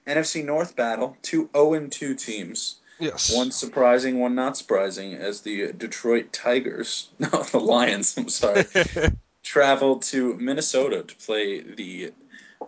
NFC 0.06 0.44
North 0.44 0.76
battle, 0.76 1.16
two 1.22 1.48
0 1.54 1.88
2 1.88 2.14
teams. 2.14 2.76
Yes. 2.98 3.34
One 3.34 3.50
surprising, 3.50 4.20
one 4.20 4.34
not 4.34 4.56
surprising, 4.56 5.14
as 5.14 5.42
the 5.42 5.72
Detroit 5.72 6.32
Tigers, 6.32 7.10
no, 7.18 7.28
the 7.28 7.60
Lions, 7.60 8.16
I'm 8.16 8.30
sorry, 8.30 8.64
traveled 9.42 10.02
to 10.04 10.34
Minnesota 10.36 11.02
to 11.02 11.16
play 11.16 11.60
the 11.60 12.12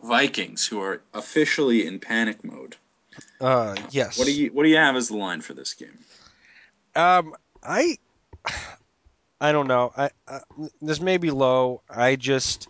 Vikings, 0.03 0.67
who 0.67 0.83
are 0.83 1.01
officially 1.15 1.87
in 1.87 1.99
panic 1.99 2.45
mode. 2.45 2.77
uh, 3.41 3.75
yes. 3.91 4.19
What 4.19 4.27
do 4.27 4.35
you 4.35 4.51
What 4.53 4.65
do 4.65 4.69
you 4.69 4.77
have 4.77 4.97
as 4.97 5.09
the 5.09 5.17
line 5.17 5.41
for 5.41 5.55
this 5.55 5.73
game? 5.73 5.99
Um, 6.99 7.35
I, 7.63 7.97
I 9.41 9.53
don't 9.53 9.69
know. 9.69 9.93
I, 9.97 10.11
I 10.27 10.41
this 10.83 11.01
may 11.01 11.17
be 11.17 11.31
low. 11.31 11.81
I 11.89 12.17
just, 12.17 12.69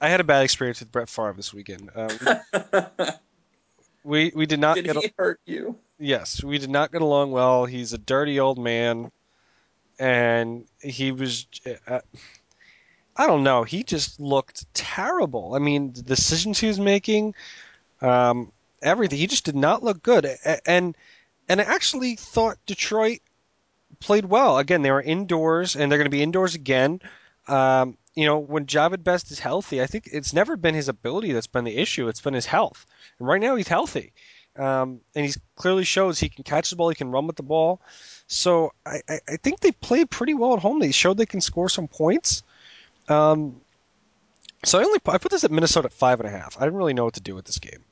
I 0.00 0.08
had 0.08 0.20
a 0.20 0.24
bad 0.24 0.42
experience 0.42 0.80
with 0.80 0.90
Brett 0.90 1.10
Favre 1.10 1.34
this 1.36 1.52
weekend. 1.52 1.90
Um, 1.94 2.88
we 4.04 4.32
we 4.34 4.46
did 4.46 4.58
not 4.58 4.76
Did 4.76 4.86
get. 4.86 4.96
he 4.96 5.12
hurt 5.18 5.38
you? 5.44 5.76
Yes, 5.98 6.42
we 6.42 6.58
did 6.58 6.70
not 6.70 6.92
get 6.92 7.02
along 7.02 7.32
well. 7.32 7.66
He's 7.66 7.92
a 7.92 7.98
dirty 7.98 8.40
old 8.40 8.58
man, 8.58 9.12
and 9.98 10.64
he 10.80 11.12
was. 11.12 11.46
Uh, 11.86 12.00
I 13.16 13.26
don't 13.26 13.44
know. 13.44 13.64
He 13.64 13.82
just 13.82 14.18
looked 14.18 14.72
terrible. 14.74 15.54
I 15.54 15.58
mean, 15.58 15.92
the 15.92 16.02
decisions 16.02 16.58
he 16.58 16.68
was 16.68 16.80
making, 16.80 17.34
um, 18.00 18.50
everything. 18.82 19.18
He 19.18 19.26
just 19.26 19.44
did 19.44 19.54
not 19.54 19.84
look 19.84 20.02
good. 20.02 20.26
And 20.66 20.96
and 21.48 21.60
I 21.60 21.64
actually 21.64 22.16
thought 22.16 22.58
Detroit 22.66 23.20
played 24.00 24.24
well. 24.24 24.58
Again, 24.58 24.82
they 24.82 24.90
were 24.90 25.02
indoors, 25.02 25.76
and 25.76 25.90
they're 25.90 25.98
going 25.98 26.06
to 26.06 26.10
be 26.10 26.22
indoors 26.22 26.54
again. 26.54 27.00
Um, 27.48 27.96
you 28.14 28.26
know, 28.26 28.38
when 28.38 28.66
Jahvid 28.66 29.02
Best 29.02 29.30
is 29.30 29.38
healthy, 29.38 29.82
I 29.82 29.86
think 29.86 30.08
it's 30.12 30.32
never 30.32 30.56
been 30.56 30.74
his 30.74 30.88
ability 30.88 31.32
that's 31.32 31.46
been 31.46 31.64
the 31.64 31.76
issue. 31.76 32.08
It's 32.08 32.20
been 32.20 32.34
his 32.34 32.46
health. 32.46 32.86
And 33.18 33.28
right 33.28 33.40
now, 33.40 33.56
he's 33.56 33.68
healthy, 33.68 34.12
um, 34.56 35.00
and 35.14 35.26
he 35.26 35.34
clearly 35.56 35.84
shows 35.84 36.18
he 36.18 36.28
can 36.28 36.44
catch 36.44 36.70
the 36.70 36.76
ball, 36.76 36.88
he 36.88 36.94
can 36.94 37.10
run 37.10 37.26
with 37.26 37.36
the 37.36 37.42
ball. 37.42 37.80
So 38.26 38.72
I, 38.86 39.00
I, 39.08 39.36
think 39.36 39.60
they 39.60 39.72
played 39.72 40.10
pretty 40.10 40.32
well 40.32 40.54
at 40.54 40.60
home. 40.60 40.78
They 40.78 40.92
showed 40.92 41.18
they 41.18 41.26
can 41.26 41.42
score 41.42 41.68
some 41.68 41.88
points. 41.88 42.42
Um, 43.08 43.60
so 44.64 44.78
I 44.78 44.84
only 44.84 44.98
I 45.06 45.18
put 45.18 45.30
this 45.30 45.44
at 45.44 45.50
Minnesota 45.50 45.86
at 45.86 45.92
five 45.92 46.20
and 46.20 46.28
a 46.28 46.32
half. 46.32 46.56
I 46.56 46.64
didn't 46.64 46.78
really 46.78 46.94
know 46.94 47.04
what 47.04 47.14
to 47.14 47.20
do 47.20 47.34
with 47.34 47.44
this 47.44 47.58
game. 47.58 47.84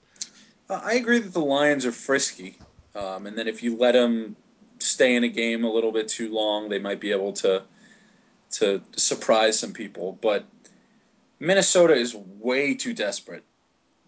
Uh, 0.70 0.80
I 0.82 0.94
agree 0.94 1.18
that 1.18 1.32
the 1.32 1.40
Lions 1.40 1.84
are 1.84 1.92
frisky, 1.92 2.56
um, 2.94 3.26
and 3.26 3.36
then 3.36 3.48
if 3.48 3.62
you 3.62 3.76
let 3.76 3.92
them 3.92 4.36
stay 4.78 5.14
in 5.14 5.24
a 5.24 5.28
game 5.28 5.64
a 5.64 5.72
little 5.72 5.92
bit 5.92 6.08
too 6.08 6.32
long, 6.32 6.68
they 6.68 6.78
might 6.78 7.00
be 7.00 7.12
able 7.12 7.32
to 7.32 7.62
to 8.52 8.82
surprise 8.96 9.58
some 9.58 9.72
people. 9.72 10.18
But 10.20 10.44
Minnesota 11.40 11.94
is 11.94 12.14
way 12.14 12.74
too 12.74 12.92
desperate. 12.92 13.44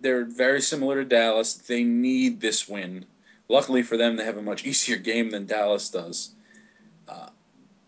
They're 0.01 0.25
very 0.25 0.61
similar 0.61 0.97
to 0.97 1.05
Dallas. 1.05 1.55
They 1.55 1.83
need 1.83 2.41
this 2.41 2.69
win. 2.69 3.07
Luckily 3.49 3.83
for 3.83 3.97
them, 3.97 4.17
they 4.17 4.25
have 4.25 4.37
a 4.37 4.43
much 4.43 4.65
easier 4.67 4.97
game 4.97 5.31
than 5.31 5.47
Dallas 5.47 5.89
does. 5.89 6.35
Uh, 7.09 7.29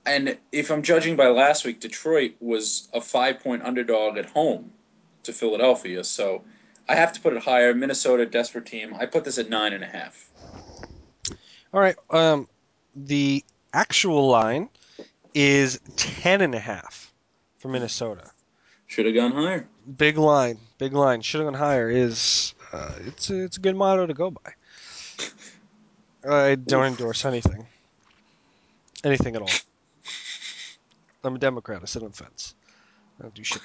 and 0.07 0.39
if 0.53 0.71
I'm 0.71 0.83
judging 0.83 1.17
by 1.17 1.29
last 1.29 1.65
week, 1.65 1.81
Detroit 1.81 2.35
was 2.41 2.89
a 2.95 3.01
five 3.01 3.41
point 3.41 3.63
underdog 3.63 4.17
at 4.17 4.27
home 4.27 4.73
to 5.25 5.33
Philadelphia. 5.33 6.05
So 6.05 6.43
I 6.89 6.95
have 6.95 7.13
to 7.13 7.21
put 7.21 7.35
it 7.35 7.43
higher. 7.43 7.75
Minnesota, 7.75 8.25
desperate 8.25 8.67
team. 8.67 8.95
I 8.99 9.07
put 9.07 9.25
this 9.25 9.39
at 9.39 9.51
nine 9.51 9.73
and 9.73 9.85
a 9.85 9.89
half. 9.89 10.31
All 11.72 11.81
right. 11.81 11.96
Um, 12.11 12.48
the 12.94 13.44
actual 13.72 14.29
line 14.29 14.68
is 15.35 15.81
ten 15.96 16.40
and 16.40 16.55
a 16.55 16.59
half 16.59 17.12
for 17.59 17.68
Minnesota. 17.68 18.31
Should 18.87 19.07
have 19.07 19.14
gone 19.14 19.33
higher. 19.33 19.66
Big 19.96 20.16
line, 20.16 20.59
big 20.79 20.92
line. 20.92 21.20
Should 21.20 21.40
have 21.40 21.46
gone 21.46 21.59
higher. 21.59 21.90
Is 21.90 22.55
uh, 22.72 22.92
it's 23.05 23.31
a, 23.31 23.44
it's 23.44 23.57
a 23.57 23.61
good 23.61 23.76
motto 23.76 24.07
to 24.07 24.14
go 24.14 24.31
by. 24.31 24.52
I 26.29 26.55
don't 26.57 26.85
Oof. 26.85 26.98
endorse 26.98 27.24
anything, 27.24 27.66
anything 29.05 29.37
at 29.37 29.42
all. 29.42 29.50
I'm 31.22 31.35
a 31.37 31.38
Democrat. 31.38 31.81
I 31.83 31.87
sit 31.87 32.02
on 32.02 32.11
the 32.11 32.16
fence. 32.16 32.55
I 33.18 33.22
don't 33.22 33.35
do 33.35 33.42
shit. 33.42 33.62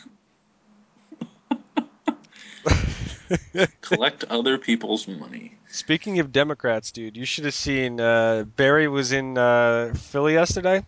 Collect 3.81 4.23
other 4.25 4.57
people's 4.57 5.07
money. 5.07 5.55
Speaking 5.69 6.19
of 6.19 6.31
Democrats, 6.31 6.91
dude, 6.91 7.15
you 7.15 7.25
should 7.25 7.45
have 7.45 7.53
seen 7.53 7.99
uh, 7.99 8.43
Barry 8.55 8.87
was 8.87 9.11
in 9.11 9.37
uh, 9.37 9.93
Philly 9.95 10.33
yesterday. 10.33 10.85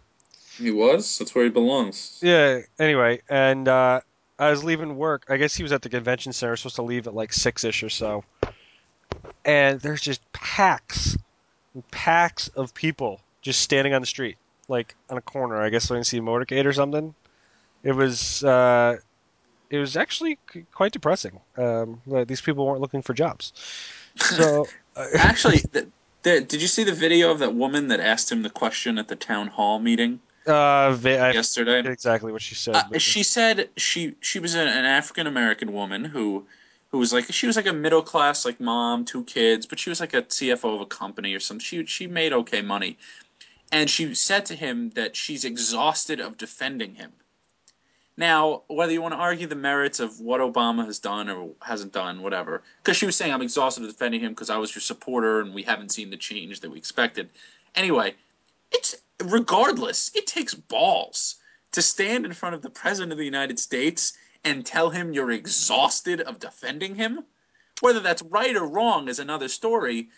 He 0.57 0.71
was. 0.71 1.17
That's 1.17 1.33
where 1.33 1.45
he 1.45 1.49
belongs. 1.49 2.19
Yeah. 2.21 2.59
Anyway, 2.79 3.21
and 3.29 3.67
uh, 3.67 4.01
I 4.37 4.49
was 4.51 4.63
leaving 4.63 4.97
work. 4.97 5.25
I 5.29 5.37
guess 5.37 5.55
he 5.55 5.63
was 5.63 5.71
at 5.71 5.81
the 5.81 5.89
convention 5.89 6.33
center, 6.33 6.55
supposed 6.55 6.75
to 6.75 6.81
leave 6.83 7.07
at 7.07 7.15
like 7.15 7.33
six 7.33 7.63
ish 7.63 7.83
or 7.83 7.89
so. 7.89 8.23
And 9.45 9.79
there's 9.79 10.01
just 10.01 10.21
packs, 10.33 11.17
packs 11.91 12.49
of 12.49 12.73
people 12.73 13.21
just 13.41 13.61
standing 13.61 13.93
on 13.93 14.01
the 14.01 14.07
street, 14.07 14.37
like 14.67 14.95
on 15.09 15.17
a 15.17 15.21
corner. 15.21 15.61
I 15.61 15.69
guess 15.69 15.85
so 15.85 15.95
I 15.95 15.97
can 15.97 16.03
see 16.03 16.17
a 16.17 16.21
motorcade 16.21 16.65
or 16.65 16.73
something. 16.73 17.15
It 17.83 17.93
was. 17.93 18.43
Uh, 18.43 18.97
it 19.73 19.79
was 19.79 19.97
actually 19.97 20.37
c- 20.51 20.65
quite 20.71 20.91
depressing. 20.91 21.39
Um, 21.57 21.99
that 22.05 22.27
these 22.27 22.41
people 22.41 22.65
weren't 22.65 22.79
looking 22.79 23.01
for 23.01 23.13
jobs. 23.13 23.51
So 24.19 24.69
uh, 24.95 25.07
Actually, 25.15 25.59
th- 25.73 25.87
th- 26.21 26.47
did 26.47 26.61
you 26.61 26.67
see 26.67 26.83
the 26.83 26.93
video 26.93 27.31
of 27.31 27.39
that 27.39 27.55
woman 27.55 27.87
that 27.87 27.99
asked 27.99 28.31
him 28.31 28.43
the 28.43 28.51
question 28.51 28.99
at 28.99 29.07
the 29.07 29.15
town 29.15 29.47
hall 29.47 29.79
meeting 29.79 30.19
uh, 30.47 30.95
I 31.03 31.31
yesterday? 31.31 31.79
exactly 31.79 32.31
what 32.31 32.43
she 32.43 32.53
said. 32.53 32.75
Uh, 32.75 32.99
she 32.99 33.23
said 33.23 33.69
she 33.75 34.13
she 34.21 34.37
was 34.37 34.53
an, 34.53 34.67
an 34.67 34.85
African 34.85 35.25
American 35.25 35.73
woman 35.73 36.05
who 36.05 36.45
who 36.91 36.99
was 36.99 37.11
like 37.11 37.25
she 37.33 37.47
was 37.47 37.55
like 37.55 37.65
a 37.65 37.73
middle 37.73 38.03
class 38.03 38.45
like 38.45 38.59
mom, 38.59 39.03
two 39.03 39.23
kids, 39.23 39.65
but 39.65 39.79
she 39.79 39.89
was 39.89 39.99
like 39.99 40.13
a 40.13 40.21
CFO 40.21 40.75
of 40.75 40.81
a 40.81 40.85
company 40.85 41.33
or 41.33 41.39
something. 41.39 41.63
She 41.63 41.83
she 41.87 42.05
made 42.05 42.33
okay 42.33 42.61
money, 42.61 42.99
and 43.71 43.89
she 43.89 44.13
said 44.13 44.45
to 44.45 44.55
him 44.55 44.91
that 44.91 45.15
she's 45.15 45.43
exhausted 45.43 46.19
of 46.19 46.37
defending 46.37 46.93
him. 46.93 47.11
Now, 48.15 48.61
whether 48.67 48.91
you 48.91 49.01
want 49.01 49.13
to 49.13 49.19
argue 49.19 49.47
the 49.47 49.55
merits 49.55 49.99
of 49.99 50.19
what 50.19 50.39
Obama 50.39 50.85
has 50.85 50.99
done 50.99 51.29
or 51.29 51.49
hasn't 51.61 51.93
done, 51.93 52.21
whatever, 52.21 52.61
because 52.83 52.95
she 52.95 53.07
was 53.07 53.15
saying 53.15 53.33
I'm 53.33 53.41
exhausted 53.41 53.83
of 53.83 53.89
defending 53.89 54.21
him 54.21 54.33
because 54.33 54.51
I 54.51 54.57
was 54.57 54.73
your 54.75 54.81
supporter 54.81 55.41
and 55.41 55.53
we 55.53 55.63
haven't 55.63 55.91
seen 55.91 56.11
the 56.11 56.17
change 56.17 56.59
that 56.59 56.69
we 56.69 56.77
expected. 56.77 57.29
Anyway, 57.73 58.13
it's 58.71 58.95
regardless, 59.23 60.11
it 60.13 60.27
takes 60.27 60.53
balls 60.53 61.37
to 61.71 61.81
stand 61.81 62.25
in 62.25 62.33
front 62.33 62.53
of 62.53 62.61
the 62.61 62.69
president 62.69 63.11
of 63.11 63.17
the 63.17 63.25
United 63.25 63.57
States 63.57 64.13
and 64.43 64.65
tell 64.65 64.91
him 64.91 65.11
you're 65.11 65.31
exhausted 65.31 66.21
of 66.21 66.39
defending 66.39 66.93
him. 66.93 67.23
Whether 67.81 67.99
that's 67.99 68.21
right 68.21 68.55
or 68.55 68.67
wrong 68.67 69.07
is 69.07 69.19
another 69.19 69.47
story. 69.47 70.09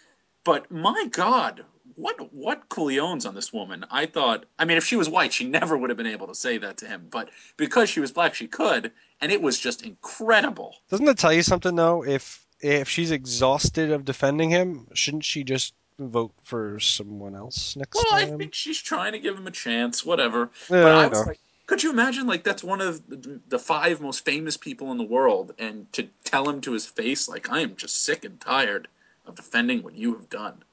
But 0.46 0.72
my 0.72 1.08
God, 1.12 1.66
what 1.96 2.32
what 2.32 2.70
cooliones 2.70 3.28
on 3.28 3.36
this 3.36 3.52
woman? 3.52 3.84
I 3.90 4.06
thought. 4.06 4.46
I 4.60 4.64
mean, 4.64 4.78
if 4.78 4.86
she 4.86 4.96
was 4.96 5.10
white, 5.10 5.34
she 5.34 5.46
never 5.46 5.76
would 5.76 5.90
have 5.90 5.98
been 5.98 6.06
able 6.06 6.28
to 6.28 6.36
say 6.36 6.58
that 6.60 6.78
to 6.78 6.88
him. 6.88 7.08
But 7.10 7.30
because 7.58 7.90
she 7.90 8.00
was 8.00 8.12
black, 8.12 8.36
she 8.36 8.48
could, 8.48 8.92
and 9.20 9.32
it 9.32 9.42
was 9.42 9.60
just 9.60 9.82
incredible. 9.82 10.76
Doesn't 10.90 11.08
that 11.08 11.18
tell 11.18 11.34
you 11.34 11.42
something 11.42 11.76
though? 11.76 12.06
If 12.06 12.46
if 12.62 12.88
she's 12.88 13.12
exhausted 13.12 13.92
of 13.92 14.06
defending 14.06 14.50
him, 14.50 14.88
shouldn't 14.94 15.26
she 15.26 15.44
just 15.44 15.74
vote 15.98 16.34
for 16.44 16.80
someone 16.80 17.36
else 17.36 17.76
next 17.76 17.98
time? 17.98 18.06
Well, 18.12 18.34
I 18.34 18.38
think 18.38 18.54
she's 18.54 18.82
trying 18.82 19.14
to 19.14 19.20
give 19.20 19.36
him 19.36 19.48
a 19.48 19.52
chance. 19.52 20.06
Whatever. 20.06 20.52
Yeah, 20.70 20.84
but 20.84 20.92
I 20.92 21.04
I 21.06 21.08
was 21.08 21.20
know. 21.22 21.26
like, 21.28 21.40
could 21.66 21.82
you 21.82 21.90
imagine? 21.90 22.28
Like 22.28 22.44
that's 22.44 22.64
one 22.64 22.82
of 22.82 23.02
the 23.08 23.60
five 23.60 24.00
most 24.00 24.24
famous 24.24 24.58
people 24.58 24.92
in 24.92 25.00
the 25.00 25.04
world, 25.04 25.56
and 25.58 25.92
to 25.94 26.04
tell 26.24 26.48
him 26.48 26.62
to 26.62 26.74
his 26.74 26.86
face, 26.86 27.28
like 27.28 27.50
I 27.50 27.62
am 27.62 27.76
just 27.76 28.04
sick 28.04 28.26
and 28.26 28.40
tired 28.40 28.90
of 29.28 29.36
defending 29.36 29.84
what 29.84 29.94
you 29.96 30.14
have 30.16 30.30
done. 30.30 30.64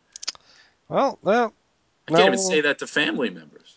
Well, 0.88 1.18
well, 1.22 1.54
I 2.08 2.12
can't 2.12 2.26
even 2.26 2.38
say 2.38 2.60
that 2.60 2.78
to 2.80 2.86
family 2.86 3.30
members. 3.30 3.76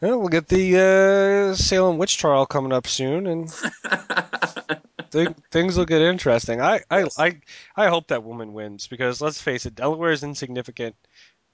well, 0.00 0.18
we'll 0.18 0.28
get 0.28 0.48
the 0.48 1.50
uh, 1.52 1.54
Salem 1.54 1.98
witch 1.98 2.18
trial 2.18 2.44
coming 2.46 2.72
up 2.72 2.86
soon, 2.86 3.26
and 3.26 3.50
th- 5.10 5.28
things 5.50 5.76
will 5.76 5.86
get 5.86 6.02
interesting. 6.02 6.60
I, 6.60 6.80
I. 6.90 7.08
I, 7.18 7.40
I 7.76 7.88
hope 7.88 8.08
that 8.08 8.24
woman 8.24 8.52
wins 8.52 8.86
because 8.86 9.20
let's 9.20 9.40
face 9.40 9.64
it, 9.66 9.74
Delaware 9.74 10.12
is 10.12 10.22
insignificant, 10.22 10.96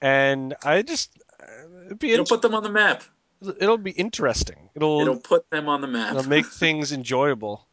and 0.01 0.55
I 0.65 0.81
just 0.81 1.11
it'd 1.85 1.99
be 1.99 2.11
It'll 2.11 2.25
put 2.25 2.41
them 2.41 2.55
on 2.55 2.63
the 2.63 2.69
map. 2.71 3.03
it'll 3.59 3.77
be 3.77 3.91
interesting. 3.91 4.69
It'll 4.75 5.01
It'll 5.01 5.19
put 5.19 5.49
them 5.49 5.69
on 5.69 5.81
the 5.81 5.87
map. 5.87 6.15
It'll 6.15 6.27
make 6.29 6.47
things 6.47 6.91
enjoyable. 6.91 7.65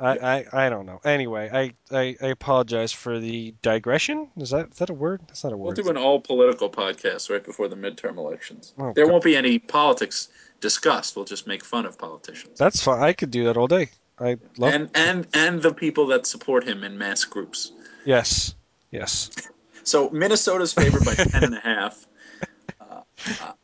I, 0.00 0.16
I, 0.16 0.66
I 0.66 0.68
don't 0.70 0.86
know. 0.86 1.00
Anyway, 1.04 1.50
I, 1.52 1.74
I, 1.94 2.16
I 2.22 2.28
apologize 2.28 2.92
for 2.92 3.18
the 3.18 3.54
digression. 3.62 4.28
Is 4.38 4.50
that 4.50 4.70
is 4.72 4.78
that 4.78 4.90
a 4.90 4.94
word? 4.94 5.20
That's 5.28 5.44
not 5.44 5.52
a 5.52 5.56
word. 5.56 5.76
We'll 5.76 5.84
do 5.84 5.90
an 5.90 5.96
all 5.96 6.20
political 6.20 6.70
podcast 6.70 7.30
right 7.30 7.44
before 7.44 7.68
the 7.68 7.76
midterm 7.76 8.16
elections. 8.16 8.72
Oh, 8.78 8.92
there 8.94 9.04
God. 9.04 9.12
won't 9.12 9.24
be 9.24 9.36
any 9.36 9.58
politics 9.58 10.28
discussed. 10.60 11.16
We'll 11.16 11.24
just 11.24 11.46
make 11.46 11.64
fun 11.64 11.86
of 11.86 11.98
politicians 11.98 12.58
That's 12.58 12.82
fine. 12.82 13.02
I 13.02 13.12
could 13.12 13.30
do 13.30 13.44
that 13.44 13.56
all 13.56 13.66
day. 13.66 13.90
I 14.18 14.36
love. 14.58 14.74
and 14.74 14.90
and 14.94 15.26
and 15.34 15.62
the 15.62 15.72
people 15.72 16.06
that 16.08 16.26
support 16.26 16.64
him 16.64 16.84
in 16.84 16.98
mass 16.98 17.24
groups. 17.24 17.72
yes, 18.04 18.54
yes. 18.90 19.30
So 19.82 20.10
Minnesota's 20.10 20.74
favored 20.74 21.06
by 21.06 21.14
ten 21.14 21.42
and 21.42 21.54
a 21.54 21.60
half. 21.60 22.06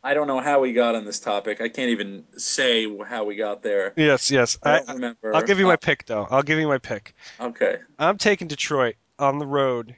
I 0.03 0.13
don't 0.13 0.27
know 0.27 0.39
how 0.39 0.59
we 0.59 0.73
got 0.73 0.95
on 0.95 1.05
this 1.05 1.19
topic. 1.19 1.61
I 1.61 1.69
can't 1.69 1.89
even 1.89 2.23
say 2.37 2.87
how 3.05 3.23
we 3.23 3.35
got 3.35 3.63
there. 3.63 3.93
Yes, 3.95 4.29
yes. 4.31 4.57
I 4.63 4.75
I, 4.75 4.77
don't 4.79 4.87
remember. 4.95 5.35
I'll 5.35 5.41
give 5.43 5.59
you 5.59 5.65
my 5.65 5.73
Uh, 5.73 5.77
pick, 5.77 6.05
though. 6.05 6.27
I'll 6.29 6.43
give 6.43 6.59
you 6.59 6.67
my 6.67 6.77
pick. 6.77 7.15
okay. 7.39 7.79
I'm 7.99 8.17
taking 8.17 8.47
Detroit 8.47 8.95
on 9.19 9.39
the 9.39 9.47
road 9.47 9.95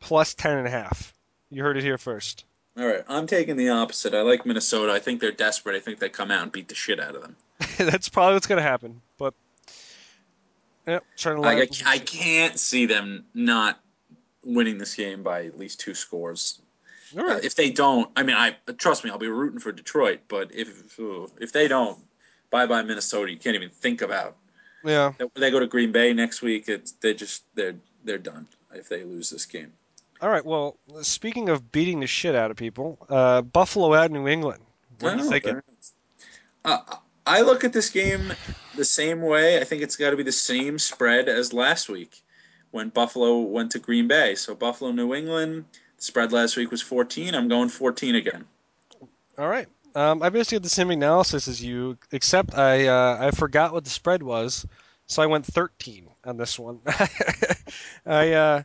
plus 0.00 0.34
ten 0.34 0.58
and 0.58 0.66
a 0.66 0.70
half. 0.70 1.14
You 1.50 1.62
heard 1.62 1.76
it 1.76 1.84
here 1.84 1.98
first. 1.98 2.44
All 2.76 2.86
right, 2.86 3.04
I'm 3.06 3.26
taking 3.26 3.56
the 3.56 3.68
opposite. 3.68 4.14
I 4.14 4.22
like 4.22 4.46
Minnesota. 4.46 4.92
I 4.92 4.98
think 4.98 5.20
they're 5.20 5.30
desperate. 5.30 5.76
I 5.76 5.80
think 5.80 5.98
they 5.98 6.08
come 6.08 6.30
out 6.30 6.42
and 6.42 6.50
beat 6.50 6.68
the 6.68 6.74
shit 6.74 6.98
out 6.98 7.14
of 7.14 7.20
them. 7.22 7.36
That's 7.78 8.08
probably 8.08 8.34
what's 8.34 8.46
gonna 8.46 8.62
happen. 8.62 9.00
But 9.18 9.34
yeah, 10.86 11.00
trying 11.16 11.36
to 11.36 11.42
line 11.42 11.58
I, 11.58 11.68
I 11.86 11.98
can't 11.98 12.58
see 12.58 12.86
them 12.86 13.26
not 13.34 13.78
winning 14.44 14.78
this 14.78 14.94
game 14.94 15.22
by 15.22 15.44
at 15.44 15.58
least 15.58 15.80
two 15.80 15.94
scores. 15.94 16.60
All 17.16 17.30
Uh, 17.30 17.40
if 17.42 17.54
they 17.54 17.70
don't, 17.70 18.10
I 18.16 18.22
mean, 18.22 18.36
I 18.36 18.56
trust 18.78 19.04
me, 19.04 19.10
I'll 19.10 19.18
be 19.18 19.28
rooting 19.28 19.58
for 19.60 19.72
Detroit. 19.72 20.20
But 20.28 20.50
if 20.54 20.98
if 21.40 21.52
they 21.52 21.68
don't, 21.68 21.98
bye 22.50 22.66
bye 22.66 22.82
Minnesota. 22.82 23.30
You 23.30 23.38
can't 23.38 23.56
even 23.56 23.70
think 23.70 24.02
about. 24.02 24.36
Yeah. 24.84 25.12
They- 25.18 25.26
They 25.34 25.50
go 25.50 25.60
to 25.60 25.66
Green 25.66 25.92
Bay 25.92 26.12
next 26.12 26.42
week. 26.42 26.68
It's 26.68 26.92
they 26.92 27.14
just 27.14 27.44
they're 27.54 27.74
they're 28.04 28.18
done 28.18 28.46
if 28.74 28.88
they 28.88 29.04
lose 29.04 29.30
this 29.30 29.46
game. 29.46 29.72
All 30.20 30.28
right. 30.30 30.44
Well, 30.44 30.76
speaking 31.02 31.48
of 31.48 31.72
beating 31.72 32.00
the 32.00 32.06
shit 32.06 32.34
out 32.34 32.50
of 32.50 32.56
people, 32.56 32.98
uh, 33.08 33.42
Buffalo 33.42 33.92
at 33.94 34.10
New 34.10 34.28
England. 34.28 34.62
What 35.00 35.14
are 35.14 35.16
you 35.16 35.24
Oh, 35.26 35.30
thinking? 35.30 35.62
Uh, 36.64 36.78
I 37.26 37.40
look 37.42 37.64
at 37.64 37.72
this 37.72 37.90
game 37.90 38.32
the 38.76 38.84
same 38.84 39.20
way. 39.22 39.60
I 39.60 39.64
think 39.64 39.82
it's 39.82 39.96
got 39.96 40.10
to 40.10 40.16
be 40.16 40.22
the 40.22 40.30
same 40.32 40.78
spread 40.78 41.28
as 41.28 41.52
last 41.52 41.88
week 41.88 42.22
when 42.70 42.88
Buffalo 42.88 43.40
went 43.40 43.72
to 43.72 43.78
Green 43.80 44.06
Bay. 44.08 44.34
So 44.36 44.54
Buffalo, 44.54 44.92
New 44.92 45.12
England. 45.14 45.64
Spread 46.02 46.32
last 46.32 46.56
week 46.56 46.72
was 46.72 46.82
14. 46.82 47.32
I'm 47.32 47.46
going 47.46 47.68
14 47.68 48.16
again. 48.16 48.44
All 49.38 49.46
right. 49.46 49.68
Um, 49.94 50.20
I 50.20 50.30
basically 50.30 50.56
had 50.56 50.64
the 50.64 50.68
same 50.68 50.90
analysis 50.90 51.46
as 51.46 51.62
you, 51.62 51.96
except 52.10 52.58
I 52.58 52.88
uh, 52.88 53.18
I 53.20 53.30
forgot 53.30 53.72
what 53.72 53.84
the 53.84 53.90
spread 53.90 54.20
was, 54.20 54.66
so 55.06 55.22
I 55.22 55.26
went 55.26 55.46
13 55.46 56.08
on 56.24 56.36
this 56.36 56.58
one. 56.58 56.80
I 58.06 58.32
uh, 58.32 58.62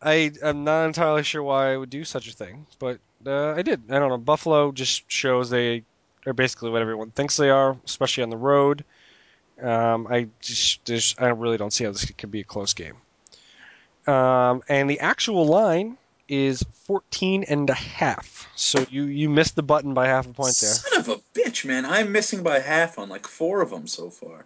I 0.00 0.32
am 0.42 0.64
not 0.64 0.86
entirely 0.86 1.22
sure 1.22 1.42
why 1.42 1.74
I 1.74 1.76
would 1.76 1.90
do 1.90 2.02
such 2.02 2.28
a 2.28 2.32
thing, 2.32 2.66
but 2.78 2.98
uh, 3.26 3.50
I 3.50 3.60
did. 3.60 3.82
I 3.90 3.98
don't 3.98 4.08
know. 4.08 4.16
Buffalo 4.16 4.72
just 4.72 5.04
shows 5.10 5.50
they 5.50 5.82
are 6.24 6.32
basically 6.32 6.70
what 6.70 6.80
everyone 6.80 7.10
thinks 7.10 7.36
they 7.36 7.50
are, 7.50 7.76
especially 7.84 8.22
on 8.22 8.30
the 8.30 8.38
road. 8.38 8.86
Um, 9.60 10.06
I 10.08 10.28
just, 10.40 10.82
just 10.86 11.20
I 11.20 11.26
really 11.28 11.58
don't 11.58 11.74
see 11.74 11.84
how 11.84 11.90
this 11.90 12.06
could 12.06 12.30
be 12.30 12.40
a 12.40 12.44
close 12.44 12.72
game. 12.72 12.96
Um, 14.06 14.62
and 14.66 14.88
the 14.88 15.00
actual 15.00 15.46
line 15.46 15.98
is 16.28 16.64
14 16.84 17.44
and 17.44 17.68
a 17.70 17.74
half. 17.74 18.48
So 18.56 18.84
you 18.90 19.04
you 19.04 19.28
missed 19.28 19.56
the 19.56 19.62
button 19.62 19.94
by 19.94 20.06
half 20.06 20.26
a 20.26 20.32
point 20.32 20.56
there. 20.60 20.70
Son 20.70 21.00
of 21.00 21.08
a 21.08 21.16
bitch, 21.38 21.64
man! 21.64 21.84
I'm 21.84 22.12
missing 22.12 22.42
by 22.42 22.60
half 22.60 22.98
on 22.98 23.08
like 23.08 23.26
four 23.26 23.60
of 23.62 23.70
them 23.70 23.86
so 23.86 24.10
far. 24.10 24.44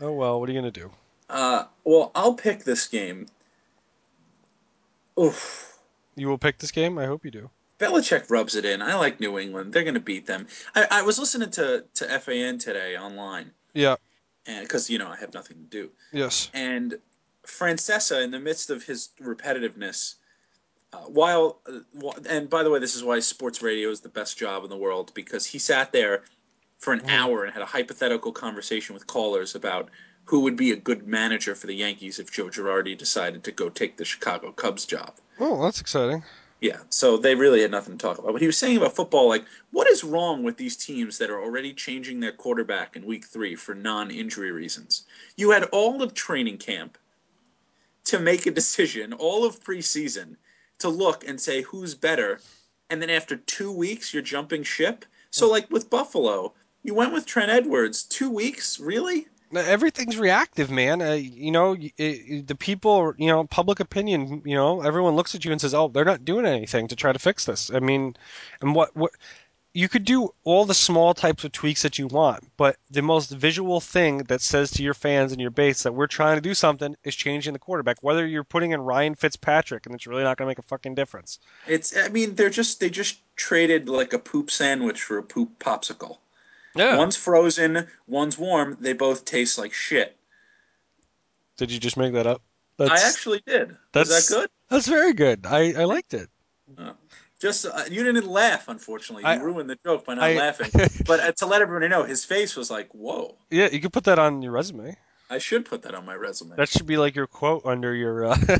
Oh 0.00 0.12
well, 0.12 0.38
what 0.40 0.48
are 0.48 0.52
you 0.52 0.58
gonna 0.58 0.70
do? 0.70 0.90
Uh, 1.28 1.64
well, 1.84 2.12
I'll 2.14 2.34
pick 2.34 2.64
this 2.64 2.86
game. 2.86 3.26
Oof. 5.18 5.78
You 6.14 6.28
will 6.28 6.38
pick 6.38 6.58
this 6.58 6.70
game. 6.70 6.98
I 6.98 7.06
hope 7.06 7.24
you 7.24 7.30
do. 7.30 7.50
Belichick 7.78 8.30
rubs 8.30 8.54
it 8.54 8.64
in. 8.64 8.80
I 8.80 8.94
like 8.94 9.20
New 9.20 9.38
England. 9.38 9.72
They're 9.72 9.82
going 9.82 9.94
to 9.94 10.00
beat 10.00 10.26
them. 10.26 10.46
I, 10.74 10.86
I 10.90 11.02
was 11.02 11.18
listening 11.18 11.50
to, 11.52 11.84
to 11.94 12.18
FAN 12.20 12.58
today 12.58 12.96
online, 12.96 13.50
Yeah. 13.74 13.96
and 14.46 14.62
because 14.66 14.88
you 14.88 14.98
know 14.98 15.08
I 15.08 15.16
have 15.16 15.34
nothing 15.34 15.58
to 15.58 15.64
do. 15.64 15.90
Yes. 16.12 16.50
And 16.54 16.98
Francesa, 17.44 18.22
in 18.24 18.30
the 18.30 18.38
midst 18.38 18.70
of 18.70 18.82
his 18.82 19.10
repetitiveness, 19.20 20.14
uh, 20.92 20.98
while 20.98 21.60
uh, 21.66 22.10
and 22.28 22.48
by 22.48 22.62
the 22.62 22.70
way, 22.70 22.78
this 22.78 22.96
is 22.96 23.04
why 23.04 23.18
sports 23.20 23.62
radio 23.62 23.90
is 23.90 24.00
the 24.00 24.08
best 24.08 24.38
job 24.38 24.64
in 24.64 24.70
the 24.70 24.76
world 24.76 25.12
because 25.14 25.44
he 25.44 25.58
sat 25.58 25.92
there 25.92 26.24
for 26.78 26.92
an 26.92 27.00
Mhm. 27.00 27.10
hour 27.10 27.44
and 27.44 27.52
had 27.52 27.62
a 27.62 27.66
hypothetical 27.66 28.32
conversation 28.32 28.94
with 28.94 29.06
callers 29.06 29.54
about 29.54 29.90
who 30.24 30.40
would 30.40 30.56
be 30.56 30.72
a 30.72 30.76
good 30.76 31.06
manager 31.06 31.54
for 31.54 31.66
the 31.66 31.74
Yankees 31.74 32.18
if 32.18 32.30
Joe 32.30 32.46
Girardi 32.46 32.96
decided 32.96 33.44
to 33.44 33.52
go 33.52 33.68
take 33.68 33.96
the 33.96 34.04
Chicago 34.04 34.52
Cubs 34.52 34.84
job. 34.84 35.14
Oh, 35.38 35.62
that's 35.62 35.80
exciting. 35.80 36.22
Yeah, 36.60 36.80
so 36.88 37.16
they 37.16 37.34
really 37.34 37.60
had 37.60 37.70
nothing 37.70 37.98
to 37.98 38.02
talk 38.02 38.18
about. 38.18 38.32
But 38.32 38.40
he 38.40 38.46
was 38.46 38.56
saying 38.56 38.78
about 38.78 38.96
football, 38.96 39.28
like, 39.28 39.44
what 39.72 39.86
is 39.88 40.02
wrong 40.02 40.42
with 40.42 40.56
these 40.56 40.76
teams 40.76 41.18
that 41.18 41.30
are 41.30 41.40
already 41.40 41.74
changing 41.74 42.20
their 42.20 42.32
quarterback 42.32 42.96
in 42.96 43.04
week 43.04 43.26
three 43.26 43.54
for 43.54 43.74
non 43.74 44.10
injury 44.10 44.50
reasons? 44.52 45.04
You 45.36 45.50
had 45.50 45.64
all 45.64 46.02
of 46.02 46.14
training 46.14 46.58
camp 46.58 46.96
to 48.04 48.18
make 48.18 48.46
a 48.46 48.50
decision, 48.50 49.12
all 49.12 49.44
of 49.44 49.62
preseason 49.62 50.36
to 50.78 50.88
look 50.88 51.26
and 51.26 51.40
say 51.40 51.62
who's 51.62 51.94
better, 51.94 52.40
and 52.90 53.00
then 53.00 53.10
after 53.10 53.36
two 53.36 53.72
weeks, 53.72 54.12
you're 54.12 54.22
jumping 54.22 54.62
ship? 54.62 55.04
So, 55.30 55.50
like 55.50 55.70
with 55.70 55.90
Buffalo, 55.90 56.54
you 56.82 56.94
went 56.94 57.12
with 57.12 57.26
Trent 57.26 57.50
Edwards. 57.50 58.04
Two 58.04 58.30
weeks? 58.30 58.78
Really? 58.80 59.26
Now, 59.52 59.60
Everything's 59.60 60.16
reactive, 60.16 60.70
man. 60.70 61.00
Uh, 61.02 61.12
you 61.12 61.50
know, 61.50 61.72
y- 61.72 61.92
it, 61.98 62.46
the 62.46 62.54
people, 62.54 63.14
you 63.16 63.28
know, 63.28 63.44
public 63.44 63.80
opinion, 63.80 64.42
you 64.44 64.54
know, 64.54 64.80
everyone 64.82 65.14
looks 65.14 65.34
at 65.34 65.44
you 65.44 65.52
and 65.52 65.60
says, 65.60 65.74
"Oh, 65.74 65.88
they're 65.88 66.04
not 66.04 66.24
doing 66.24 66.46
anything 66.46 66.88
to 66.88 66.96
try 66.96 67.12
to 67.12 67.18
fix 67.18 67.44
this." 67.44 67.70
I 67.70 67.80
mean, 67.80 68.16
and 68.60 68.74
what 68.74 68.96
what 68.96 69.12
you 69.76 69.90
could 69.90 70.06
do 70.06 70.30
all 70.44 70.64
the 70.64 70.72
small 70.72 71.12
types 71.12 71.44
of 71.44 71.52
tweaks 71.52 71.82
that 71.82 71.98
you 71.98 72.06
want, 72.06 72.42
but 72.56 72.78
the 72.90 73.02
most 73.02 73.30
visual 73.30 73.78
thing 73.78 74.18
that 74.28 74.40
says 74.40 74.70
to 74.70 74.82
your 74.82 74.94
fans 74.94 75.32
and 75.32 75.40
your 75.40 75.50
base 75.50 75.82
that 75.82 75.92
we're 75.92 76.06
trying 76.06 76.38
to 76.38 76.40
do 76.40 76.54
something 76.54 76.96
is 77.04 77.14
changing 77.14 77.52
the 77.52 77.58
quarterback. 77.58 77.98
Whether 78.00 78.26
you're 78.26 78.42
putting 78.42 78.70
in 78.70 78.80
Ryan 78.80 79.14
Fitzpatrick 79.14 79.84
and 79.84 79.94
it's 79.94 80.06
really 80.06 80.22
not 80.22 80.38
going 80.38 80.46
to 80.46 80.50
make 80.50 80.58
a 80.58 80.62
fucking 80.62 80.94
difference. 80.94 81.40
It's, 81.66 81.94
I 81.94 82.08
mean, 82.08 82.34
they're 82.36 82.48
just, 82.48 82.80
they 82.80 82.88
just 82.88 83.18
traded 83.36 83.86
like 83.86 84.14
a 84.14 84.18
poop 84.18 84.50
sandwich 84.50 85.02
for 85.02 85.18
a 85.18 85.22
poop 85.22 85.58
popsicle. 85.58 86.16
Yeah. 86.74 86.96
One's 86.96 87.16
frozen, 87.16 87.86
one's 88.06 88.38
warm. 88.38 88.78
They 88.80 88.94
both 88.94 89.26
taste 89.26 89.58
like 89.58 89.74
shit. 89.74 90.16
Did 91.58 91.70
you 91.70 91.78
just 91.78 91.98
make 91.98 92.14
that 92.14 92.26
up? 92.26 92.40
That's, 92.78 93.04
I 93.04 93.08
actually 93.08 93.42
did. 93.46 93.76
That's- 93.92 94.26
that 94.26 94.34
good? 94.34 94.50
That's 94.70 94.88
very 94.88 95.12
good. 95.12 95.44
I, 95.44 95.74
I 95.74 95.84
liked 95.84 96.14
it. 96.14 96.30
Oh. 96.78 96.92
Just 97.40 97.66
uh, 97.66 97.84
you 97.90 98.02
didn't 98.02 98.26
laugh, 98.26 98.68
unfortunately. 98.68 99.22
You 99.24 99.28
I- 99.28 99.36
ruined 99.42 99.68
the 99.68 99.78
joke 99.84 100.06
by 100.06 100.14
not 100.14 100.24
I- 100.24 100.34
laughing. 100.36 100.70
But 101.06 101.20
uh, 101.20 101.32
to 101.32 101.46
let 101.46 101.60
everybody 101.62 101.88
know, 101.88 102.02
his 102.04 102.24
face 102.24 102.56
was 102.56 102.70
like, 102.70 102.88
"Whoa!" 102.94 103.36
Yeah, 103.50 103.68
you 103.70 103.80
could 103.80 103.92
put 103.92 104.04
that 104.04 104.18
on 104.18 104.40
your 104.42 104.52
resume. 104.52 104.96
I 105.28 105.38
should 105.38 105.64
put 105.64 105.82
that 105.82 105.94
on 105.94 106.06
my 106.06 106.14
resume. 106.14 106.54
That 106.56 106.68
should 106.68 106.86
be 106.86 106.96
like 106.96 107.14
your 107.16 107.26
quote 107.26 107.62
under 107.66 107.94
your. 107.94 108.26
Uh, 108.26 108.36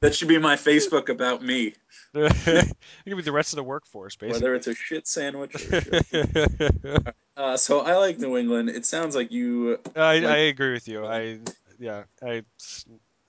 That 0.00 0.16
should 0.16 0.26
be 0.26 0.36
my 0.38 0.56
Facebook 0.56 1.08
about 1.08 1.44
me, 1.44 1.74
it 2.14 2.76
could 3.06 3.16
be 3.16 3.22
the 3.22 3.30
rest 3.30 3.52
of 3.52 3.56
the 3.56 3.62
workforce, 3.62 4.16
basically. 4.16 4.32
whether 4.42 4.54
it's 4.56 4.66
a 4.66 4.74
shit 4.74 5.06
sandwich 5.06 5.54
or 5.54 5.80
shit. 5.80 7.14
Uh, 7.36 7.56
so 7.56 7.80
I 7.82 7.96
like 7.96 8.18
New 8.18 8.36
England. 8.36 8.68
It 8.68 8.84
sounds 8.84 9.14
like 9.14 9.30
you. 9.30 9.78
I, 9.94 10.18
Like- 10.18 10.24
I 10.24 10.36
agree 10.38 10.72
with 10.72 10.88
you. 10.88 11.06
I 11.06 11.38
yeah. 11.78 12.02
I, 12.20 12.26
I 12.30 12.42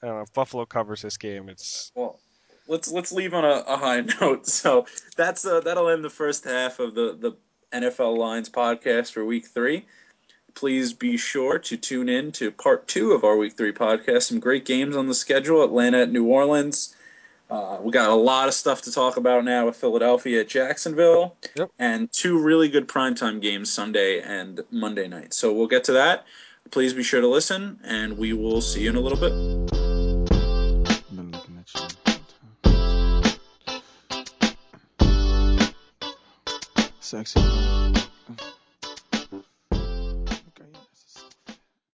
don't 0.01 0.17
know. 0.17 0.25
Buffalo 0.33 0.65
covers 0.65 1.03
this 1.03 1.15
game, 1.15 1.47
it's 1.47 1.91
Well, 1.95 2.19
let's 2.67 2.91
let's 2.91 3.11
leave 3.11 3.33
on 3.33 3.43
a, 3.45 3.63
a 3.67 3.77
high 3.77 4.01
note. 4.21 4.47
So 4.47 4.85
that's 5.15 5.45
uh, 5.45 5.59
that'll 5.61 5.89
end 5.89 6.03
the 6.03 6.09
first 6.09 6.43
half 6.43 6.79
of 6.79 6.95
the 6.95 7.17
the 7.19 7.33
NFL 7.77 8.17
Lines 8.17 8.49
podcast 8.49 9.11
for 9.13 9.25
Week 9.25 9.45
Three. 9.47 9.85
Please 10.55 10.93
be 10.93 11.17
sure 11.17 11.57
to 11.57 11.77
tune 11.77 12.07
in 12.09 12.31
to 12.33 12.51
part 12.51 12.87
two 12.87 13.13
of 13.13 13.23
our 13.23 13.37
Week 13.37 13.57
Three 13.57 13.73
podcast. 13.73 14.23
Some 14.23 14.39
great 14.39 14.65
games 14.65 14.95
on 14.95 15.07
the 15.07 15.15
schedule: 15.15 15.63
Atlanta 15.63 16.01
at 16.03 16.11
New 16.11 16.25
Orleans. 16.25 16.95
Uh, 17.49 17.77
we 17.81 17.91
got 17.91 18.09
a 18.09 18.15
lot 18.15 18.47
of 18.47 18.53
stuff 18.53 18.81
to 18.81 18.91
talk 18.91 19.17
about 19.17 19.43
now 19.45 19.65
with 19.65 19.75
Philadelphia 19.75 20.41
at 20.41 20.47
Jacksonville, 20.47 21.35
Yep. 21.55 21.69
and 21.77 22.11
two 22.11 22.39
really 22.39 22.67
good 22.67 22.87
primetime 22.87 23.41
games 23.41 23.71
Sunday 23.71 24.21
and 24.21 24.61
Monday 24.71 25.07
night. 25.07 25.33
So 25.35 25.53
we'll 25.53 25.67
get 25.67 25.83
to 25.85 25.91
that. 25.93 26.25
Please 26.71 26.93
be 26.93 27.03
sure 27.03 27.21
to 27.21 27.27
listen, 27.27 27.79
and 27.83 28.17
we 28.17 28.33
will 28.33 28.61
see 28.61 28.83
you 28.83 28.89
in 28.89 28.95
a 28.95 28.99
little 29.01 29.19
bit. 29.19 29.72
Sexy. 37.13 37.39